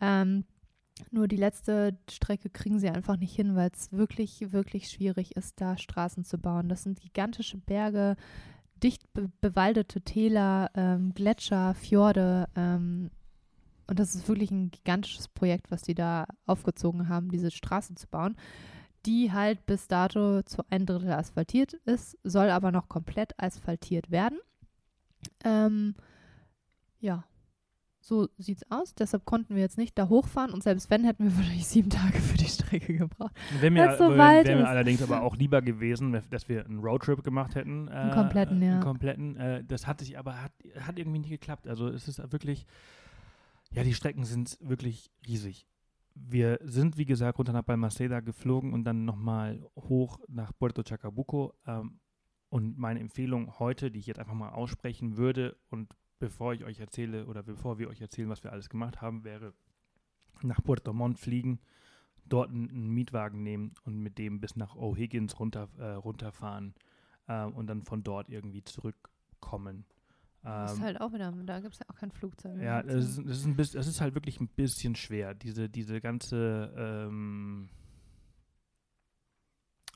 [0.03, 0.43] Ähm,
[1.11, 5.59] nur die letzte Strecke kriegen sie einfach nicht hin, weil es wirklich, wirklich schwierig ist,
[5.61, 6.67] da Straßen zu bauen.
[6.69, 8.15] Das sind gigantische Berge,
[8.83, 12.47] dicht be bewaldete Täler, ähm, Gletscher, Fjorde.
[12.55, 13.11] Ähm,
[13.87, 18.07] und das ist wirklich ein gigantisches Projekt, was die da aufgezogen haben, diese Straße zu
[18.07, 18.35] bauen,
[19.05, 24.39] die halt bis dato zu ein Drittel asphaltiert ist, soll aber noch komplett asphaltiert werden.
[25.43, 25.95] Ähm,
[26.99, 27.23] ja,
[28.03, 28.93] so sieht's aus.
[28.95, 32.19] Deshalb konnten wir jetzt nicht da hochfahren und selbst wenn, hätten wir wahrscheinlich sieben Tage
[32.19, 33.33] für die Strecke gebraucht.
[33.59, 37.23] Wäre mir, so wär, wär mir allerdings aber auch lieber gewesen, dass wir einen Roadtrip
[37.23, 37.87] gemacht hätten.
[37.87, 38.73] Äh, Einen kompletten, ja.
[38.73, 39.37] Einen kompletten.
[39.37, 40.51] Äh, das hat sich aber hat,
[40.81, 41.65] hat irgendwie nicht geklappt.
[41.65, 42.65] Also es ist wirklich,
[43.71, 45.65] ja, die Strecken sind wirklich riesig.
[46.13, 51.53] Wir sind, wie gesagt, runter nach Balmaceda geflogen und dann nochmal hoch nach Puerto Chacabuco.
[51.65, 52.01] Ähm,
[52.49, 56.79] und meine Empfehlung heute, die ich jetzt einfach mal aussprechen würde und bevor ich euch
[56.79, 59.53] erzähle oder bevor wir euch erzählen, was wir alles gemacht haben, wäre
[60.41, 61.59] nach Puerto Montt fliegen,
[62.25, 66.75] dort einen, Mietwagen nehmen und mit dem bis nach O'Higgins runter, äh, runterfahren
[67.27, 69.85] äh, und dann von dort irgendwie zurückkommen.
[70.43, 72.61] Das ist Ähm, halt auch wieder, da gibt es ja auch kein Flugzeug.
[72.61, 75.69] ja, es ist, es, ist ein bisschen, es ist halt wirklich ein bisschen schwer, diese,
[75.69, 77.67] diese ganze ähm,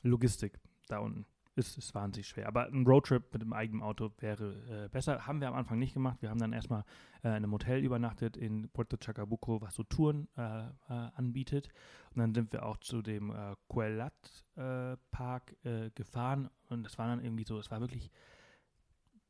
[0.02, 1.24] Logistik da unten.
[1.58, 2.46] Ist, ist wahnsinnig schwer.
[2.46, 5.26] Aber ein Roadtrip mit dem eigenen Auto wäre äh, besser.
[5.26, 6.22] Haben wir am Anfang nicht gemacht.
[6.22, 6.84] Wir haben dann erstmal
[7.24, 11.68] äh, in einem Hotel übernachtet in Puerto Chacabuco, was so Touren äh, äh, anbietet.
[12.14, 16.48] Und dann sind wir auch zu dem äh, Quelat äh, Park äh, gefahren.
[16.68, 18.12] Und das war dann irgendwie so, es war wirklich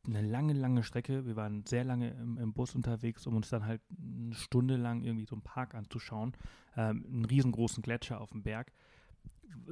[0.07, 1.25] eine lange, lange Strecke.
[1.25, 5.03] Wir waren sehr lange im, im Bus unterwegs, um uns dann halt eine Stunde lang
[5.03, 6.37] irgendwie so einen Park anzuschauen.
[6.77, 8.71] Ähm, einen riesengroßen Gletscher auf dem Berg.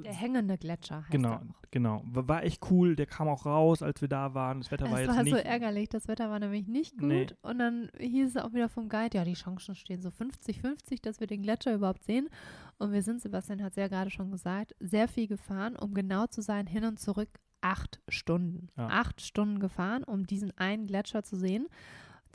[0.04, 1.40] Der hängende Gletscher heißt Genau, auch.
[1.70, 2.02] genau.
[2.06, 2.96] War war echt cool.
[2.96, 4.60] Der kam auch raus, als wir da waren.
[4.60, 5.32] Das Wetter war Es jetzt war nicht.
[5.32, 7.08] so ärgerlich, das Wetter war nämlich nicht gut.
[7.08, 7.26] Nee.
[7.42, 11.20] Und dann hieß es auch wieder vom Guide, ja, die Chancen stehen so 50-50, dass
[11.20, 12.28] wir den Gletscher überhaupt sehen.
[12.78, 16.26] Und wir sind, Sebastian hat es ja gerade schon gesagt, sehr viel gefahren, um genau
[16.26, 17.28] zu sein, hin und zurück
[17.62, 18.68] acht Stunden.
[18.76, 18.88] Ja.
[18.88, 21.66] Acht Stunden gefahren, um diesen einen Gletscher zu sehen.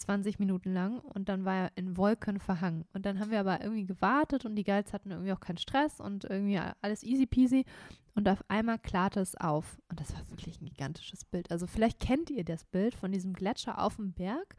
[0.02, 2.86] 20 Minuten lang und dann war er in Wolken verhangen.
[2.94, 5.99] Und dann haben wir aber irgendwie gewartet und die Guides hatten irgendwie auch keinen Stress
[5.99, 7.65] und irgendwie alles easy peasy.
[8.14, 9.80] Und auf einmal klarte es auf.
[9.90, 11.49] Und das war wirklich ein gigantisches Bild.
[11.52, 14.56] Also vielleicht kennt ihr das Bild von diesem Gletscher auf dem Berg,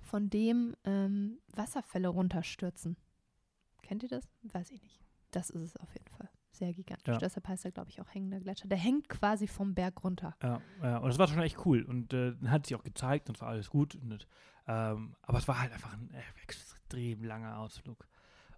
[0.00, 2.96] von dem ähm, Wasserfälle runterstürzen.
[3.82, 4.28] Kennt ihr das?
[4.42, 5.00] Weiß ich nicht.
[5.30, 6.28] Das ist es auf jeden Fall.
[6.52, 7.12] Sehr gigantisch.
[7.14, 7.18] Ja.
[7.18, 8.68] Deshalb heißt er, glaube ich, auch hängender Gletscher.
[8.68, 10.36] Der hängt quasi vom Berg runter.
[10.42, 11.82] Ja, ja, und das war schon echt cool.
[11.82, 13.94] Und äh, dann hat sich auch gezeigt und es war alles gut.
[13.94, 14.26] Und,
[14.66, 18.06] ähm, aber es war halt einfach ein äh, extrem langer Ausflug.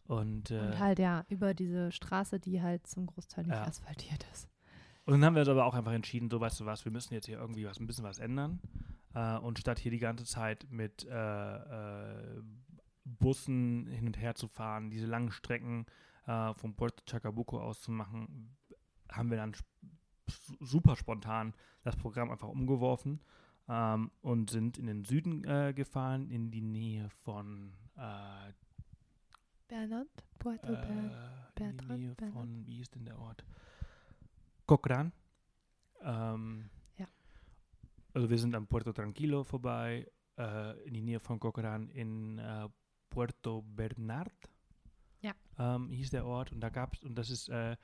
[0.06, 3.62] Und, äh, Und halt ja, über diese Straße, die halt zum Großteil nicht Ja.
[3.64, 4.48] asphaltiert ist.
[5.06, 7.14] Und dann haben wir uns aber auch einfach entschieden, so weißt du was, wir müssen
[7.14, 8.60] jetzt hier irgendwie was, ein bisschen was ändern.
[9.14, 11.12] Äh, und statt hier die ganze Zeit mit äh,
[11.56, 12.42] äh,
[13.04, 15.86] Bussen hin und her zu fahren, diese langen Strecken
[16.26, 18.56] äh, von Puerto Chacabuco aus zu machen,
[19.10, 19.54] haben wir dann
[20.60, 23.20] super spontan das Programm einfach umgeworfen
[23.68, 28.52] ähm, und sind in den Süden äh, gefahren, in die Nähe von äh,
[29.68, 30.08] Bernhard?
[30.38, 32.32] Puerto äh, in die Bertrand, Nähe Bernhard.
[32.32, 33.44] von, wie ist denn der Ort?
[34.66, 35.12] Cochran.
[36.02, 37.06] Ähm, Ja.
[38.12, 42.68] Also wir sind am Puerto Tranquilo vorbei, äh, in die Nähe von Cochran in äh,
[43.10, 44.32] Puerto Bernard.
[45.24, 45.32] Ja.
[45.58, 47.76] Ähm, hieß der Ort und da gab es, und das ist äh,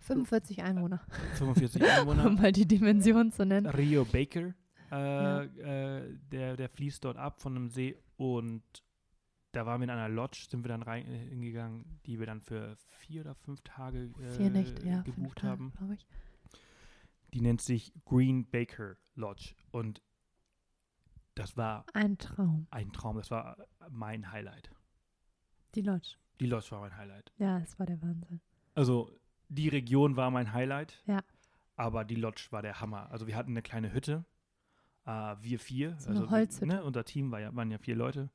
[0.00, 1.00] 45 Einwohner,
[1.36, 2.26] 45 Einwohner.
[2.26, 3.66] um mal die Dimension zu nennen.
[3.66, 4.54] Rio Baker,
[4.90, 5.42] äh, Ja.
[5.42, 8.62] äh, der, der fließt dort ab von einem See und
[9.52, 12.42] da waren wir in einer Lodge, sind wir dann rein, äh, hingegangen, die wir dann
[12.42, 15.72] für vier oder fünf Tage äh, Vier Nächte, ja, fünf gebucht Tage, haben.
[15.78, 16.06] glaube ich.
[17.32, 20.02] Die nennt sich Green Baker Lodge und
[21.34, 22.66] das war Ein Traum.
[22.70, 23.56] ein Traum, das war
[23.90, 24.70] mein Highlight.
[25.74, 26.16] Die Lodge.
[26.40, 27.32] Die Lodge war mein Highlight.
[27.38, 28.40] Ja, es war der Wahnsinn.
[28.74, 29.10] Also
[29.48, 31.02] die Region war mein Highlight.
[31.06, 31.20] Ja.
[31.76, 33.10] aber die Lodge war der Hammer.
[33.10, 34.24] Also wir hatten eine kleine Hütte,
[35.04, 35.10] äh,
[35.40, 35.96] wir vier.
[35.98, 36.66] So eine also, Holzhütte.
[36.66, 38.30] Ne, unser Team war ja, waren ja vier Leute.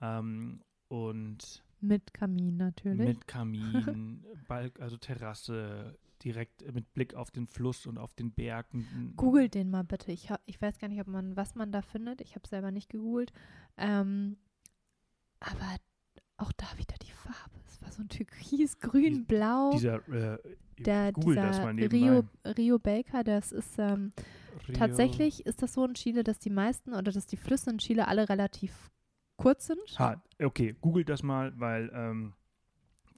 [0.00, 2.98] Ähm, und Mit Kamin natürlich.
[3.06, 8.66] mit Kamin, Balk, also Terrasse, direkt mit Blick auf den Fluss und auf den Berg.
[8.74, 10.12] N- Googelt den mal bitte.
[10.12, 12.20] Ich, ich weiß gar nicht, ob man, was man da findet.
[12.20, 13.32] Ich habe selber nicht gegoogelt.
[13.78, 14.36] Ähm,
[15.40, 15.76] aber
[16.42, 17.56] auch da wieder die Farbe.
[17.68, 19.70] Es war so ein Türkis, Grün, Blau.
[19.72, 20.38] Dieser, äh,
[20.78, 22.24] der, Google dieser Rio.
[22.44, 24.12] Rio Baker, das ist ähm,
[24.74, 28.08] tatsächlich ist das so in Chile, dass die meisten oder dass die Flüsse in Chile
[28.08, 28.90] alle relativ
[29.36, 29.80] kurz sind.
[29.98, 32.32] Ha, okay, googelt das mal, weil ähm,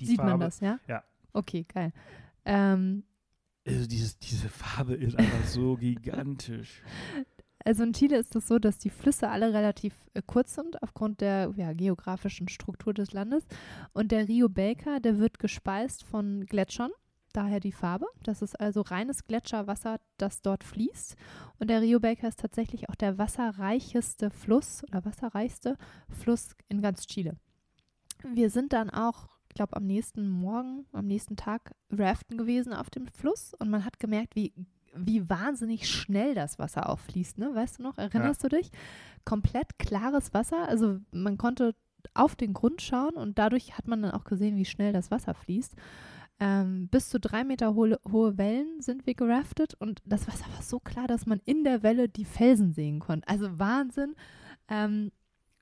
[0.00, 0.78] die Sieht Farbe, man das, ja?
[0.86, 1.02] Ja.
[1.32, 1.92] Okay, geil.
[2.44, 3.04] Ähm,
[3.66, 6.82] Also dieses, diese Farbe ist einfach so gigantisch.
[7.64, 11.22] Also in Chile ist es so, dass die Flüsse alle relativ äh, kurz sind aufgrund
[11.22, 13.46] der ja, geografischen Struktur des Landes.
[13.94, 16.90] Und der Rio Baker, der wird gespeist von Gletschern,
[17.32, 18.06] daher die Farbe.
[18.22, 21.16] Das ist also reines Gletscherwasser, das dort fließt.
[21.58, 25.76] Und der Rio Baker ist tatsächlich auch der wasserreicheste Fluss oder wasserreichste
[26.10, 27.36] Fluss in ganz Chile.
[28.34, 32.90] Wir sind dann auch, ich glaube, am nächsten Morgen, am nächsten Tag raften gewesen auf
[32.90, 34.52] dem Fluss und man hat gemerkt, wie
[34.96, 37.54] wie wahnsinnig schnell das Wasser auch fließt, ne?
[37.54, 37.98] Weißt du noch?
[37.98, 38.70] Erinnerst du dich?
[39.24, 40.68] Komplett klares Wasser.
[40.68, 41.74] Also man konnte
[42.12, 45.34] auf den Grund schauen und dadurch hat man dann auch gesehen, wie schnell das Wasser
[45.34, 45.74] fließt.
[46.40, 50.62] Ähm, bis zu drei Meter hohe, hohe Wellen sind wir geraftet und das Wasser war
[50.62, 53.28] so klar, dass man in der Welle die Felsen sehen konnte.
[53.28, 54.14] Also Wahnsinn.
[54.68, 55.12] Ähm,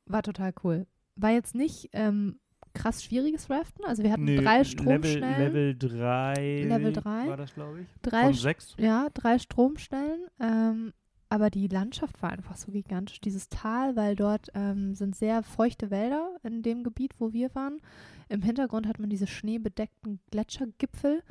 [0.06, 0.86] war total cool.
[1.16, 2.38] War jetzt nicht ähm,
[2.74, 3.84] krass schwieriges Raften.
[3.84, 5.38] Also wir hatten Nee, drei Stromschnellen.
[5.38, 7.28] Level 3 Level drei.
[7.28, 7.86] war das, glaube ich.
[8.02, 8.74] Drei Von 6.
[8.78, 10.26] Ja, drei Stromstellen.
[10.40, 10.92] Ähm,
[11.28, 13.18] aber die Landschaft war einfach so gigantisch.
[13.20, 17.80] Dieses Tal, weil dort ähm, sind sehr feuchte Wälder in dem Gebiet, wo wir waren.
[18.28, 21.22] Im Hintergrund hat man diese schneebedeckten Gletschergipfel,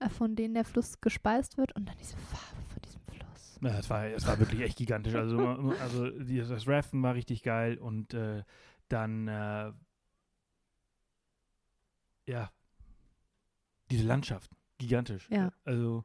[0.00, 1.74] äh, von denen der Fluss gespeist wird.
[1.76, 3.60] Und dann diese Farbe von diesem Fluss.
[3.62, 5.14] Ja, es war, es war wirklich echt gigantisch.
[5.14, 5.38] Also,
[5.80, 8.42] also das Raften war richtig geil und äh,
[8.88, 9.70] dann, äh,
[12.26, 12.50] ja,
[13.90, 15.28] diese Landschaft, gigantisch.
[15.30, 15.52] Ja.
[15.64, 16.04] Also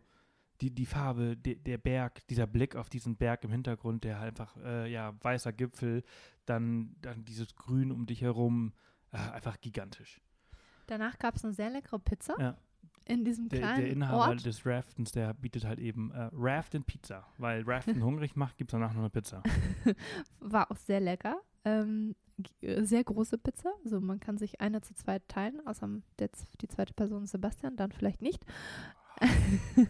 [0.61, 4.39] die, die Farbe, de, der Berg, dieser Blick auf diesen Berg im Hintergrund, der halt
[4.39, 6.03] einfach, äh, ja, weißer Gipfel,
[6.45, 8.73] dann, dann dieses Grün um dich herum,
[9.11, 10.21] äh, einfach gigantisch.
[10.87, 12.57] Danach gab es eine sehr leckere Pizza Ja.
[13.05, 14.45] in diesem Der, kleinen der Inhaber Ort.
[14.45, 18.71] des Raftens, der bietet halt eben äh, Raft und Pizza, weil Raften hungrig macht, gibt
[18.71, 19.41] es danach noch eine Pizza.
[20.39, 21.39] War auch sehr lecker.
[21.63, 22.28] Ähm, äh,
[22.61, 23.71] sehr große Pizza.
[23.83, 25.89] Also man kann sich eine zu zweit teilen, außer
[26.19, 26.29] der,
[26.61, 28.45] die zweite Person ist Sebastian, dann vielleicht nicht.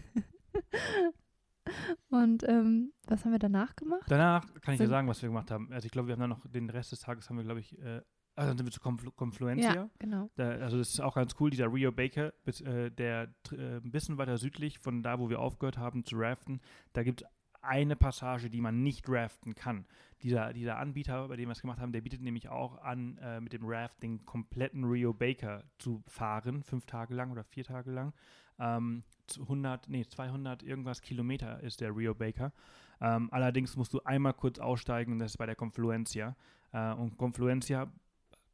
[2.08, 4.02] Und ähm, was haben wir danach gemacht?
[4.08, 5.72] Danach kann ich dir Sind- sagen, was wir gemacht haben.
[5.72, 7.78] Also ich glaube, wir haben dann noch den Rest des Tages haben wir, glaube ich,
[7.78, 8.00] äh,
[8.34, 9.74] also dann sind wir zu Conflu Confluencia.
[9.74, 10.30] Ja, genau.
[10.36, 13.90] Da, also das ist auch ganz cool, dieser Rio Baker, bis, äh, der äh, ein
[13.92, 16.60] bisschen weiter südlich von da, wo wir aufgehört haben zu raften,
[16.92, 17.28] da gibt es
[17.62, 19.86] eine Passage, die man nicht raften kann.
[20.22, 23.40] Dieser, dieser Anbieter, bei dem wir es gemacht haben, der bietet nämlich auch an, äh,
[23.40, 27.90] mit dem Raft den kompletten Rio Baker zu fahren, fünf Tage lang oder vier Tage
[27.90, 28.12] lang.
[28.58, 32.52] Ähm, zu 100, nee, 200 irgendwas Kilometer ist der Rio Baker.
[33.00, 36.36] Ähm, allerdings musst du einmal kurz aussteigen und das ist bei der Confluencia.
[36.72, 37.90] Äh, und Confluencia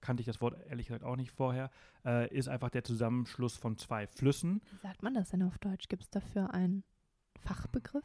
[0.01, 1.71] kannte ich das Wort ehrlich gesagt auch nicht vorher,
[2.05, 4.63] äh, ist einfach der Zusammenschluss von zwei Flüssen.
[4.71, 5.89] Wie sagt man das denn auf Deutsch?
[5.89, 6.85] Gibt es dafür einen
[7.41, 8.05] Fachbegriff?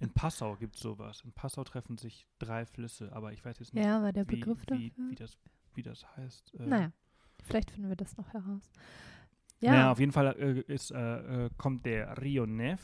[0.00, 1.22] In Passau gibt es sowas.
[1.24, 4.36] In Passau treffen sich drei Flüsse, aber ich weiß jetzt nicht, Ja, war der wie,
[4.36, 5.38] Begriff wie, wie, das,
[5.74, 6.54] wie das heißt.
[6.58, 6.92] Äh, Naja,
[7.44, 8.72] vielleicht finden wir das noch heraus.
[9.60, 9.74] Ja.
[9.74, 12.80] Ja, auf jeden Fall äh, ist, äh, äh, kommt der Rio Nef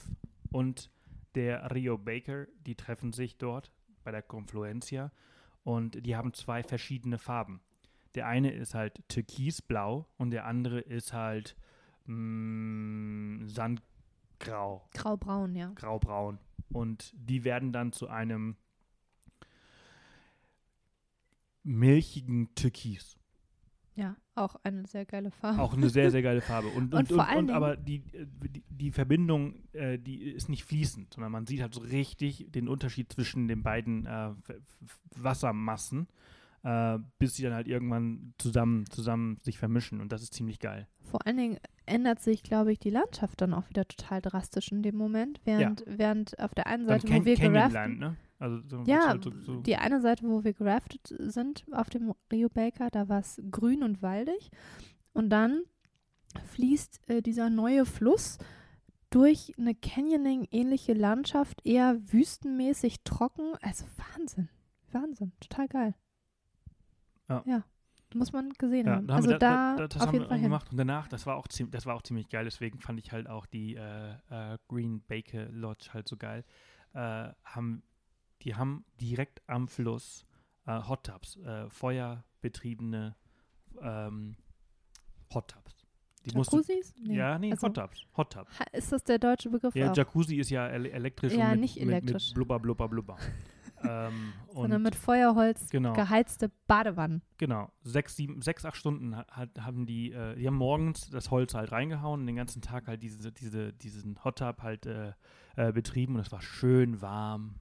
[0.51, 0.91] und
[1.35, 3.73] der Rio Baker, die treffen sich dort
[4.05, 5.11] bei der Confluencia
[5.65, 7.61] und die haben zwei verschiedene Farben.
[8.15, 11.57] Der eine ist halt türkisblau und der andere ist halt
[12.07, 15.73] mh, sandgrau, graubraun, ja.
[15.75, 16.39] graubraun.
[16.73, 18.57] Und die werden dann zu einem
[21.63, 23.19] milchigen Türkis.
[23.95, 25.61] Ja, auch eine sehr geile Farbe.
[25.61, 26.69] Auch eine sehr, sehr geile Farbe.
[26.69, 30.49] Und, Und und, vor und, allen und aber die, die, die Verbindung, äh, die ist
[30.49, 34.31] nicht fließend, sondern man sieht halt so richtig den Unterschied zwischen den beiden äh,
[35.15, 36.09] Wassermassen,
[36.65, 40.01] äh, bis sie dann halt irgendwann zusammen, zusammen sich vermischen.
[40.01, 40.87] Und das ist ziemlich geil.
[41.01, 44.83] Vor allen Dingen ändert sich, glaube ich, die Landschaft dann auch wieder total drastisch in
[44.83, 48.17] dem Moment, während, während auf der einen Seite, wo wir geraften, ne?
[48.39, 52.49] Also so, Ja, so, so, die eine Seite, wo wir geraftet sind auf dem Rio
[52.49, 54.51] Baker, da war es grün und waldig.
[55.13, 55.63] Und dann
[56.47, 58.39] fließt äh, dieser neue Fluss
[59.11, 63.53] durch eine Canyoning-ähnliche Landschaft, eher wüstenmäßig trocken.
[63.61, 64.49] Also Wahnsinn.
[64.91, 65.33] Wahnsinn.
[65.39, 65.95] Total geil.
[67.29, 67.43] Ja.
[67.47, 67.65] ja.
[68.15, 69.07] muss man gesehen Ja, haben.
[69.07, 70.45] da haben also wir, da, da, das auf haben jeden wir Fall hin.
[70.45, 72.45] gemacht und danach, das war auch ziemlich, das war auch ziemlich geil.
[72.45, 76.45] Deswegen fand ich halt auch die äh, äh, Green Baker Lodge halt so geil.
[76.95, 77.83] Äh, haben,
[78.43, 80.27] die haben direkt am Fluss
[80.67, 83.17] äh, Hot Tubs, äh, feuerbetriebene
[83.81, 84.37] ähm,
[85.35, 85.87] Hot Tubs.
[86.27, 86.95] Die Jacuzzis?
[87.03, 87.17] Nee.
[87.17, 88.61] ja, nee, Also, Hot Tubs, Hot Tubs.
[88.61, 89.97] ha- Ist das der deutsche Begriff Ja, auch?
[89.97, 92.29] Jacuzzi ist ja ele elektrisch Ja, und mit, nicht mit, elektrisch.
[92.29, 93.17] mit blubber, blubber, blubber.
[93.85, 95.93] Ähm, Sondern und mit Feuerholz genau.
[95.93, 97.23] geheizte Badewannen.
[97.39, 101.31] Genau, sechs, sieben, sechs, acht Stunden ha- hat, haben die, äh, die haben morgens das
[101.31, 105.13] Holz halt reingehauen und den ganzen Tag halt diese, diese, diesen Hot Tub halt äh,
[105.57, 107.55] äh, betrieben und es war schön warm.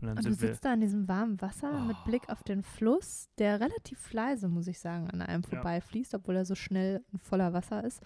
[0.00, 2.04] Und dann Und du sitzt da in diesem warmen Wasser mit Oh.
[2.06, 5.48] Blick auf den Fluss, der relativ leise, muss ich sagen, an einem Ja.
[5.50, 8.00] vorbeifließt, obwohl er so schnell und voller Wasser ist.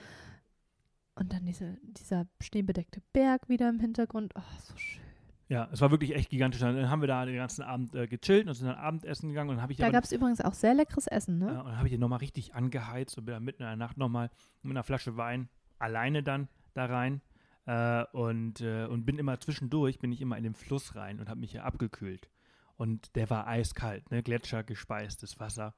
[1.14, 4.32] Und dann diese, dieser schneebedeckte Berg wieder im Hintergrund.
[4.36, 5.03] Oh, so schön.
[5.48, 6.60] Ja, es war wirklich echt gigantisch.
[6.60, 9.70] Dann haben wir da den ganzen Abend äh, gechillt und sind dann Abendessen gegangen und
[9.70, 11.58] ich Da gab es übrigens auch sehr leckeres Essen, Ja, ne?
[11.60, 13.96] und dann habe ich den nochmal richtig angeheizt und bin dann mitten in der Nacht
[13.96, 14.30] nochmal
[14.62, 15.48] mit einer Flasche Wein
[15.78, 17.20] alleine dann da rein.
[17.66, 21.28] Äh, und, äh, und bin immer zwischendurch, bin ich immer in den Fluss rein und
[21.30, 22.28] habe mich hier abgekühlt.
[22.76, 24.22] Und der war eiskalt, ne?
[24.22, 25.74] Gletschergespeistes Wasser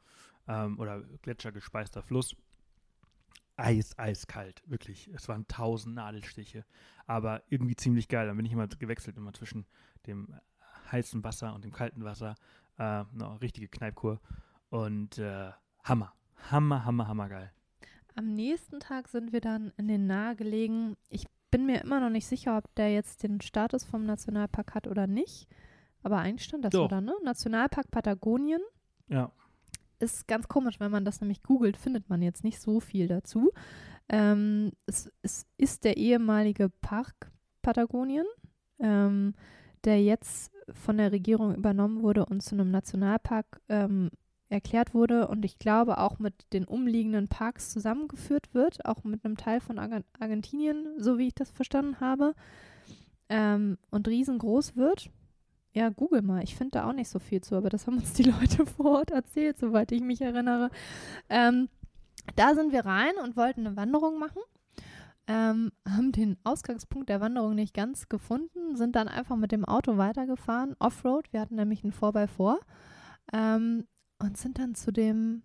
[0.48, 2.34] ähm, oder gletschergespeister Fluss.
[3.56, 5.08] Eis, eiskalt, wirklich.
[5.14, 6.64] Es waren tausend Nadelstiche,
[7.06, 8.26] aber irgendwie ziemlich geil.
[8.26, 9.66] Dann bin ich immer gewechselt, immer zwischen
[10.06, 10.28] dem
[10.92, 12.34] heißen Wasser und dem kalten Wasser.
[12.78, 14.20] Äh, eine richtige Kneipkur.
[14.68, 15.50] Und äh,
[15.84, 16.12] Hammer.
[16.50, 17.52] Hammer, Hammer, Hammer geil.
[18.14, 20.96] Am nächsten Tag sind wir dann in den nahegelegen.
[21.08, 24.86] Ich bin mir immer noch nicht sicher, ob der jetzt den Status vom Nationalpark hat
[24.86, 25.48] oder nicht.
[26.02, 26.88] Aber eigentlich stand das Doch.
[26.88, 27.14] da, ne?
[27.24, 28.60] Nationalpark Patagonien.
[29.08, 29.32] Ja.
[29.98, 33.52] Ist ganz komisch, wenn man das nämlich googelt, findet man jetzt nicht so viel dazu.
[34.08, 37.32] Ähm, es, es ist der ehemalige Park
[37.62, 38.26] Patagonien,
[38.78, 39.34] ähm,
[39.84, 44.10] der jetzt von der Regierung übernommen wurde und zu einem Nationalpark ähm,
[44.48, 49.36] erklärt wurde und ich glaube auch mit den umliegenden Parks zusammengeführt wird, auch mit einem
[49.36, 52.34] Teil von Argen Argentinien, so wie ich das verstanden habe,
[53.28, 55.10] ähm, und riesengroß wird.
[55.76, 56.42] Ja, google mal.
[56.42, 58.92] Ich finde da auch nicht so viel zu, aber das haben uns die Leute vor
[58.98, 60.70] Ort erzählt, soweit ich mich erinnere.
[61.28, 61.68] Ähm,
[62.34, 64.40] da sind wir rein und wollten eine Wanderung machen.
[65.28, 69.98] Ähm, haben den Ausgangspunkt der Wanderung nicht ganz gefunden, sind dann einfach mit dem Auto
[69.98, 71.30] weitergefahren, Offroad.
[71.32, 72.56] Wir hatten nämlich einen 4x4
[73.34, 73.84] ähm,
[74.18, 75.42] und sind dann zu dem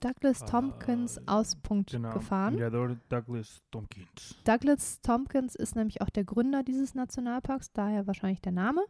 [0.00, 2.14] Douglas Ah, Tompkins Auspunkt Genau.
[2.14, 2.58] gefahren.
[2.58, 4.34] Ja, Douglas Tompkins.
[4.44, 8.80] Douglas Tompkins ist nämlich auch der Gründer dieses Nationalparks, daher wahrscheinlich der Name.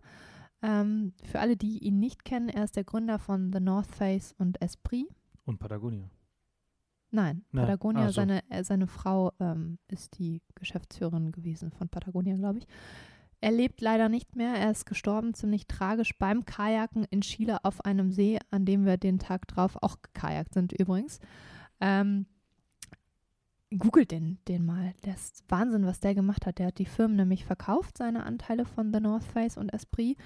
[0.63, 4.35] Ähm, für alle, die ihn nicht kennen, er ist der Gründer von The North Face
[4.39, 5.07] und Esprit.
[5.45, 6.09] Und Patagonia.
[7.11, 8.13] Nein, Nein, Patagonia, ach so.
[8.13, 12.67] seine, äh, seine Frau ähm, ist die Geschäftsführerin gewesen von Patagonia, glaube ich.
[13.43, 14.55] Er lebt leider nicht mehr.
[14.55, 18.97] Er ist gestorben, ziemlich tragisch, beim Kajaken in Chile auf einem See, an dem wir
[18.97, 21.19] den Tag drauf auch gekajakt sind übrigens.
[21.81, 22.27] Ähm,
[23.77, 24.95] googelt den, den mal.
[25.05, 26.59] Der ist Wahnsinn, was der gemacht hat.
[26.59, 30.17] Der hat die Firmen nämlich verkauft, seine Anteile von The North Face und Esprit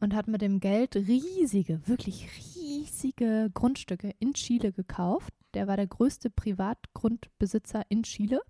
[0.00, 5.32] und hat mit dem Geld riesige, wirklich riesige Grundstücke in Chile gekauft.
[5.54, 8.40] Der war der größte Privatgrundbesitzer in Chile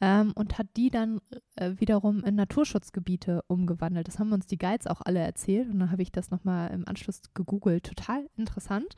[0.00, 1.20] ähm, und hat die dann
[1.56, 4.08] äh, wiederum in Naturschutzgebiete umgewandelt.
[4.08, 6.86] Das haben uns die Guides auch alle erzählt und dann habe ich das nochmal im
[6.86, 7.84] Anschluss gegoogelt.
[7.84, 8.94] Total interessant.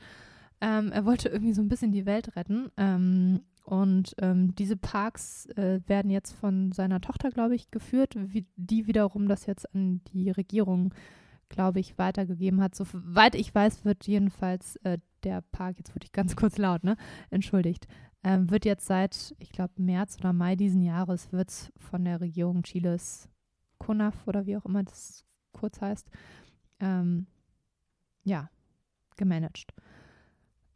[0.60, 2.70] Ähm, er wollte irgendwie so ein bisschen die Welt retten.
[2.76, 8.46] Ähm, und ähm, diese Parks äh, werden jetzt von seiner Tochter, glaube ich, geführt, wie,
[8.56, 10.94] die wiederum das jetzt an die Regierung,
[11.48, 12.74] glaube ich, weitergegeben hat.
[12.74, 16.96] Soweit ich weiß, wird jedenfalls äh, der Park, jetzt wurde ich ganz kurz laut, ne?
[17.30, 17.86] Entschuldigt,
[18.24, 22.20] ähm, wird jetzt seit, ich glaube, März oder Mai diesen Jahres, wird es von der
[22.20, 23.28] Regierung Chiles,
[23.78, 26.10] CONAF oder wie auch immer das kurz heißt,
[26.80, 27.26] ähm,
[28.24, 28.50] ja,
[29.16, 29.72] gemanagt.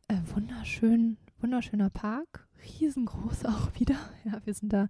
[0.08, 2.48] Äh, wunderschön, wunderschöner Park,
[2.80, 3.96] riesengroß auch wieder.
[4.24, 4.88] Ja, wir sind da.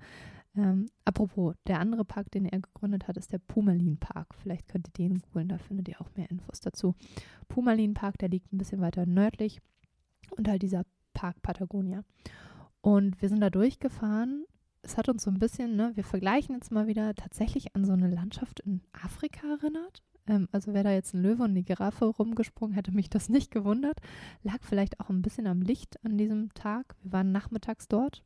[0.57, 4.35] Ähm, apropos, der andere Park, den er gegründet hat, ist der Pumalin Park.
[4.43, 6.95] Vielleicht könnt ihr den googeln, da findet ihr auch mehr Infos dazu.
[7.49, 9.61] Pumalin Park, der liegt ein bisschen weiter nördlich
[10.37, 10.85] und halt dieser
[11.15, 12.05] Park Patagonia.
[12.81, 14.45] Und wir sind da durchgefahren.
[14.83, 17.93] Es hat uns so ein bisschen, ne, wir vergleichen jetzt mal wieder tatsächlich an so
[17.93, 20.03] eine Landschaft in Afrika erinnert.
[20.27, 23.51] Ähm, also wäre da jetzt ein Löwe und eine Giraffe rumgesprungen, hätte mich das nicht
[23.51, 23.99] gewundert.
[24.43, 26.97] Lag vielleicht auch ein bisschen am Licht an diesem Tag.
[27.03, 28.25] Wir waren nachmittags dort.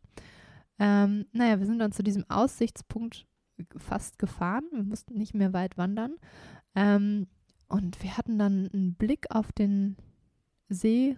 [0.78, 3.27] Ähm, naja, wir sind dann zu diesem Aussichtspunkt
[3.77, 4.65] fast gefahren.
[4.73, 6.16] Wir mussten nicht mehr weit wandern.
[6.74, 7.27] Ähm,
[7.69, 9.97] und wir hatten dann einen Blick auf den
[10.69, 11.16] See,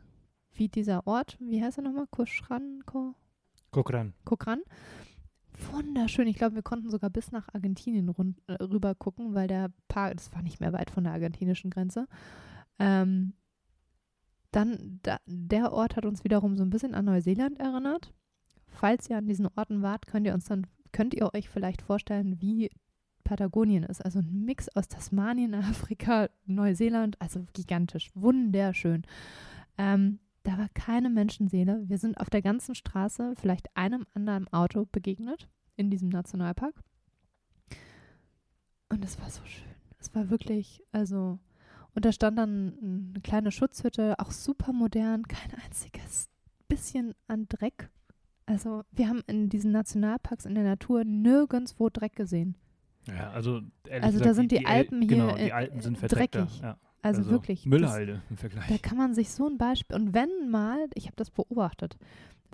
[0.52, 2.06] wie dieser Ort, wie heißt er nochmal?
[2.10, 2.82] Koschran?
[2.86, 3.14] Ko
[3.70, 4.14] Kokran.
[4.24, 4.60] Kokran.
[5.72, 6.28] Wunderschön.
[6.28, 10.16] Ich glaube, wir konnten sogar bis nach Argentinien rund, äh, rüber gucken, weil der Park,
[10.16, 12.06] das war nicht mehr weit von der argentinischen Grenze.
[12.78, 13.34] Ähm,
[14.52, 18.14] Dann, da, der Ort hat uns wiederum so ein bisschen an Neuseeland erinnert.
[18.78, 22.40] Falls ihr an diesen Orten wart, könnt ihr uns dann, könnt ihr euch vielleicht vorstellen,
[22.40, 22.70] wie
[23.24, 24.04] Patagonien ist.
[24.04, 29.02] Also ein Mix aus Tasmanien, Afrika, Neuseeland, also gigantisch, wunderschön.
[29.78, 31.88] Ähm, da war keine Menschenseele.
[31.88, 36.80] Wir sind auf der ganzen Straße vielleicht einem anderen Auto begegnet in diesem Nationalpark.
[38.90, 39.74] Und es war so schön.
[39.98, 41.40] Es war wirklich, also,
[41.96, 46.30] und da stand dann eine kleine Schutzhütte, auch super modern, kein einziges
[46.68, 47.90] bisschen an Dreck.
[48.48, 52.56] Also, wir haben in diesen Nationalparks in der Natur nirgendwo Dreck gesehen.
[53.06, 53.60] Ja, also
[54.02, 56.60] Also, da sind die Alpen hier, Genau, die äh, Alpen sind dreckig.
[56.62, 56.76] Ja.
[57.02, 57.60] Also, wirklich.
[57.60, 58.66] das- Müllhalde im Vergleich.
[58.68, 61.96] Da kann man sich so ein Beispiel, und wenn mal, ich habe das beobachtet,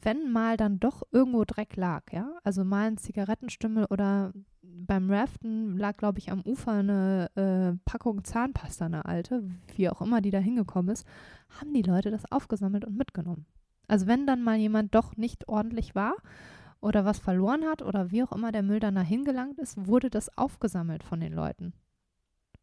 [0.03, 5.77] wenn mal dann doch irgendwo Dreck lag, ja, also mal ein Zigarettenstümmel oder beim Raften
[5.79, 9.45] lag, glaube ich, am Ufer eine äh, Packung Zahnpasta, eine alte,
[9.77, 11.07] wie auch immer die da hingekommen ist,
[11.61, 13.47] haben die Leute das aufgesammelt und mitgenommen.
[13.89, 16.15] Also wenn dann mal jemand doch nicht ordentlich war
[16.81, 20.11] oder was verloren hat oder wie auch immer der Müll dann dahin gelangt ist, wurde
[20.11, 21.73] das aufgesammelt von den Leuten.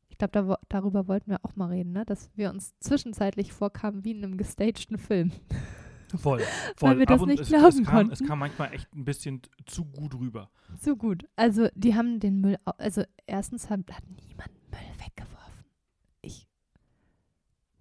[0.09, 2.05] Ich glaube, da, darüber wollten wir auch mal reden, ne?
[2.05, 5.31] dass wir uns zwischenzeitlich vorkamen wie in einem gestagten Film.
[6.15, 6.41] Voll,
[6.75, 6.99] voll.
[6.99, 8.27] wir das nicht es, glauben es kam, Es konnten.
[8.27, 10.51] kam manchmal echt ein bisschen zu gut rüber.
[10.79, 11.25] So gut.
[11.35, 15.40] Also, die haben den Müll, also erstens hat, hat niemand Müll weggeworfen.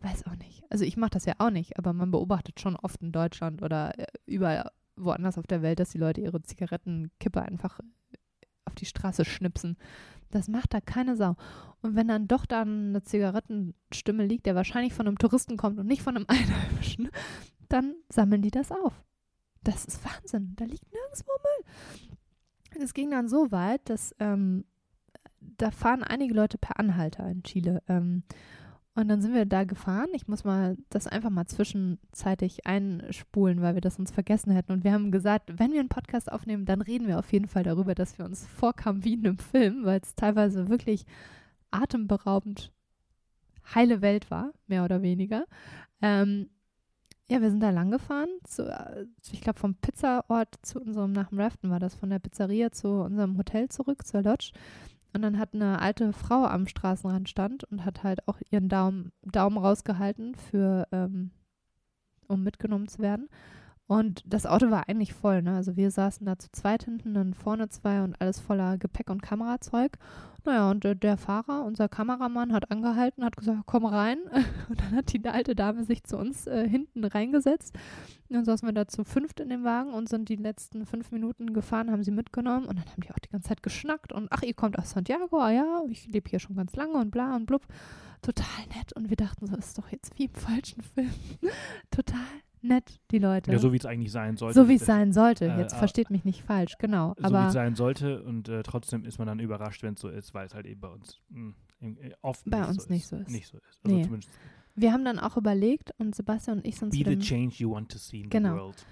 [0.01, 0.65] Weiß auch nicht.
[0.71, 3.99] Also, ich mache das ja auch nicht, aber man beobachtet schon oft in Deutschland oder
[3.99, 7.81] äh, überall woanders auf der Welt, dass die Leute ihre Zigarettenkippe einfach
[8.65, 9.77] auf die Straße schnipsen.
[10.31, 11.37] Das macht da keine Sau.
[11.83, 15.87] Und wenn dann doch da eine Zigarettenstimme liegt, der wahrscheinlich von einem Touristen kommt und
[15.87, 17.11] nicht von einem Einheimischen,
[17.69, 19.03] dann sammeln die das auf.
[19.63, 20.55] Das ist Wahnsinn.
[20.57, 22.83] Da liegt nirgendwo Müll.
[22.83, 24.65] Es ging dann so weit, dass ähm,
[25.41, 27.83] da fahren einige Leute per Anhalter in Chile.
[27.89, 28.23] Ähm,
[29.01, 30.09] und dann sind wir da gefahren.
[30.13, 34.73] Ich muss mal das einfach mal zwischenzeitig einspulen, weil wir das uns vergessen hätten.
[34.73, 37.63] Und wir haben gesagt, wenn wir einen Podcast aufnehmen, dann reden wir auf jeden Fall
[37.63, 41.05] darüber, dass wir uns vorkamen wie in einem Film, weil es teilweise wirklich
[41.71, 42.73] atemberaubend
[43.75, 45.45] heile Welt war, mehr oder weniger.
[46.03, 46.51] Ähm,
[47.29, 48.29] ja, wir sind da lang gefahren.
[48.45, 52.19] Zu, äh, ich glaube, vom Pizzaort zu unserem, nach dem Raften war das, von der
[52.19, 54.51] Pizzeria zu unserem Hotel zurück, zur Lodge.
[55.13, 59.13] Und dann hat eine alte Frau am Straßenrand stand und hat halt auch ihren Daumen,
[59.23, 61.31] Daumen rausgehalten, für, ähm,
[62.29, 63.29] um mitgenommen zu werden.
[63.91, 65.57] Und das Auto war eigentlich voll, ne?
[65.57, 69.21] Also wir saßen da zu zweit hinten, dann vorne zwei und alles voller Gepäck und
[69.21, 69.99] Kamerazeug.
[70.45, 74.19] Naja, und äh, der Fahrer, unser Kameramann, hat angehalten, hat gesagt, komm rein.
[74.69, 77.75] Und dann hat die alte Dame sich zu uns äh, hinten reingesetzt.
[78.29, 81.11] Und dann saßen wir da zu fünft in dem Wagen und sind die letzten fünf
[81.11, 84.29] Minuten gefahren, haben sie mitgenommen und dann haben die auch die ganze Zeit geschnackt und
[84.31, 87.35] ach, ihr kommt aus Santiago, ah ja, ich lebe hier schon ganz lange und bla
[87.35, 87.67] und blub.
[88.23, 91.11] Total nett und wir dachten so, ist doch jetzt wie im falschen Film.
[91.91, 92.21] Total
[92.63, 93.53] nett, die Leute.
[93.53, 94.55] Ja, so wie es eigentlich sein sollte.
[94.61, 95.47] So wie es sein sollte.
[95.47, 97.15] äh, Jetzt äh, versteht mich nicht falsch, genau.
[97.19, 100.09] So wie es sein sollte und äh, trotzdem ist man dann überrascht, wenn es so
[100.09, 102.93] ist, weil es halt eben bei uns mh, im- äh, oft Bei nicht uns so
[102.93, 103.09] nicht ist.
[103.11, 103.31] so ist.
[103.31, 103.81] Nicht so ist.
[103.85, 104.03] Also Nee.
[104.05, 104.31] zumindest
[104.77, 107.91] wir haben dann auch überlegt und Sebastian und ich sind be the change you want
[107.91, 108.55] to see in Genau.
[108.55, 108.87] the world.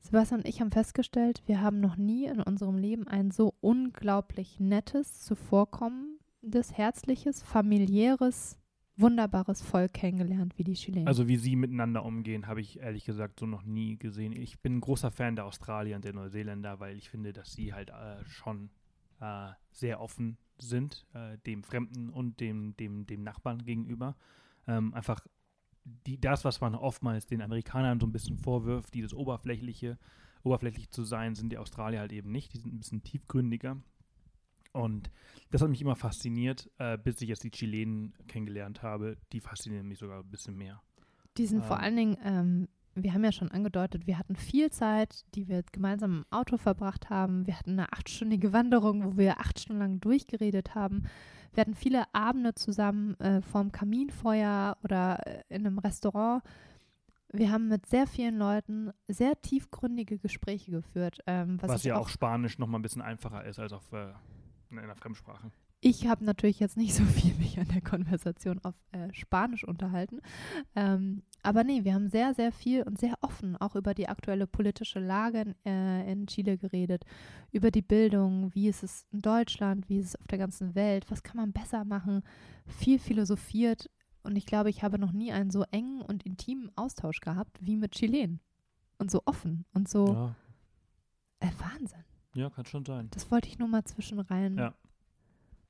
[0.00, 4.60] Sebastian und ich haben festgestellt, wir haben noch nie in unserem Leben ein so unglaublich
[4.60, 8.58] nettes, zuvorkommendes, herzliches, familiäres,
[8.96, 11.08] wunderbares Volk kennengelernt wie die Chilenen.
[11.08, 14.32] Also wie sie miteinander umgehen, habe ich ehrlich gesagt so noch nie gesehen.
[14.32, 17.72] Ich bin ein großer Fan der Australier und der Neuseeländer, weil ich finde, dass sie
[17.74, 18.70] halt äh, schon
[19.20, 24.16] äh, sehr offen sind, äh, dem Fremden und dem, dem, dem Nachbarn gegenüber.
[24.66, 25.26] Ähm, einfach
[25.84, 29.98] die, das, was man oftmals den Amerikanern so ein bisschen vorwirft, dieses Oberflächliche,
[30.42, 32.52] oberflächlich zu sein, sind die Australier halt eben nicht.
[32.54, 33.76] Die sind ein bisschen tiefgründiger.
[34.74, 35.10] Und
[35.50, 39.16] das hat mich immer fasziniert, äh, bis ich jetzt die Chilenen kennengelernt habe.
[39.32, 40.82] Die faszinieren mich sogar ein bisschen mehr.
[41.36, 44.70] Die sind vor ähm, allen Dingen, ähm, wir haben ja schon angedeutet, wir hatten viel
[44.70, 47.46] Zeit, die wir gemeinsam im Auto verbracht haben.
[47.46, 51.04] Wir hatten eine achtstündige Wanderung, wo wir acht Stunden lang durchgeredet haben.
[51.52, 56.42] Wir hatten viele Abende zusammen äh, vorm Kaminfeuer oder äh, in einem Restaurant.
[57.32, 61.18] Wir haben mit sehr vielen Leuten sehr tiefgründige Gespräche geführt.
[61.26, 64.12] Ähm, was Was, ja auch Spanisch noch mal ein bisschen einfacher ist als auf äh,
[64.78, 65.50] in einer Fremdsprache.
[65.80, 70.20] Ich habe natürlich jetzt nicht so viel mich an der Konversation auf äh, Spanisch unterhalten.
[70.74, 74.46] Ähm, aber nee, wir haben sehr, sehr viel und sehr offen auch über die aktuelle
[74.46, 77.04] politische Lage in, äh, in Chile geredet,
[77.52, 81.10] über die Bildung, wie ist es in Deutschland, wie ist es auf der ganzen Welt,
[81.10, 82.22] was kann man besser machen,
[82.66, 83.90] viel philosophiert.
[84.22, 87.76] Und ich glaube, ich habe noch nie einen so engen und intimen Austausch gehabt wie
[87.76, 88.40] mit Chilen.
[88.96, 90.34] Und so offen und so Ja,
[91.40, 92.04] äh, Wahnsinn.
[92.34, 93.08] Ja, kann schon sein.
[93.12, 94.74] Das wollte ich nur mal zwischenrein Ja.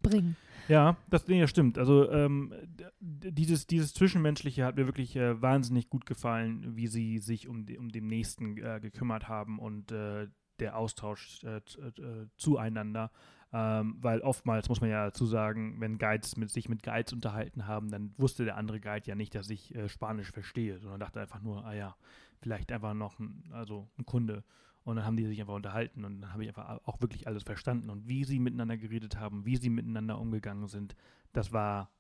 [0.03, 0.37] bringen.
[0.69, 1.77] Ja, das, nee, stimmt.
[1.79, 2.53] Also ähm,
[3.01, 7.91] dieses, dieses Zwischenmenschliche hat mir wirklich äh, wahnsinnig gut gefallen, wie sie sich um, um
[7.91, 10.29] den Nächsten äh, gekümmert haben und äh,
[10.61, 13.11] der Austausch äh, z- äh, zueinander.
[13.53, 17.67] Ähm, weil oftmals muss man ja dazu sagen, wenn Guides mit, sich mit Guides unterhalten
[17.69, 21.21] haben, dann wusste der andere Guide ja nicht, dass ich äh, Spanisch verstehe, sondern dachte
[21.21, 21.95] einfach nur, ah ja,
[22.41, 24.43] vielleicht einfach noch ein, also ein Kunde.
[24.85, 27.43] Und dann haben die sich einfach unterhalten und dann habe ich einfach auch wirklich alles
[27.43, 27.89] verstanden.
[27.89, 30.95] Und wie sie miteinander geredet haben, wie sie miteinander umgegangen sind,
[31.33, 31.91] das war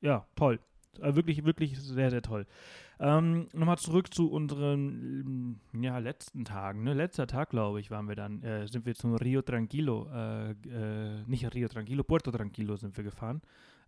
[0.00, 0.58] ja toll.
[1.00, 2.46] Äh, wirklich, wirklich sehr, sehr toll.
[2.98, 6.82] Ähm, Nochmal zurück zu unseren ähm, ja, letzten Tagen.
[6.82, 6.94] Ne?
[6.94, 11.22] Letzter Tag, glaube ich, waren wir dann, äh, sind wir zum Rio Tranquilo, äh, äh,
[11.26, 13.42] nicht Rio Tranquilo, Puerto Tranquilo sind wir gefahren.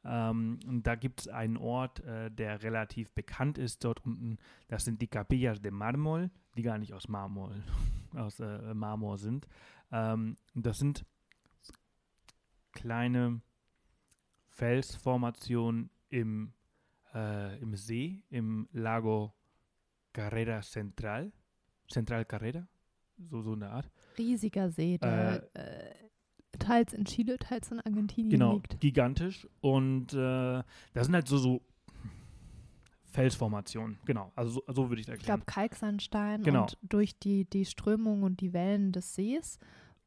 [0.09, 4.39] Ähm, und da gibt es einen Ort, äh, der relativ bekannt ist dort unten.
[4.69, 7.53] Das sind die Capillas de Marmol, die gar nicht aus Marmor,
[8.17, 9.47] aus äh, Marmor sind.
[9.93, 11.05] Ähm, das sind
[12.73, 13.43] kleine
[14.49, 16.55] Felsformationen im,
[17.15, 19.35] äh, im See, im Lago
[20.15, 21.33] Carrera Central.
[21.91, 22.67] Central Carrera,
[23.31, 23.91] so, so eine Art.
[24.17, 26.08] Riesiger See, der äh,
[26.59, 28.81] teils in Chile, teils in Argentinien Genau, liegt.
[28.81, 29.47] gigantisch.
[29.61, 30.65] Und äh, da
[31.05, 31.63] sind halt so, so
[33.05, 33.99] Felsformationen.
[34.05, 35.69] Genau, also so, so würde ich es Ich glaube erklären.
[35.71, 36.63] Kalksandstein Genau.
[36.63, 39.59] und durch die, die Strömung und die Wellen des Sees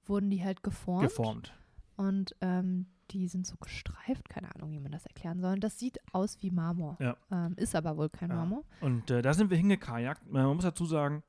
[0.06, 1.04] wurden die halt geformt.
[1.10, 1.54] Geformt.
[1.98, 5.54] Und ähm, die sind so gestreift, keine Ahnung, wie man das erklären soll.
[5.54, 6.98] Und das sieht aus wie Marmor.
[7.00, 7.18] Ja.
[7.32, 8.36] Ähm, ist aber wohl kein Ja.
[8.36, 8.64] Marmor.
[8.80, 10.30] Und äh, da sind wir hingekajakt.
[10.32, 11.24] Man muss dazu sagen,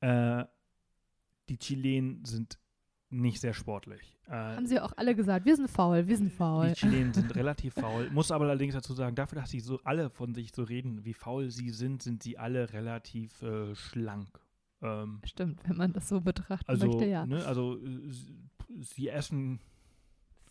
[0.00, 0.44] äh,
[1.48, 2.58] die Chilenen sind
[3.20, 4.16] nicht sehr sportlich.
[4.26, 6.68] Äh, Haben sie auch alle gesagt, wir sind faul, wir sind faul.
[6.68, 8.10] Die Chilenen sind relativ faul.
[8.10, 11.14] Muss aber allerdings dazu sagen, dafür, dass sie so alle von sich so reden, wie
[11.14, 14.40] faul sie sind, sind sie alle relativ äh, schlank.
[14.82, 17.26] Ähm, Stimmt, wenn man das so betrachten also, möchte, ja.
[17.26, 18.36] ne, also äh, sie,
[18.80, 19.60] sie essen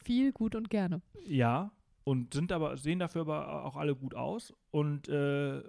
[0.03, 1.02] Viel, gut und gerne.
[1.26, 1.72] ja
[2.03, 5.64] und sind aber sehen dafür aber auch alle gut aus und äh,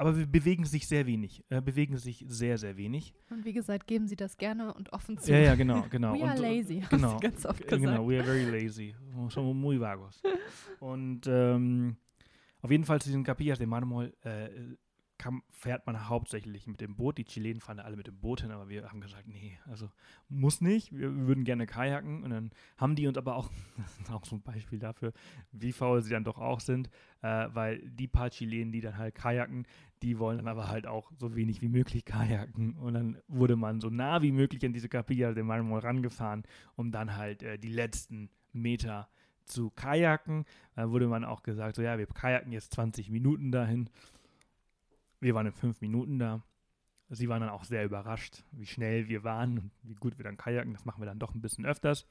[0.00, 3.12] aber wir bewegen sich sehr wenig, äh, bewegen sich sehr sehr wenig.
[3.28, 5.30] Und wie gesagt, geben sie das gerne und offen zu.
[5.30, 6.14] Ja, ja, genau, genau.
[6.14, 7.82] We are und, lazy, haben genau, sie ganz oft gesagt.
[7.82, 8.94] Genau, we are very lazy.
[9.28, 10.22] Somos muy vagos.
[10.78, 11.96] Und ähm,
[12.62, 14.48] auf jeden Fall zu diesen Capillas de Marmol äh,
[15.20, 17.18] kam, fährt man hauptsächlich mit dem Boot.
[17.18, 19.90] Die Chilenen fahren alle mit dem Boot hin, aber wir haben gesagt, nee, also
[20.28, 20.92] muss nicht.
[20.92, 22.24] Wir, wir würden gerne kajaken.
[22.24, 25.12] Und dann haben die uns aber auch, das ist auch so ein Beispiel dafür,
[25.52, 26.88] wie faul sie dann doch auch sind,
[27.20, 29.66] äh, weil die paar Chilenen, die dann halt kajaken,
[30.02, 32.74] die wollen dann aber halt auch so wenig wie möglich kajaken.
[32.76, 36.44] Und dann wurde man so nah wie möglich an diese Capilla de Marmol rangefahren,
[36.76, 39.08] um dann halt äh, die letzten Meter
[39.44, 40.44] zu kajaken.
[40.74, 43.90] Dann wurde man auch gesagt, so ja, wir kajaken jetzt 20 Minuten dahin.
[45.20, 46.42] Wir waren in fünf Minuten da.
[47.10, 50.36] Sie waren dann auch sehr überrascht, wie schnell wir waren und wie gut wir dann
[50.36, 50.72] kajaken.
[50.72, 52.06] Das machen wir dann doch ein bisschen öfters.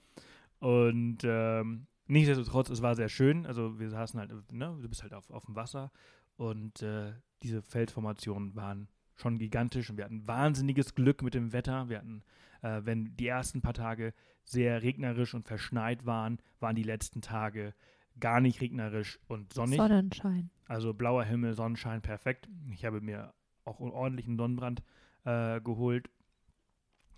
[0.59, 3.45] Und ähm, nichtsdestotrotz, es war sehr schön.
[3.45, 5.91] Also wir saßen halt, ne, du bist halt auf, auf dem Wasser
[6.35, 7.13] und äh,
[7.43, 11.89] diese Feldformationen waren schon gigantisch und wir hatten wahnsinniges Glück mit dem Wetter.
[11.89, 12.23] Wir hatten,
[12.61, 14.13] äh, wenn die ersten paar Tage
[14.43, 17.73] sehr regnerisch und verschneit waren, waren die letzten Tage
[18.19, 19.77] gar nicht regnerisch und sonnig.
[19.77, 20.49] Sonnenschein.
[20.65, 22.49] Also blauer Himmel, Sonnenschein, perfekt.
[22.71, 23.33] Ich habe mir
[23.65, 24.81] auch einen ordentlichen Sonnenbrand
[25.25, 26.09] äh, geholt.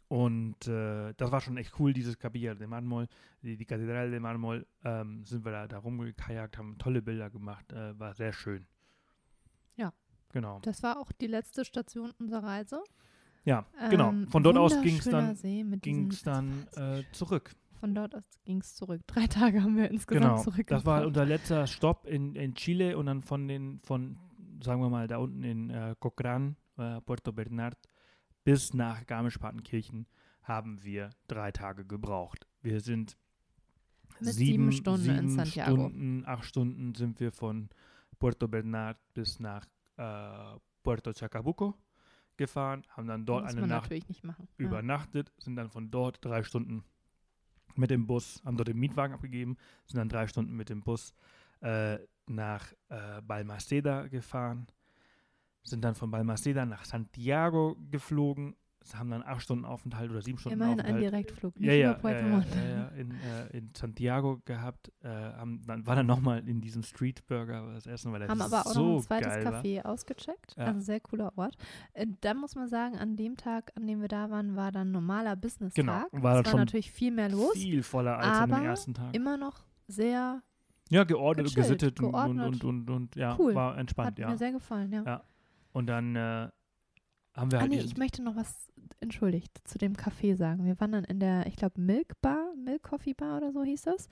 [0.07, 3.07] Und äh, das war schon echt cool, dieses Capilla de Marmol,
[3.41, 4.67] die, die Kathedrale de Marmol.
[4.83, 8.65] Ähm, sind wir da, da rumgekajakt, haben tolle Bilder gemacht, äh, war sehr schön.
[10.33, 10.59] Genau.
[10.61, 12.83] Das war auch die letzte Station unserer Reise.
[13.43, 14.09] Ja, genau.
[14.09, 15.35] Ähm, Von dort aus ging es dann,
[15.81, 17.55] ging's dann äh, zurück.
[17.79, 19.01] Von dort aus ging es zurück.
[19.07, 20.43] Drei Tage haben wir insgesamt Genau.
[20.43, 20.81] zurückgebracht.
[20.81, 24.17] Das war unser letzter Stopp in, in Chile und dann von den, von,
[24.63, 27.77] sagen wir mal, da unten in äh, Cochrane, äh, Puerto Bernard,
[28.43, 30.05] bis nach Garmisch-Partenkirchen
[30.43, 32.47] haben wir drei Tage gebraucht.
[32.61, 33.17] Wir sind
[34.19, 35.75] Mit sieben Stunden in sieben Santiago.
[35.75, 37.69] Stunden, acht Stunden sind wir von
[38.19, 39.65] Puerto Bernard bis nach
[40.01, 41.75] äh, Puerto Chacabuco
[42.37, 43.91] gefahren, haben dann dort muss eine Nacht
[44.23, 44.47] machen.
[44.57, 44.65] Ja.
[44.65, 46.83] übernachtet, sind dann von dort drei Stunden
[47.75, 51.13] mit dem Bus, haben dort den Mietwagen abgegeben, sind dann drei Stunden mit dem Bus
[51.61, 54.67] äh, nach äh, Balmaceda gefahren,
[55.63, 58.55] sind dann von Balmaceda nach Santiago geflogen,
[58.95, 61.91] haben dann acht Stunden Aufenthalt oder sieben Stunden Immerhin ein Aufenthalt Direktflug, nicht ja, ja,
[61.91, 62.47] über Puerto ja, ja, Montt.
[62.55, 66.83] ja, ja, in, äh, in Santiago gehabt, äh, haben, dann war dann nochmal in diesem
[66.83, 69.61] Street Burger das Essen, weil der Haben aber auch so noch ein zweites geil war.
[69.61, 70.55] Café ausgecheckt.
[70.57, 70.65] Ja.
[70.65, 71.55] Also sehr cooler Ort.
[71.93, 74.91] Äh, da muss man sagen, an dem Tag, an dem wir da waren, war dann
[74.91, 75.75] normaler Business-Tag.
[75.75, 77.53] Genau, Es war war, natürlich viel mehr los.
[77.53, 79.15] Viel voller als an dem ersten Tag.
[79.15, 80.41] Immer noch sehr,
[80.89, 82.47] Ja, geordnet gesittet und, und, geordnet.
[82.47, 83.53] und, und, und ja, Cool.
[83.55, 84.29] war entspannt, hat ja.
[84.29, 85.03] mir sehr gefallen, ja.
[85.03, 85.23] Ja.
[85.73, 86.49] Und dann äh,
[87.33, 90.65] haben wir Ah halt nee, ich möchte noch was, entschuldigt, zu dem Café sagen.
[90.65, 93.83] Wir waren dann in der, ich glaube, Milk Bar, Milk Coffee Bar oder so hieß
[93.83, 94.09] das.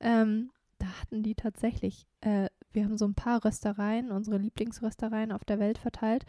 [0.00, 5.44] Ähm, da hatten die tatsächlich, äh, wir haben so ein paar Röstereien, unsere Lieblingsröstereien auf
[5.44, 6.24] der Welt verteilt.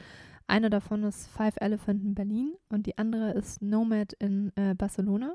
[0.45, 5.33] Eine davon ist Five Elephant in Berlin und die andere ist Nomad in äh, Barcelona.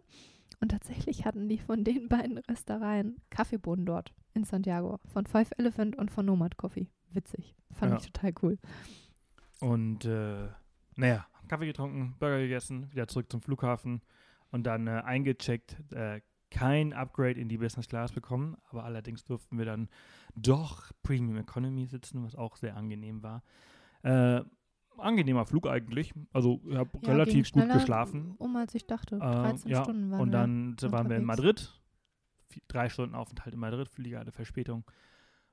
[0.60, 4.98] Und tatsächlich hatten die von den beiden Röstereien Kaffeebohnen dort in Santiago.
[5.06, 6.88] Von Five Elephant und von Nomad Coffee.
[7.10, 7.54] Witzig.
[7.72, 7.98] Fand Ja.
[7.98, 8.58] ich total cool.
[9.60, 10.48] Und äh,
[10.98, 14.02] naja, Kaffee getrunken, Burger gegessen, wieder zurück zum Flughafen
[14.50, 15.76] und dann äh, eingecheckt.
[15.92, 16.20] Äh,
[16.50, 19.88] kein Upgrade in die Business Class bekommen, aber allerdings durften wir dann
[20.34, 23.42] doch Premium Economy sitzen, was auch sehr angenehm war.
[24.02, 24.42] Äh,
[24.96, 26.14] angenehmer Flug eigentlich.
[26.32, 28.34] Also ich habe Ja, ging relativ gut geschlafen.
[28.38, 29.16] Um als ich dachte.
[29.16, 30.32] Äh, 13 ja, Stunden waren Und wir.
[30.38, 31.24] dann waren wir in.
[31.24, 31.74] Madrid.
[32.50, 34.84] Vi- Drei Stunden Aufenthalt in Madrid, Flieger hatte Verspätung.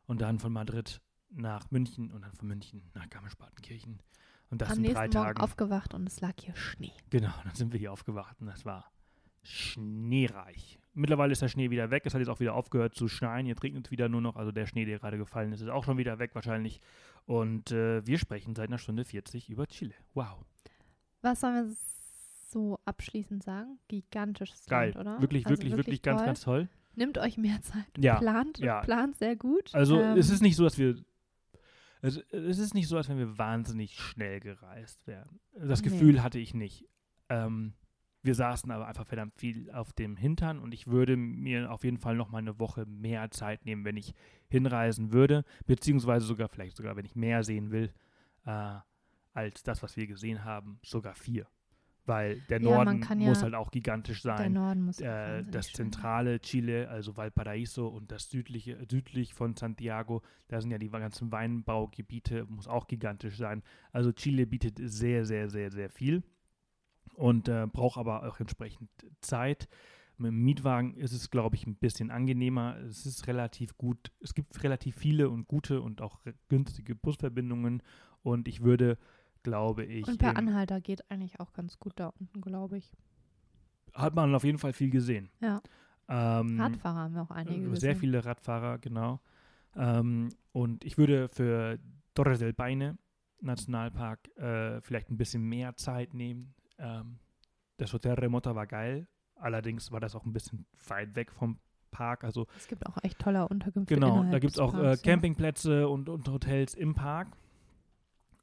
[0.07, 3.99] Und dann von Madrid nach München und dann von München nach Garmisch-Partenkirchen.
[4.49, 5.41] Und das Am in nächsten drei Morgen Tagen.
[5.41, 6.91] aufgewacht und es lag hier Schnee.
[7.09, 8.91] Genau, dann sind wir hier aufgewacht und das war
[9.43, 10.79] schneereich.
[10.93, 12.03] Mittlerweile ist der Schnee wieder weg.
[12.05, 13.45] Es hat jetzt auch wieder aufgehört zu schneien.
[13.47, 14.37] Jetzt regnet es wieder nur noch.
[14.37, 16.79] Also der Schnee, der gerade gefallen ist, ist auch schon wieder weg wahrscheinlich.
[17.25, 19.93] Und äh, wir sprechen seit einer Stunde 40 über Chile.
[20.13, 20.45] Wow.
[21.21, 21.75] Was sollen wir
[22.49, 23.77] so abschließend sagen?
[23.89, 24.93] Gigantisches Geil.
[24.93, 25.21] Land, oder?
[25.21, 26.25] Wirklich, Also wirklich, wirklich ganz, toll.
[26.25, 26.69] ganz toll.
[26.95, 27.85] Nimmt euch mehr Zeit.
[27.97, 28.79] Ja, Plant, ja.
[28.81, 29.75] plant sehr gut.
[29.75, 30.95] Also Ähm, es ist nicht so, dass wir.
[32.01, 35.39] Es, es ist nicht so, als wenn wir wahnsinnig schnell gereist wären.
[35.53, 35.89] Das Nee.
[35.89, 36.85] Gefühl hatte ich nicht.
[37.29, 37.73] Ähm,
[38.21, 41.97] wir saßen aber einfach verdammt viel auf dem Hintern und ich würde mir auf jeden
[41.99, 44.13] Fall noch mal eine Woche mehr Zeit nehmen, wenn ich
[44.49, 47.93] hinreisen würde, beziehungsweise sogar vielleicht sogar, wenn ich mehr sehen will,
[48.45, 48.77] äh,
[49.33, 51.47] als das, was wir gesehen haben, sogar vier.
[52.07, 55.05] Weil der Ja, Norden kann muss ja- halt auch gigantisch der sein Norden muss auch
[55.05, 60.77] äh, das zentrale Chile, also Valparaiso und das südliche, südlich von Santiago, da sind ja
[60.77, 63.63] die ganzen Weinbaugebiete, muss auch gigantisch sein.
[63.91, 66.21] Also Chile bietet sehr, sehr, sehr, sehr viel
[67.15, 68.89] und äh, braucht aber auch entsprechend
[69.21, 69.67] Zeit.
[70.17, 72.77] Mit dem Mietwagen ist es, glaube ich, ein bisschen angenehmer.
[72.87, 74.11] Es ist relativ gut.
[74.21, 77.83] Es gibt relativ viele und gute und auch günstige Busverbindungen.
[78.21, 78.97] Und ich würde,
[79.45, 82.91] glaube ich, Und per Anhalter geht eigentlich auch ganz gut da unten, glaube ich.
[83.93, 85.29] hat man auf jeden Fall viel gesehen.
[85.39, 85.61] Ja.
[86.09, 87.75] Ähm, Radfahrer haben wir auch einige Äh, gesehen.
[87.79, 89.19] Sehr viele Radfahrer, genau.
[89.75, 91.79] Ähm, und ich würde für
[92.13, 92.97] Torres del Paine
[93.41, 96.53] Nationalpark äh, vielleicht ein bisschen mehr Zeit nehmen.
[96.77, 97.19] Ähm,
[97.77, 101.59] das Hotel Remota war geil, allerdings war das auch ein bisschen weit weg vom
[101.91, 102.23] Park.
[102.23, 104.97] Also Es gibt auch echt tolle Unterkünfte genau, da gibt es auch äh.
[105.01, 107.27] Campingplätze und, und Hotels im Park.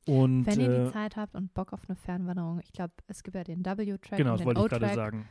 [0.07, 3.23] Und Wenn ihr äh, die Zeit habt und Bock auf eine Fernwanderung, ich glaube, es
[3.23, 5.29] gibt ja den W-Track genau, und das wollte ich gerade sagen.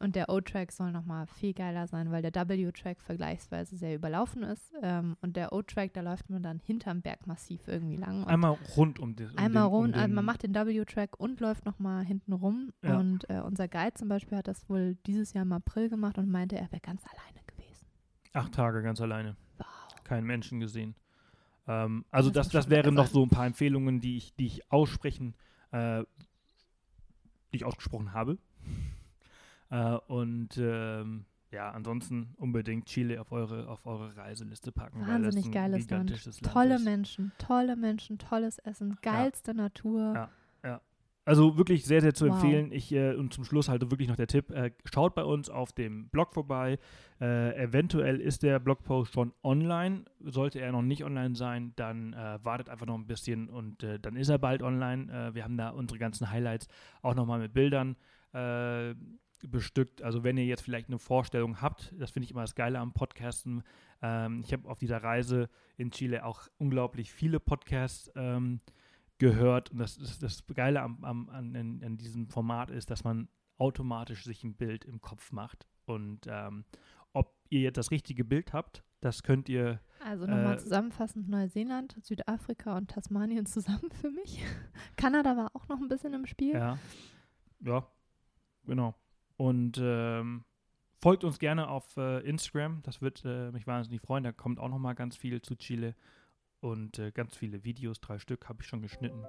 [0.00, 4.72] Und der O-Track soll nochmal viel geiler sein, weil der W-Track vergleichsweise sehr überlaufen ist.
[4.82, 8.24] Ähm, und der O-Track, da läuft man dann hinterm Bergmassiv irgendwie lang.
[8.26, 11.18] Einmal rund um, das, um einmal den, um rund, also den, man macht den W-Track
[11.18, 12.72] und läuft nochmal hinten rum.
[12.82, 12.98] Ja.
[12.98, 16.28] Und äh, unser Guide zum Beispiel hat das wohl dieses Jahr im April gemacht und
[16.28, 17.86] meinte, er wäre ganz alleine gewesen.
[18.32, 19.36] acht Tage ganz alleine.
[19.58, 19.66] Wow.
[20.02, 20.96] keinen Menschen gesehen.
[21.66, 24.70] Ähm, also Das das, das wären noch so ein paar Empfehlungen, die ich, die ich
[24.72, 25.34] aussprechen,
[25.72, 26.04] äh,
[27.52, 28.38] die ich ausgesprochen habe.
[29.70, 35.00] Äh, und ähm, ja, ansonsten unbedingt Chile auf eure, auf eure Reiseliste packen.
[35.00, 36.10] weil das Wahnsinnig ein geiles Land.
[36.10, 36.84] Land Tolle ist.
[36.84, 40.12] Menschen, tolle Menschen, tolles Essen, geilste Natur.
[40.14, 40.30] Ja.
[41.24, 42.34] Also wirklich sehr, sehr zu Wow.
[42.34, 42.70] empfehlen.
[42.72, 45.72] Ich, äh, und zum Schluss halt wirklich noch der Tipp, äh, schaut bei uns auf
[45.72, 46.78] dem Blog vorbei.
[47.20, 50.04] Äh, eventuell ist der Blogpost schon online.
[50.20, 53.98] Sollte er noch nicht online sein, dann äh, wartet einfach noch ein bisschen und äh,
[53.98, 55.10] dann ist er bald online.
[55.10, 56.68] Äh, wir haben da unsere ganzen Highlights
[57.02, 57.96] auch nochmal mit Bildern
[59.48, 60.02] bestückt.
[60.02, 62.92] Also wenn ihr jetzt vielleicht eine Vorstellung habt, das finde ich immer das Geile am
[62.92, 63.62] Podcasten.
[64.02, 68.60] Ähm, ich habe auf dieser Reise in Chile auch unglaublich viele Podcasts ähm,
[69.18, 69.70] gehört.
[69.70, 73.28] Und das, das, das Geile am, am, an, an, diesem Format ist, dass man
[73.58, 75.66] automatisch sich ein Bild im Kopf macht.
[75.86, 76.64] Und ähm,
[77.12, 81.96] ob ihr jetzt das richtige Bild habt, das könnt ihr, Also nochmal Äh, zusammenfassend Neuseeland,
[82.02, 84.42] Südafrika und Tasmanien zusammen für mich.
[84.96, 86.54] Kanada war auch noch ein bisschen im Spiel.
[86.54, 86.78] ja,
[87.60, 87.86] ja,
[88.66, 88.94] genau.
[89.36, 90.44] Und ähm,
[91.00, 94.24] folgt uns gerne auf äh, Instagram, das wird äh, mich wahnsinnig freuen.
[94.24, 95.94] Da kommt auch noch mal ganz viel zu Chile
[96.64, 99.22] und äh, ganz viele Videos, drei Stück habe ich schon geschnitten.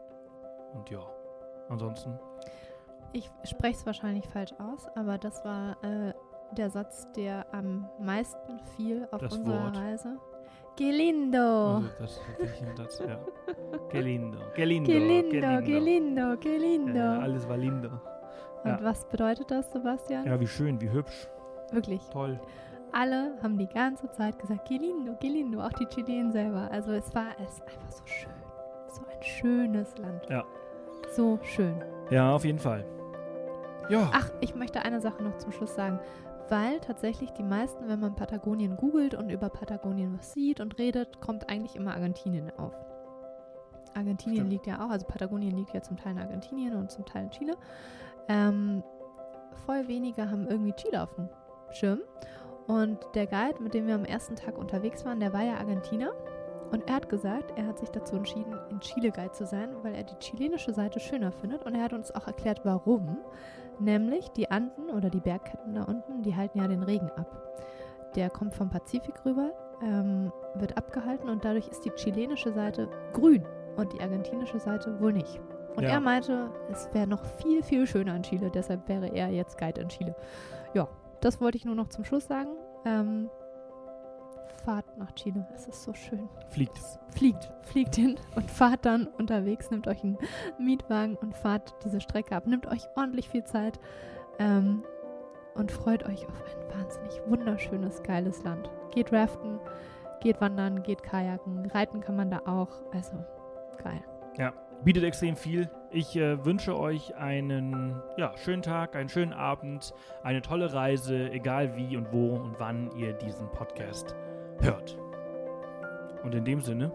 [0.74, 1.02] Und ja,
[1.70, 2.18] ansonsten
[3.12, 6.14] Ich spreche es wahrscheinlich falsch aus, aber das war äh,
[6.56, 9.78] der Satz, der am meisten fiel auf Das unserer Wort.
[9.78, 10.18] Reise.
[10.78, 11.76] Que lindo!
[11.78, 13.20] Also das ist wirklich ein Satz, ja.
[13.90, 16.98] Que lindo, que lindo, Que lindo, que lindo, que lindo.
[16.98, 17.90] Ja, alles war lindo.
[18.64, 18.80] Und ja.
[18.84, 20.26] was bedeutet das, Sebastian?
[20.26, 21.28] Ja, wie schön, wie hübsch,
[21.72, 22.02] Wirklich.
[22.10, 22.40] toll.
[22.98, 26.72] Alle haben die ganze Zeit gesagt, que lindo, que lindo, auch die Chilenen selber.
[26.72, 28.32] Also es war es einfach so schön.
[28.88, 30.30] So ein schönes Land.
[30.30, 30.46] Ja.
[31.14, 31.76] so schön.
[32.10, 32.86] Ja, auf jeden Fall.
[33.90, 34.10] Ja.
[34.14, 36.00] Ach, ich möchte eine Sache noch zum Schluss sagen.
[36.48, 41.20] Weil tatsächlich die meisten, wenn man Patagonien googelt und über Patagonien was sieht und redet,
[41.20, 42.74] kommt eigentlich immer Argentinien auf.
[43.94, 44.52] Argentinien Stimmt.
[44.52, 47.32] liegt ja auch, also Patagonien liegt ja zum Teil in Argentinien und zum Teil in
[47.32, 47.58] Chile.
[48.30, 48.84] Ähm,
[49.66, 51.28] voll wenige haben irgendwie Chile auf dem
[51.72, 52.00] Schirm.
[52.68, 56.12] Und der Guide, mit dem wir am ersten Tag unterwegs waren, der war ja Argentiner.
[56.72, 59.94] Und er hat gesagt, er hat sich dazu entschieden, in Chile Guide zu sein, weil
[59.94, 61.64] er die chilenische Seite schöner findet.
[61.64, 63.18] Und er hat uns auch erklärt, warum.
[63.80, 67.60] Nämlich die Anden oder die Bergketten da unten, die halten ja den Regen ab.
[68.16, 69.52] Der kommt vom Pazifik rüber,
[69.84, 75.12] ähm, wird abgehalten und dadurch ist die chilenische Seite grün und die argentinische Seite wohl
[75.14, 75.40] nicht.
[75.76, 75.90] Und Ja.
[75.90, 79.82] er meinte, es wäre noch viel, viel schöner in Chile, deshalb wäre er jetzt Guide
[79.82, 80.16] in Chile.
[80.74, 80.88] Ja,
[81.26, 82.52] das wollte ich nur noch zum Schluss sagen.
[82.86, 83.32] Ähm,
[84.64, 86.30] fahrt nach Chile, es ist so schön.
[86.50, 86.80] Fliegt.
[87.10, 90.20] Fliegt, fliegt hin und fahrt dann unterwegs, nehmt euch einen
[90.60, 92.46] Mietwagen und fahrt diese Strecke ab.
[92.46, 93.80] Nehmt euch ordentlich viel Zeit
[94.38, 94.84] ähm,
[95.56, 98.70] und freut euch auf ein wahnsinnig wunderschönes, geiles Land.
[98.92, 99.60] Geht raften,
[100.22, 102.70] geht wandern, geht kajaken, reiten kann man da auch.
[102.94, 103.14] Also
[103.84, 104.04] geil.
[104.84, 105.70] Bietet extrem viel.
[105.96, 109.94] Ich äh, wünsche euch einen ja, schönen Tag, einen schönen Abend,
[110.24, 114.14] eine tolle Reise, egal wie und wo und wann ihr diesen Podcast
[114.60, 114.98] hört.
[116.22, 116.92] Und in dem Sinne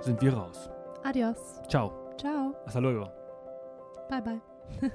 [0.00, 0.68] sind wir raus.
[1.04, 1.62] Adios.
[1.68, 1.92] Ciao.
[2.18, 2.52] Ciao.
[2.66, 3.08] Hasta luego.
[4.10, 4.40] Bye bye.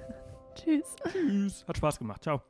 [0.54, 0.94] Tschüss.
[1.10, 1.66] Tschüss.
[1.66, 2.22] Hat Spaß gemacht.
[2.22, 2.42] Ciao.